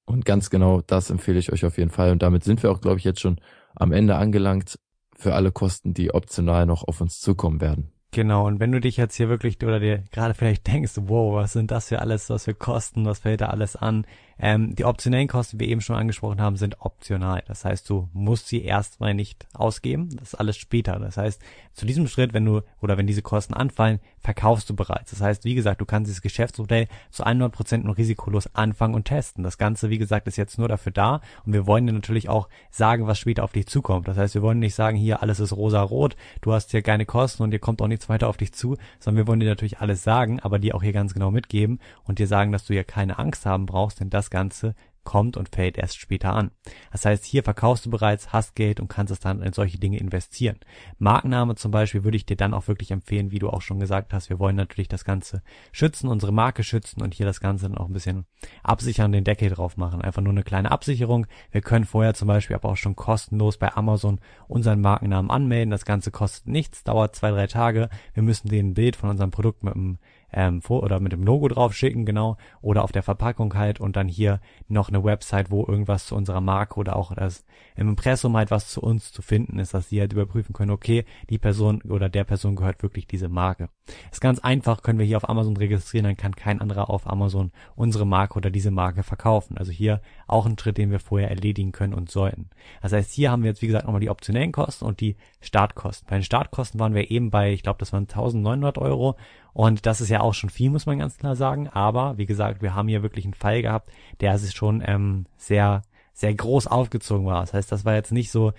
Und 0.06 0.26
ganz 0.26 0.50
genau 0.50 0.82
das 0.82 1.10
empfehle 1.10 1.40
ich 1.40 1.52
euch 1.52 1.66
auf 1.66 1.78
jeden 1.78 1.92
Fall. 1.92 2.12
Und 2.12 2.24
damit 2.24 2.44
sind 2.44 2.64
wir 2.64 2.72
auch, 2.72 2.82
glaube 2.82 2.98
ich, 2.98 3.04
jetzt 3.04 3.22
schon 3.22 3.40
am 3.76 3.92
Ende 3.92 4.16
angelangt 4.16 4.80
für 5.16 5.36
alle 5.36 5.52
Kosten, 5.52 5.94
die 5.94 6.14
optional 6.14 6.66
noch 6.66 6.88
auf 6.88 7.02
uns 7.02 7.20
zukommen 7.20 7.62
werden. 7.62 7.92
Genau, 8.12 8.48
und 8.48 8.60
wenn 8.60 8.72
du 8.72 8.80
dich 8.80 8.98
jetzt 8.98 9.16
hier 9.16 9.30
wirklich 9.30 9.64
oder 9.64 9.80
dir 9.80 10.04
gerade 10.12 10.34
vielleicht 10.34 10.66
denkst, 10.66 10.94
wow, 10.96 11.36
was 11.36 11.54
sind 11.54 11.70
das 11.70 11.90
für 11.90 12.00
alles, 12.00 12.30
was 12.30 12.46
für 12.46 12.56
Kosten, 12.56 13.06
was 13.06 13.20
fällt 13.20 13.42
da 13.42 13.48
alles 13.48 13.76
an? 13.76 14.06
Ähm, 14.40 14.76
die 14.76 14.86
optionellen 14.86 15.28
Kosten, 15.28 15.58
die 15.58 15.66
wir 15.66 15.72
eben 15.72 15.82
schon 15.82 15.96
angesprochen 15.96 16.42
haben, 16.42 16.56
sind 16.56 16.82
optional. 16.82 17.44
Das 17.48 17.66
heißt, 17.66 17.90
du 17.90 18.08
musst 18.14 18.48
sie 18.48 18.64
erstmal 18.64 19.14
nicht 19.14 19.48
ausgeben. 19.54 20.10
Das 20.16 20.30
ist 20.30 20.36
alles 20.36 20.58
später. 20.58 20.98
Das 21.00 21.18
heißt, 21.18 21.42
zu 21.74 21.86
diesem 21.86 22.08
Schritt, 22.08 22.34
wenn 22.34 22.46
du 22.46 22.62
oder 22.82 22.98
wenn 22.98 23.08
diese 23.08 23.22
Kosten 23.22 23.54
anfallen, 23.54 24.00
verkaufst 24.20 24.70
du 24.70 24.76
bereits. 24.76 25.12
Das 25.12 25.22
heißt, 25.22 25.46
wie 25.46 25.56
gesagt, 25.56 25.82
du 25.82 25.86
kannst 25.86 26.10
dieses 26.10 26.22
Geschäftsmodell 26.22 26.88
zu 27.10 27.24
100 27.24 27.52
Prozent 27.52 27.86
nur 27.86 27.98
risikolos 27.98 28.54
anfangen 28.54 28.96
und 28.96 29.06
testen. 29.06 29.44
Das 29.44 29.58
Ganze, 29.58 29.90
wie 29.90 29.98
gesagt, 29.98 30.28
ist 30.28 30.38
jetzt 30.38 30.58
nur 30.58 30.68
dafür 30.68 30.92
da 30.92 31.22
und 31.46 31.54
wir 31.54 31.68
wollen 31.68 31.88
dir 31.88 31.94
natürlich 31.94 32.28
auch 32.30 32.50
sagen, 32.70 33.08
was 33.08 33.20
später 33.20 33.44
auf 33.44 33.54
dich 33.54 33.68
zukommt. 33.68 34.08
Das 34.08 34.18
heißt, 34.18 34.36
wir 34.36 34.42
wollen 34.42 34.60
nicht 34.60 34.76
sagen, 34.76 34.98
hier 34.98 35.22
alles 35.22 35.40
ist 35.40 35.56
rosa-rot, 35.56 36.16
du 36.42 36.52
hast 36.52 36.72
hier 36.72 36.82
keine 36.82 37.06
Kosten 37.06 37.44
und 37.44 37.52
dir 37.52 37.60
kommt 37.60 37.82
auch 37.82 37.88
nichts 37.88 38.10
weiter 38.10 38.28
auf 38.28 38.38
dich 38.38 38.54
zu, 38.54 38.76
sondern 39.00 39.24
wir 39.24 39.28
wollen 39.28 39.40
dir 39.40 39.50
natürlich 39.50 39.80
alles 39.80 40.04
sagen, 40.04 40.40
aber 40.42 40.60
dir 40.60 40.76
auch 40.76 40.84
hier 40.84 40.94
ganz 40.94 41.14
genau 41.14 41.32
mitgeben 41.32 41.80
und 42.04 42.20
dir 42.20 42.28
sagen, 42.28 42.52
dass 42.52 42.66
du 42.66 42.74
hier 42.74 42.84
keine 42.84 43.20
Angst 43.20 43.46
haben 43.46 43.66
brauchst, 43.66 44.00
denn 44.00 44.10
das 44.10 44.29
Ganze 44.30 44.76
kommt 45.10 45.38
und 45.38 45.50
fällt 45.50 45.80
erst 45.80 45.98
später 45.98 46.34
an. 46.34 46.52
Das 46.92 47.04
heißt, 47.04 47.26
hier 47.26 47.44
verkaufst 47.44 47.86
du 47.86 47.90
bereits, 47.90 48.32
hast 48.32 48.56
Geld 48.56 48.80
und 48.80 48.90
kannst 48.90 49.12
es 49.12 49.20
dann 49.20 49.42
in 49.42 49.54
solche 49.54 49.80
Dinge 49.80 49.98
investieren. 49.98 50.60
Markenname 51.00 51.56
zum 51.56 51.72
Beispiel 51.72 52.04
würde 52.04 52.18
ich 52.18 52.28
dir 52.28 52.38
dann 52.38 52.54
auch 52.54 52.68
wirklich 52.68 52.92
empfehlen, 52.92 53.32
wie 53.32 53.40
du 53.40 53.50
auch 53.50 53.64
schon 53.64 53.80
gesagt 53.80 54.14
hast. 54.14 54.30
Wir 54.30 54.38
wollen 54.38 54.56
natürlich 54.56 54.88
das 54.88 55.06
Ganze 55.06 55.42
schützen, 55.72 56.10
unsere 56.10 56.32
Marke 56.32 56.64
schützen 56.64 57.02
und 57.02 57.16
hier 57.16 57.26
das 57.26 57.40
Ganze 57.40 57.68
dann 57.68 57.78
auch 57.78 57.88
ein 57.88 57.94
bisschen 57.94 58.26
absichern, 58.62 59.12
den 59.12 59.24
Deckel 59.24 59.50
drauf 59.50 59.78
machen. 59.78 60.02
Einfach 60.02 60.22
nur 60.22 60.34
eine 60.34 60.44
kleine 60.44 60.70
Absicherung. 60.70 61.26
Wir 61.50 61.62
können 61.62 61.86
vorher 61.86 62.14
zum 62.14 62.28
Beispiel 62.28 62.56
aber 62.56 62.70
auch 62.70 62.78
schon 62.78 62.96
kostenlos 62.96 63.58
bei 63.58 63.74
Amazon 63.74 64.20
unseren 64.48 64.82
Markennamen 64.82 65.32
anmelden. 65.32 65.72
Das 65.72 65.86
Ganze 65.86 66.12
kostet 66.12 66.48
nichts, 66.48 66.84
dauert 66.84 67.16
zwei, 67.16 67.32
drei 67.32 67.48
Tage. 67.48 67.90
Wir 68.14 68.22
müssen 68.22 68.50
den 68.50 68.76
Bild 68.76 68.96
von 68.96 69.10
unserem 69.10 69.32
Produkt 69.32 69.64
mit 69.64 69.74
einem 69.74 69.98
ähm, 70.32 70.62
vor 70.62 70.84
oder 70.84 71.00
mit 71.00 71.12
dem 71.12 71.24
Logo 71.24 71.48
drauf 71.48 71.74
schicken, 71.74 72.06
genau, 72.06 72.38
oder 72.62 72.84
auf 72.84 72.92
der 72.92 73.04
Verpackung 73.04 73.56
halt 73.56 73.80
und 73.80 73.96
dann 73.96 74.08
hier 74.08 74.40
noch 74.68 74.90
eine 74.90 75.04
Website, 75.04 75.52
wo 75.52 75.66
irgendwas 75.66 76.08
zu 76.08 76.16
unserer 76.16 76.42
Marke 76.42 76.80
oder 76.80 76.96
auch 76.96 77.14
das 77.14 77.46
im 77.76 77.90
Impressum 77.90 78.36
halt 78.36 78.52
was 78.52 78.68
zu 78.68 78.82
uns 78.82 79.12
zu 79.12 79.22
finden 79.22 79.60
ist, 79.60 79.74
dass 79.74 79.90
sie 79.90 80.00
halt 80.00 80.14
überprüfen 80.14 80.54
können, 80.54 80.72
okay, 80.72 81.06
die 81.30 81.38
Person 81.38 81.82
oder 81.84 82.10
der 82.10 82.24
Person 82.24 82.56
gehört 82.56 82.84
wirklich 82.84 83.08
diese 83.08 83.30
Marke. 83.30 83.70
ist 84.12 84.22
ganz 84.22 84.40
einfach, 84.40 84.82
können 84.82 85.00
wir 85.00 85.06
hier 85.06 85.18
auf 85.18 85.30
Amazon 85.30 85.58
registrieren, 85.58 86.06
dann 86.06 86.18
kann 86.18 86.36
kein 86.36 86.62
anderer 86.62 86.90
auf 86.90 87.08
Amazon 87.08 87.52
unsere 87.76 88.06
Marke 88.06 88.36
oder 88.36 88.50
diese 88.50 88.72
Marke 88.72 89.04
verkaufen. 89.04 89.58
Also 89.58 89.72
hier 89.72 90.02
auch 90.28 90.46
ein 90.46 90.58
Schritt, 90.58 90.78
den 90.78 90.92
wir 90.92 91.00
vorher 91.00 91.30
erledigen 91.30 91.72
können 91.72 91.94
und 91.94 92.12
sollten. 92.12 92.50
Das 92.82 92.94
heißt, 92.94 93.12
hier 93.12 93.32
haben 93.32 93.44
wir 93.44 93.50
jetzt 93.50 93.62
wie 93.62 93.68
gesagt 93.68 93.86
nochmal 93.86 94.02
die 94.02 94.10
optionellen 94.10 94.52
Kosten 94.52 94.86
und 94.86 95.00
die 95.00 95.16
Startkosten. 95.42 96.08
Bei 96.10 96.18
den 96.18 96.24
Startkosten 96.24 96.80
waren 96.80 96.94
wir 96.94 97.10
eben 97.12 97.30
bei, 97.30 97.54
ich 97.54 97.64
glaube, 97.64 97.80
das 97.80 97.94
waren 97.94 98.04
1900 98.04 98.78
Euro 98.78 99.16
und 99.54 99.86
das 99.86 100.02
ist 100.02 100.10
ja 100.10 100.22
auch 100.22 100.34
schon 100.34 100.50
viel, 100.50 100.70
muss 100.70 100.86
man 100.86 101.00
ganz 101.00 101.18
klar 101.18 101.36
sagen. 101.36 101.68
Aber 101.70 102.18
wie 102.18 102.26
gesagt, 102.26 102.62
wir 102.62 102.76
haben 102.76 102.88
hier 102.88 103.04
wirklich 103.04 103.26
einen 103.26 103.34
Fall 103.34 103.62
gehabt, 103.62 103.92
der 104.22 104.36
ist 104.36 104.56
schon 104.56 104.84
ähm, 104.86 105.26
sehr 105.38 105.84
sehr 106.20 106.34
groß 106.34 106.68
aufgezogen 106.68 107.26
war. 107.26 107.40
Das 107.40 107.54
heißt, 107.54 107.72
das 107.72 107.86
war 107.86 107.96
jetzt 107.96 108.12
nicht 108.12 108.30
so, 108.30 108.52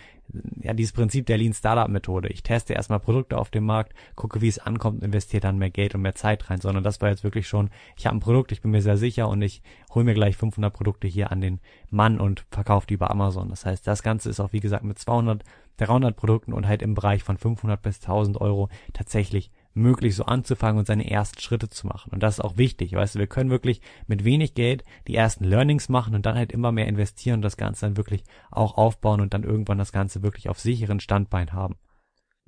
ja, 0.62 0.72
dieses 0.72 0.94
Prinzip 0.94 1.26
der 1.26 1.36
Lean 1.36 1.52
Startup 1.52 1.88
Methode. 1.88 2.28
Ich 2.28 2.42
teste 2.42 2.72
erstmal 2.72 3.00
Produkte 3.00 3.36
auf 3.36 3.50
dem 3.50 3.66
Markt, 3.66 3.92
gucke, 4.14 4.40
wie 4.40 4.48
es 4.48 4.58
ankommt, 4.58 5.02
investiere 5.02 5.42
dann 5.42 5.58
mehr 5.58 5.68
Geld 5.68 5.94
und 5.94 6.00
mehr 6.00 6.14
Zeit 6.14 6.48
rein, 6.48 6.62
sondern 6.62 6.82
das 6.82 7.02
war 7.02 7.10
jetzt 7.10 7.22
wirklich 7.22 7.46
schon, 7.46 7.68
ich 7.98 8.06
habe 8.06 8.16
ein 8.16 8.20
Produkt, 8.20 8.50
ich 8.52 8.62
bin 8.62 8.70
mir 8.70 8.80
sehr 8.80 8.96
sicher 8.96 9.28
und 9.28 9.42
ich 9.42 9.60
hole 9.94 10.06
mir 10.06 10.14
gleich 10.14 10.38
500 10.38 10.72
Produkte 10.72 11.06
hier 11.06 11.30
an 11.30 11.42
den 11.42 11.60
Mann 11.90 12.18
und 12.18 12.46
verkaufe 12.50 12.86
die 12.86 12.94
über 12.94 13.10
Amazon. 13.10 13.50
Das 13.50 13.66
heißt, 13.66 13.86
das 13.86 14.02
Ganze 14.02 14.30
ist 14.30 14.40
auch, 14.40 14.54
wie 14.54 14.60
gesagt, 14.60 14.84
mit 14.84 14.98
200, 14.98 15.44
300 15.76 16.16
Produkten 16.16 16.54
und 16.54 16.66
halt 16.66 16.80
im 16.80 16.94
Bereich 16.94 17.22
von 17.22 17.36
500 17.36 17.82
bis 17.82 18.00
1000 18.00 18.40
Euro 18.40 18.70
tatsächlich 18.94 19.50
möglich, 19.74 20.16
so 20.16 20.24
anzufangen 20.24 20.78
und 20.78 20.86
seine 20.86 21.10
ersten 21.10 21.40
Schritte 21.40 21.68
zu 21.68 21.86
machen. 21.86 22.10
Und 22.12 22.22
das 22.22 22.34
ist 22.34 22.44
auch 22.44 22.56
wichtig, 22.56 22.92
weißt 22.92 23.14
du, 23.14 23.18
wir 23.18 23.26
können 23.26 23.50
wirklich 23.50 23.80
mit 24.06 24.24
wenig 24.24 24.54
Geld 24.54 24.84
die 25.06 25.14
ersten 25.14 25.44
Learnings 25.44 25.88
machen 25.88 26.14
und 26.14 26.26
dann 26.26 26.36
halt 26.36 26.52
immer 26.52 26.72
mehr 26.72 26.86
investieren 26.86 27.36
und 27.36 27.42
das 27.42 27.56
Ganze 27.56 27.86
dann 27.86 27.96
wirklich 27.96 28.24
auch 28.50 28.76
aufbauen 28.76 29.20
und 29.20 29.34
dann 29.34 29.44
irgendwann 29.44 29.78
das 29.78 29.92
Ganze 29.92 30.22
wirklich 30.22 30.48
auf 30.48 30.58
sicheren 30.58 31.00
Standbein 31.00 31.52
haben. 31.52 31.76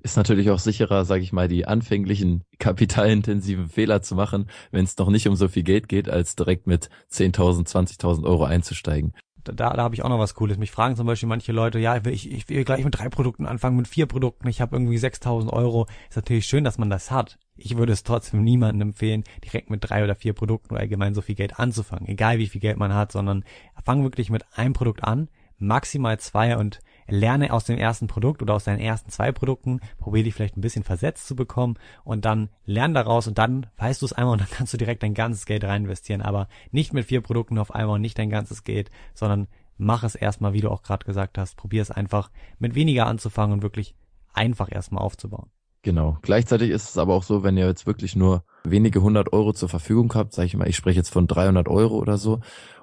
Ist 0.05 0.17
natürlich 0.17 0.51
auch 0.51 0.59
sicherer, 0.59 1.05
sage 1.05 1.23
ich 1.23 1.33
mal, 1.33 1.47
die 1.47 1.67
anfänglichen 1.67 2.43
kapitalintensiven 2.59 3.69
Fehler 3.69 4.03
zu 4.03 4.17
machen, 4.17 4.49
wenn 4.73 4.85
es 4.85 4.97
noch 4.97 5.11
nicht 5.11 5.29
um 5.29 5.37
so 5.37 5.47
viel 5.47 5.63
Geld 5.63 5.89
geht, 5.89 6.09
als 6.09 6.35
direkt 6.35 6.67
mit 6.67 6.91
10.000, 7.13 7.69
20.000 7.69 8.25
Euro 8.25 8.45
einzusteigen 8.45 9.13
da, 9.45 9.53
da 9.53 9.83
habe 9.83 9.95
ich 9.95 10.05
auch 10.05 10.09
noch 10.09 10.19
was 10.19 10.35
Cooles. 10.35 10.59
Mich 10.59 10.71
fragen 10.71 10.97
zum 10.97 11.07
Beispiel 11.07 11.29
manche 11.29 11.53
Leute, 11.53 11.79
ja, 11.79 11.97
ich 12.07 12.31
ich 12.31 12.49
will 12.49 12.65
gleich 12.65 12.85
mit 12.85 12.99
drei 12.99 13.09
Produkten 13.09 13.47
anfangen, 13.47 13.77
mit 13.77 13.89
vier 13.89 14.07
Produkten, 14.07 14.49
ich 14.49 14.61
habe 14.61 14.77
irgendwie 14.77 14.99
6000 14.99 15.53
Euro. 15.53 15.87
Ist 16.09 16.17
natürlich 16.17 16.47
schön, 16.47 16.65
dass 16.65 16.79
man 16.79 16.91
das 16.91 17.11
hat. 17.11 17.39
Ich 17.57 17.77
würde 17.77 17.93
es 17.93 18.03
trotzdem 18.03 18.43
niemandem 18.43 18.89
empfehlen, 18.89 19.25
direkt 19.45 19.71
mit 19.71 19.81
drei 19.83 20.05
oder 20.05 20.15
vier 20.15 20.33
Produkten 20.33 20.75
oder 20.75 20.81
allgemein 20.81 21.15
so 21.15 21.21
viel 21.21 21.35
Geld 21.35 21.59
anzufangen. 21.59 22.09
Egal 22.09 22.39
wie 22.39 22.49
viel 22.49 22.61
Geld 22.61 22.79
man 22.79 22.95
hat, 22.95 23.13
sondern 23.13 23.45
fang 23.85 24.03
wirklich 24.03 24.31
mit 24.31 24.45
einem 24.55 24.73
Produkt 24.73 25.05
an, 25.05 25.29
maximal 25.59 26.19
zwei 26.19 26.57
und 26.57 26.81
lerne 27.09 27.53
aus 27.53 27.65
dem 27.65 27.79
ersten 27.79 28.07
Produkt 28.07 28.43
oder 28.43 28.55
aus 28.55 28.65
deinen 28.65 28.81
ersten 28.81 29.11
zwei 29.11 29.33
Produkten, 29.33 29.81
probier 29.99 30.25
dich 30.25 30.35
vielleicht 30.35 30.57
ein 30.57 30.61
bisschen 30.61 30.85
versetzt 30.85 31.27
zu 31.27 31.37
bekommen 31.37 31.77
und 32.05 32.25
dann 32.25 32.49
lern 32.65 32.95
daraus 32.95 33.27
und 33.27 33.39
dann 33.39 33.67
weißt 33.77 34.03
du 34.03 34.07
es 34.07 34.13
einmal 34.13 34.33
und 34.33 34.41
dann 34.41 34.51
kannst 34.51 34.73
du 34.73 34.79
direkt 34.79 35.03
dein 35.03 35.15
ganzes 35.15 35.47
Geld 35.47 35.65
rein 35.65 35.85
investieren, 35.85 36.23
aber 36.23 36.49
nicht 36.71 36.93
mit 36.93 37.07
vier 37.07 37.21
Produkten 37.21 37.59
auf 37.59 37.75
einmal 37.75 37.97
und 37.97 38.03
nicht 38.03 38.19
dein 38.19 38.31
ganzes 38.31 38.65
Geld, 38.65 38.91
sondern 39.15 39.49
mach 39.79 40.05
es 40.05 40.15
erstmal, 40.15 40.53
wie 40.53 40.61
du 40.61 40.71
auch 40.71 40.83
gerade 40.83 41.05
gesagt 41.05 41.39
hast, 41.39 41.57
probier 41.57 41.83
es 41.83 41.91
einfach 41.91 42.31
mit 42.59 42.75
weniger 42.75 43.07
anzufangen 43.07 43.55
und 43.55 43.63
wirklich 43.63 43.95
einfach 44.33 44.71
erstmal 44.71 45.03
aufzubauen. 45.03 45.51
Genau. 45.83 46.19
Gleichzeitig 46.23 46.71
ist 46.71 46.91
es 46.91 46.99
aber 46.99 47.15
auch 47.15 47.25
so, 47.25 47.43
wenn 47.43 47.57
ihr 47.57 47.67
jetzt 47.67 47.87
wirklich 47.87 48.15
nur 48.15 48.45
wenige 48.63 49.03
hundert 49.03 49.33
Euro 49.33 49.53
zur 49.53 49.69
Verfügung 49.69 50.13
habt, 50.15 50.33
sage 50.33 50.47
ich 50.47 50.57
mal, 50.57 50.69
ich 50.69 50.77
spreche 50.77 50.99
jetzt 50.99 51.13
von 51.13 51.27
300 51.27 51.67
Euro 51.69 51.97
oder 51.97 52.19
so 52.19 52.41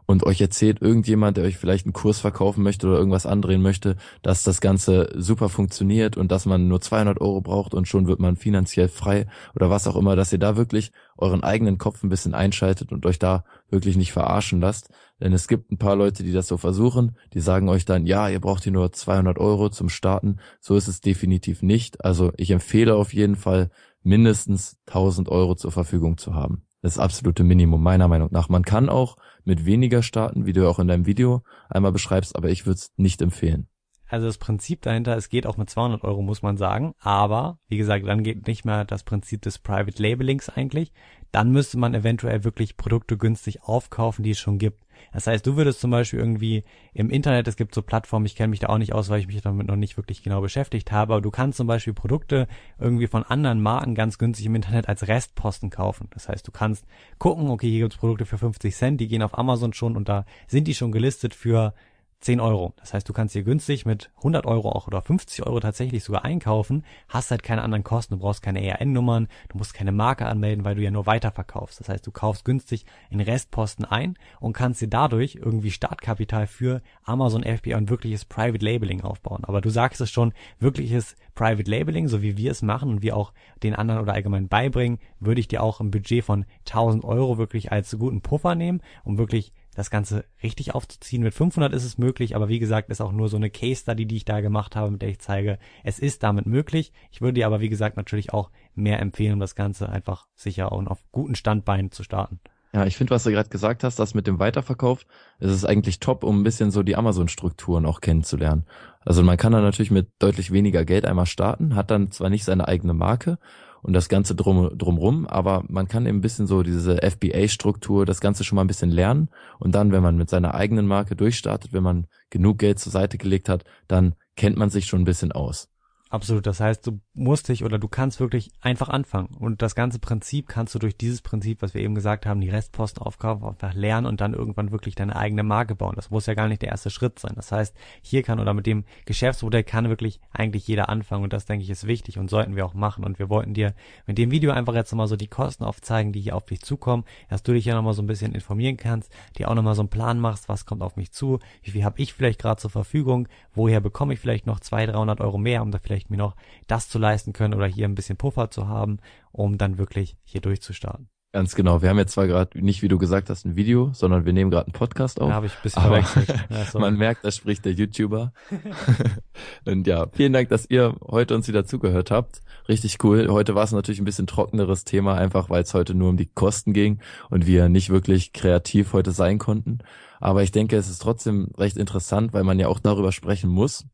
und 0.10 0.24
euch 0.24 0.41
erzählt 0.41 0.82
irgendjemand, 0.82 1.38
der 1.38 1.43
euch 1.43 1.58
vielleicht 1.58 1.86
einen 1.86 1.93
Kurs 1.93 2.19
verkaufen 2.19 2.63
möchte 2.63 2.88
oder 2.88 2.98
irgendwas 2.98 3.28
andrehen 3.28 3.62
möchte, 3.62 3.95
dass 4.24 4.41
das 4.41 4.60
Ganze 4.60 5.12
super 5.15 5.50
funktioniert 5.50 6.17
und 6.17 6.32
dass 6.32 6.48
man 6.48 6.67
nur 6.67 6.82
200 6.82 7.22
Euro 7.22 7.41
braucht 7.41 7.76
und 7.76 7.88
schon 7.88 8.08
wird 8.08 8.19
man 8.19 8.36
finanziell 8.36 8.88
frei 8.88 9.28
oder 9.54 9.69
was 9.69 9.86
auch 9.86 9.95
immer, 9.95 10.15
dass 10.15 10.34
ihr 10.34 10.39
da 10.39 10.58
wirklich 10.58 10.91
euren 11.15 11.43
eigenen 11.43 11.78
Kopf 11.78 12.02
ein 12.02 12.10
bisschen 12.10 12.34
einschaltet 12.34 12.91
und 12.91 13.06
euch 13.06 13.19
da 13.19 13.43
wirklich 13.69 13.98
nicht 13.98 14.12
verarschen 14.12 14.60
lasst. 14.60 14.89
Denn 15.22 15.32
es 15.32 15.48
gibt 15.48 15.72
ein 15.72 15.78
paar 15.78 15.95
Leute, 15.95 16.24
die 16.24 16.34
das 16.34 16.48
so 16.48 16.58
versuchen, 16.58 17.15
die 17.36 17.39
sagen 17.39 17.69
euch 17.69 17.86
dann, 17.86 18.08
ja, 18.08 18.30
ihr 18.30 18.41
braucht 18.41 18.63
hier 18.63 18.72
nur 18.72 18.91
200 18.91 19.38
Euro 19.38 19.69
zum 19.69 19.89
Starten. 19.89 20.38
So 20.60 20.76
ist 20.76 20.88
es 20.88 21.02
definitiv 21.02 21.62
nicht. 21.62 22.04
Also 22.04 22.32
ich 22.36 22.50
empfehle 22.50 22.95
auf 22.95 23.13
jeden 23.13 23.36
Fall 23.36 23.69
mindestens 24.02 24.80
1000 24.88 25.30
Euro 25.30 25.54
zur 25.54 25.72
Verfügung 25.72 26.17
zu 26.17 26.34
haben. 26.34 26.63
Das 26.82 26.98
absolute 26.98 27.44
Minimum 27.44 27.84
meiner 27.84 28.08
Meinung 28.08 28.30
nach. 28.32 28.50
Man 28.50 28.63
kann 28.63 28.89
auch 28.89 29.18
mit 29.44 29.65
weniger 29.65 30.02
starten, 30.02 30.46
wie 30.46 30.54
du 30.54 30.70
auch 30.70 30.80
in 30.80 30.88
deinem 30.88 31.06
Video 31.06 31.44
einmal 31.70 31.92
beschreibst, 31.92 32.36
aber 32.36 32.50
ich 32.50 32.65
würde 32.65 32.78
es 32.78 32.94
nicht 32.96 33.22
empfehlen. 33.22 33.68
Also 34.10 34.26
das 34.26 34.39
Prinzip 34.39 34.82
dahinter, 34.82 35.15
es 35.15 35.30
geht 35.30 35.46
auch 35.46 35.58
mit 35.58 35.70
200 35.70 36.04
Euro, 36.04 36.24
muss 36.24 36.42
man 36.42 36.58
sagen. 36.58 36.94
Aber, 37.00 37.60
wie 37.68 37.78
gesagt, 37.78 38.08
dann 38.08 38.24
geht 38.24 38.48
nicht 38.48 38.65
mehr 38.65 38.84
das 38.84 39.04
Prinzip 39.04 39.44
des 39.44 39.60
Private 39.60 40.02
Labelings 40.02 40.50
eigentlich. 40.50 40.92
Dann 41.32 41.52
müsste 41.52 41.78
man 41.78 41.94
eventuell 41.94 42.44
wirklich 42.44 42.78
Produkte 42.78 43.18
günstig 43.18 43.63
aufkaufen, 43.63 44.24
die 44.24 44.32
es 44.32 44.39
schon 44.39 44.58
gibt. 44.58 44.84
Das 45.13 45.28
heißt, 45.28 45.46
du 45.46 45.56
würdest 45.56 45.80
zum 45.80 45.92
Beispiel 45.92 46.20
irgendwie 46.20 46.63
im 46.94 47.10
Internet, 47.10 47.48
es 47.48 47.56
gibt 47.56 47.74
so 47.74 47.82
Plattformen, 47.82 48.26
ich 48.26 48.36
kenne 48.36 48.50
mich 48.50 48.60
da 48.60 48.68
auch 48.68 48.78
nicht 48.78 48.94
aus, 48.94 49.10
weil 49.10 49.20
ich 49.20 49.28
mich 49.28 49.42
damit 49.42 49.68
noch 49.68 49.76
nicht 49.76 49.98
wirklich 49.98 50.24
genau 50.24 50.42
beschäftigt 50.42 50.92
habe, 50.92 51.13
aber 51.13 51.22
du 51.22 51.32
kannst 51.32 51.58
zum 51.58 51.68
Beispiel 51.68 51.94
Produkte 51.94 52.48
irgendwie 52.78 53.08
von 53.08 53.24
anderen 53.24 53.62
Marken 53.62 53.96
ganz 53.96 54.18
günstig 54.18 54.46
im 54.46 54.56
Internet 54.56 54.88
als 54.88 55.08
Restposten 55.08 55.70
kaufen. 55.70 56.08
Das 56.12 56.30
heißt, 56.30 56.48
du 56.48 56.52
kannst 56.52 56.86
gucken, 57.18 57.50
okay, 57.50 57.70
hier 57.70 57.82
gibt's 57.82 57.98
Produkte 57.98 58.26
für 58.26 58.38
50 58.38 58.76
Cent, 58.76 59.02
die 59.02 59.08
gehen 59.08 59.24
auf 59.24 59.38
Amazon 59.38 59.74
schon 59.74 59.96
und 59.96 60.10
da 60.10 60.26
sind 60.48 60.68
die 60.68 60.76
schon 60.76 60.92
gelistet 60.92 61.34
für 61.34 61.74
10 62.21 62.41
Euro. 62.41 62.73
Das 62.77 62.93
heißt, 62.93 63.08
du 63.08 63.13
kannst 63.13 63.34
hier 63.34 63.43
günstig 63.43 63.86
mit 63.86 64.12
100 64.17 64.45
Euro 64.45 64.71
auch 64.71 64.88
oder 64.88 65.01
50 65.01 65.45
Euro 65.45 65.60
tatsächlich 65.62 66.03
sogar 66.03 66.25
einkaufen, 66.25 66.84
hast 67.08 67.32
halt 67.32 67.43
keine 67.43 67.62
anderen 67.62 67.84
Kosten, 67.84 68.15
du 68.15 68.19
brauchst 68.19 68.41
keine 68.41 68.62
ERN-Nummern, 68.62 69.29
du 69.47 69.58
musst 69.58 69.73
keine 69.73 69.93
Marke 69.93 70.25
anmelden, 70.25 70.65
weil 70.65 70.75
du 70.75 70.82
ja 70.82 70.91
nur 70.91 71.05
weiterverkaufst. 71.05 71.79
Das 71.79 71.88
heißt, 71.88 72.05
du 72.05 72.12
kaufst 72.12 72.43
günstig 72.43 72.86
in 73.10 73.21
Restposten 73.21 73.86
ein 73.86 74.17
und 74.41 74.53
kannst 74.53 74.82
dir 74.82 74.89
dadurch 74.89 75.36
irgendwie 75.36 75.71
Startkapital 75.71 76.47
für 76.47 76.82
Amazon 77.03 77.43
FBA 77.43 77.77
und 77.77 77.89
wirkliches 77.89 78.25
Private 78.25 78.65
Labeling 78.65 79.01
aufbauen. 79.01 79.45
Aber 79.45 79.62
du 79.62 79.69
sagst 79.69 80.01
es 80.01 80.12
schon, 80.12 80.34
wirkliches 80.60 81.15
Private 81.36 81.71
Labeling, 81.71 82.10
so 82.10 82.21
wie 82.21 82.36
wir 82.36 82.51
es 82.51 82.62
machen 82.62 82.89
und 82.89 83.01
wir 83.01 83.15
auch 83.15 83.32
den 83.63 83.75
anderen 83.75 84.01
oder 84.01 84.13
allgemein 84.13 84.49
beibringen, 84.49 84.99
würde 85.21 85.39
ich 85.39 85.47
dir 85.47 85.63
auch 85.63 85.79
ein 85.79 85.89
Budget 85.89 86.25
von 86.25 86.45
1000 86.67 87.05
Euro 87.05 87.38
wirklich 87.38 87.71
als 87.71 87.97
guten 87.97 88.19
Puffer 88.19 88.55
nehmen, 88.55 88.82
um 89.05 89.17
wirklich 89.17 89.53
das 89.80 89.89
Ganze 89.89 90.26
richtig 90.44 90.76
aufzuziehen. 90.76 91.24
Mit 91.24 91.34
500 91.34 91.74
ist 91.74 91.86
es 91.86 91.98
möglich, 91.98 92.36
aber 92.36 92.50
wie 92.50 92.60
gesagt, 92.60 92.89
ist 92.89 93.00
auch 93.00 93.13
nur 93.13 93.30
so 93.30 93.38
eine 93.38 93.50
Case 93.50 93.82
Study, 93.82 94.06
die 94.06 94.18
ich 94.18 94.26
da 94.26 94.42
gemacht 94.42 94.76
habe, 94.76 94.92
mit 94.92 95.02
der 95.02 95.10
ich 95.10 95.20
zeige, 95.20 95.58
es 95.86 96.00
ist 96.00 96.22
damit 96.22 96.46
möglich. 96.46 96.92
Ich 97.12 97.22
würde 97.22 97.36
dir 97.36 97.48
aber, 97.48 97.62
wie 97.62 97.70
gesagt, 97.70 97.96
natürlich 97.96 98.34
auch 98.34 98.52
mehr 98.76 99.00
empfehlen, 99.00 99.34
um 99.34 99.39
das 99.39 99.56
Ganze 99.56 99.88
einfach 99.88 100.28
sicher 100.36 100.74
und 100.74 100.89
auf 100.89 101.00
guten 101.12 101.36
Standbeinen 101.36 101.92
zu 101.92 102.04
starten. 102.04 102.42
Ja, 102.74 102.86
ich 102.86 102.98
finde, 102.98 103.12
was 103.12 103.24
du 103.24 103.32
gerade 103.32 103.50
gesagt 103.50 103.84
hast, 103.84 103.98
das 103.98 104.13
mit 104.13 104.28
dem 104.28 104.38
Weiterverkauf, 104.38 105.06
ist 105.39 105.52
es 105.52 105.65
eigentlich 105.65 106.00
top, 106.00 106.24
um 106.24 106.42
ein 106.42 106.44
bisschen 106.44 106.70
so 106.72 106.84
die 106.84 106.98
Amazon-Strukturen 106.98 107.86
auch 107.86 108.02
kennenzulernen. 108.02 108.65
Also 109.00 109.24
man 109.24 109.38
kann 109.38 109.54
da 109.54 109.62
natürlich 109.62 109.92
mit 109.92 110.10
deutlich 110.20 110.52
weniger 110.52 110.84
Geld 110.84 111.06
einmal 111.06 111.26
starten, 111.26 111.76
hat 111.76 111.89
dann 111.89 112.12
zwar 112.12 112.30
nicht 112.30 112.44
seine 112.44 112.68
eigene 112.68 112.94
Marke 112.94 113.39
und 113.82 113.94
das 113.94 114.10
Ganze 114.10 114.36
drum, 114.36 114.72
drumrum, 114.78 115.26
aber 115.28 115.63
man 115.68 115.88
kann 115.88 116.06
eben 116.06 116.18
ein 116.18 116.22
bisschen 116.22 116.48
so 116.48 116.63
diese 116.63 116.98
FBA-Struktur, 117.02 118.06
das 118.06 118.22
Ganze 118.22 118.44
schon 118.44 118.56
mal 118.56 118.63
ein 118.63 118.68
bisschen 118.68 118.92
lernen 118.92 119.30
und 119.60 119.74
dann, 119.74 119.92
wenn 119.92 120.04
man 120.04 120.18
mit 120.18 120.30
seiner 120.30 120.54
eigenen 120.54 120.88
Marke 120.88 121.15
durchstartet, 121.15 121.74
wenn 121.74 121.84
man 121.84 122.08
genug 122.30 122.60
Geld 122.60 122.80
zur 122.80 122.92
Seite 122.92 123.18
gelegt 123.18 123.50
hat, 123.50 123.63
dann 123.88 124.15
kennt 124.36 124.58
man 124.58 124.70
sich 124.70 124.86
schon 124.86 125.02
ein 125.02 125.06
bisschen 125.06 125.32
aus. 125.32 125.70
Absolut. 126.12 126.48
Das 126.48 126.60
heißt, 126.60 126.88
du 126.88 127.00
musst 127.13 127.50
dich 127.50 127.63
oder 127.63 127.78
du 127.78 127.88
kannst 127.88 128.19
wirklich 128.19 128.52
einfach 128.62 128.89
anfangen. 128.89 129.28
Und 129.39 129.62
das 129.62 129.76
ganze 129.76 130.00
Prinzip 130.00 130.48
kannst 130.48 130.74
du 130.74 130.80
durch 130.80 130.98
dieses 130.98 131.22
Prinzip, 131.22 131.62
was 131.62 131.76
wir 131.76 131.82
eben 131.84 131.93
gesagt 131.93 132.26
haben, 132.26 132.41
die 132.41 132.50
Restposten 132.50 133.04
aufkaufen, 133.04 133.48
einfach 133.48 133.76
lernen 133.76 134.08
und 134.08 134.19
dann 134.19 134.34
irgendwann 134.34 134.72
wirklich 134.72 134.95
deine 134.95 135.15
eigene 135.15 135.43
Marke 135.43 135.76
bauen. 135.76 135.93
Das 135.95 136.10
muss 136.10 136.26
ja 136.26 136.34
gar 136.34 136.48
nicht 136.48 136.63
der 136.63 136.69
erste 136.69 136.89
Schritt 136.89 137.19
sein. 137.19 137.34
Das 137.36 137.52
heißt, 137.52 137.76
hier 138.02 138.24
kann 138.24 138.39
oder 138.39 138.56
mit 138.56 138.65
dem 138.65 138.86
Geschäftsmodell 139.06 139.63
kann 139.63 139.88
wirklich 139.89 140.19
eigentlich 140.32 140.67
jeder 140.67 140.89
anfangen. 140.89 141.24
Und 141.24 141.32
das 141.32 141.45
denke 141.45 141.63
ich 141.63 141.69
ist 141.69 141.86
wichtig 141.86 142.17
und 142.17 142.32
sollten 142.32 142.56
wir 142.56 142.65
auch 142.65 142.74
machen. 142.74 143.04
Und 143.04 143.19
wir 143.19 143.30
wollten 143.30 143.54
dir 143.54 143.76
mit 144.08 144.17
dem 144.17 144.32
Video 144.32 144.52
einfach 144.52 144.74
jetzt 144.74 144.91
nochmal 144.91 145.08
so 145.08 145.15
die 145.15 145.28
Kosten 145.28 145.63
aufzeigen, 145.63 146.12
die 146.12 146.22
hier 146.22 146.36
auf 146.36 146.45
dich 146.45 146.62
zukommen, 146.62 147.04
dass 147.30 147.43
du 147.43 147.54
dich 147.54 147.65
ja 147.65 147.76
nochmal 147.76 147.93
so 147.93 148.02
ein 148.02 148.08
bisschen 148.08 148.34
informieren 148.34 148.78
kannst, 148.78 149.12
dir 149.38 149.48
auch 149.48 149.54
nochmal 149.54 149.76
so 149.76 149.84
einen 149.84 149.89
Plan 149.89 150.19
machst, 150.19 150.50
was 150.50 150.65
kommt 150.65 150.82
auf 150.82 150.95
mich 150.95 151.12
zu, 151.12 151.38
wie 151.62 151.69
viel 151.69 151.84
habe 151.84 152.02
ich 152.02 152.15
vielleicht 152.15 152.41
gerade 152.41 152.60
zur 152.60 152.72
Verfügung, 152.72 153.28
woher 153.54 153.80
bekomme 153.80 154.15
ich 154.15 154.19
vielleicht 154.19 154.48
noch 154.48 154.60
200, 154.60 154.95
300 154.95 155.22
Euro 155.22 155.38
mehr, 155.38 155.62
um 155.62 155.69
da 155.69 155.78
vielleicht 155.78 155.99
vielleicht 156.00 156.10
mir 156.10 156.18
noch 156.18 156.36
das 156.68 156.90
zu 156.90 156.98
leisten 156.98 157.34
können 157.34 157.54
oder 157.54 157.68
hier 157.68 157.86
ein 157.86 157.96
bisschen 157.96 158.18
Puffer 158.18 158.50
zu 158.50 158.68
haben, 158.68 158.98
um 159.32 159.58
dann 159.58 159.78
wirklich 159.78 160.18
hier 160.24 160.42
durchzustarten. 160.42 161.10
Ganz 161.32 161.54
genau. 161.54 161.84
Wir 161.84 161.90
haben 161.90 162.00
jetzt 162.00 162.14
zwar 162.14 162.26
gerade 162.26 162.60
nicht, 162.60 162.82
wie 162.82 162.88
du 162.88 162.98
gesagt 162.98 163.30
hast, 163.30 163.46
ein 163.46 163.56
Video, 163.56 163.92
sondern 163.94 164.26
wir 164.26 164.34
nehmen 164.34 164.50
gerade 164.50 164.66
einen 164.66 164.74
Podcast 164.74 165.22
auf. 165.22 165.30
Da 165.30 165.36
habe 165.36 165.45
ich 165.45 165.52
ein 165.52 165.62
bisschen 165.62 165.84
Aber. 165.84 166.00
Ja. 166.50 166.80
Man 166.80 166.95
merkt, 166.95 167.24
da 167.24 167.30
spricht 167.30 167.66
der 167.66 167.74
YouTuber. 167.74 168.34
und 169.66 169.86
ja, 169.86 170.08
vielen 170.12 170.34
Dank, 170.34 170.50
dass 170.50 170.68
ihr 170.68 170.95
heute 171.06 171.36
uns 171.36 171.47
wieder 171.47 171.66
zugehört 171.66 172.10
habt. 172.10 172.41
Richtig 172.68 172.97
cool. 173.04 173.28
Heute 173.30 173.54
war 173.54 173.64
es 173.64 173.72
natürlich 173.72 174.02
ein 174.02 174.06
bisschen 174.06 174.26
trockeneres 174.26 174.86
Thema, 174.86 175.16
einfach 175.16 175.52
weil 175.52 175.62
es 175.62 175.76
heute 175.76 175.93
nur 175.93 176.10
um 176.10 176.18
die 176.18 176.32
Kosten 176.34 176.74
ging 176.74 177.00
und 177.30 177.45
wir 177.45 177.70
nicht 177.70 177.91
wirklich 177.91 178.34
kreativ 178.34 178.93
heute 178.93 179.12
sein 179.12 179.38
konnten. 179.38 179.80
Aber 180.20 180.41
ich 180.41 180.52
denke, 180.52 180.78
es 180.78 180.89
ist 180.89 181.00
trotzdem 181.00 181.52
recht 181.60 181.78
interessant, 181.78 182.34
weil 182.34 182.43
man 182.43 182.58
ja 182.58 182.70
auch 182.70 182.80
darüber 182.80 183.12
sprechen 183.12 183.52
muss. 183.52 183.86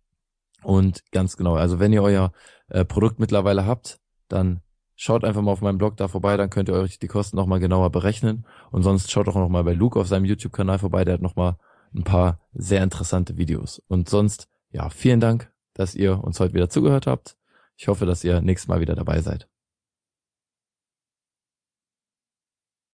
Und 0.65 1.03
ganz 1.11 1.37
genau, 1.37 1.55
also 1.55 1.79
wenn 1.79 1.93
ihr 1.93 2.03
euer 2.03 2.31
äh, 2.69 2.83
Produkt 2.85 3.19
mittlerweile 3.19 3.65
habt, 3.65 3.99
dann 4.27 4.61
Schaut 4.97 5.25
einfach 5.25 5.41
mal 5.41 5.51
auf 5.51 5.61
meinem 5.61 5.77
Blog 5.77 5.97
da 5.97 6.07
vorbei, 6.07 6.37
dann 6.37 6.49
könnt 6.49 6.69
ihr 6.69 6.75
euch 6.75 6.99
die 6.99 7.07
Kosten 7.07 7.35
nochmal 7.35 7.59
genauer 7.59 7.89
berechnen. 7.89 8.45
Und 8.71 8.83
sonst 8.83 9.11
schaut 9.11 9.27
auch 9.27 9.35
nochmal 9.35 9.65
bei 9.65 9.73
Luke 9.73 9.99
auf 9.99 10.07
seinem 10.07 10.25
YouTube-Kanal 10.25 10.79
vorbei, 10.79 11.03
der 11.03 11.15
hat 11.15 11.21
nochmal 11.21 11.57
ein 11.93 12.03
paar 12.03 12.39
sehr 12.53 12.81
interessante 12.81 13.37
Videos. 13.37 13.81
Und 13.87 14.09
sonst, 14.09 14.47
ja, 14.71 14.89
vielen 14.89 15.19
Dank, 15.19 15.51
dass 15.73 15.95
ihr 15.95 16.23
uns 16.23 16.39
heute 16.39 16.53
wieder 16.53 16.69
zugehört 16.69 17.07
habt. 17.07 17.35
Ich 17.75 17.89
hoffe, 17.89 18.05
dass 18.05 18.23
ihr 18.23 18.39
nächstes 18.39 18.69
Mal 18.69 18.79
wieder 18.79 18.95
dabei 18.95 19.19
seid. 19.19 19.49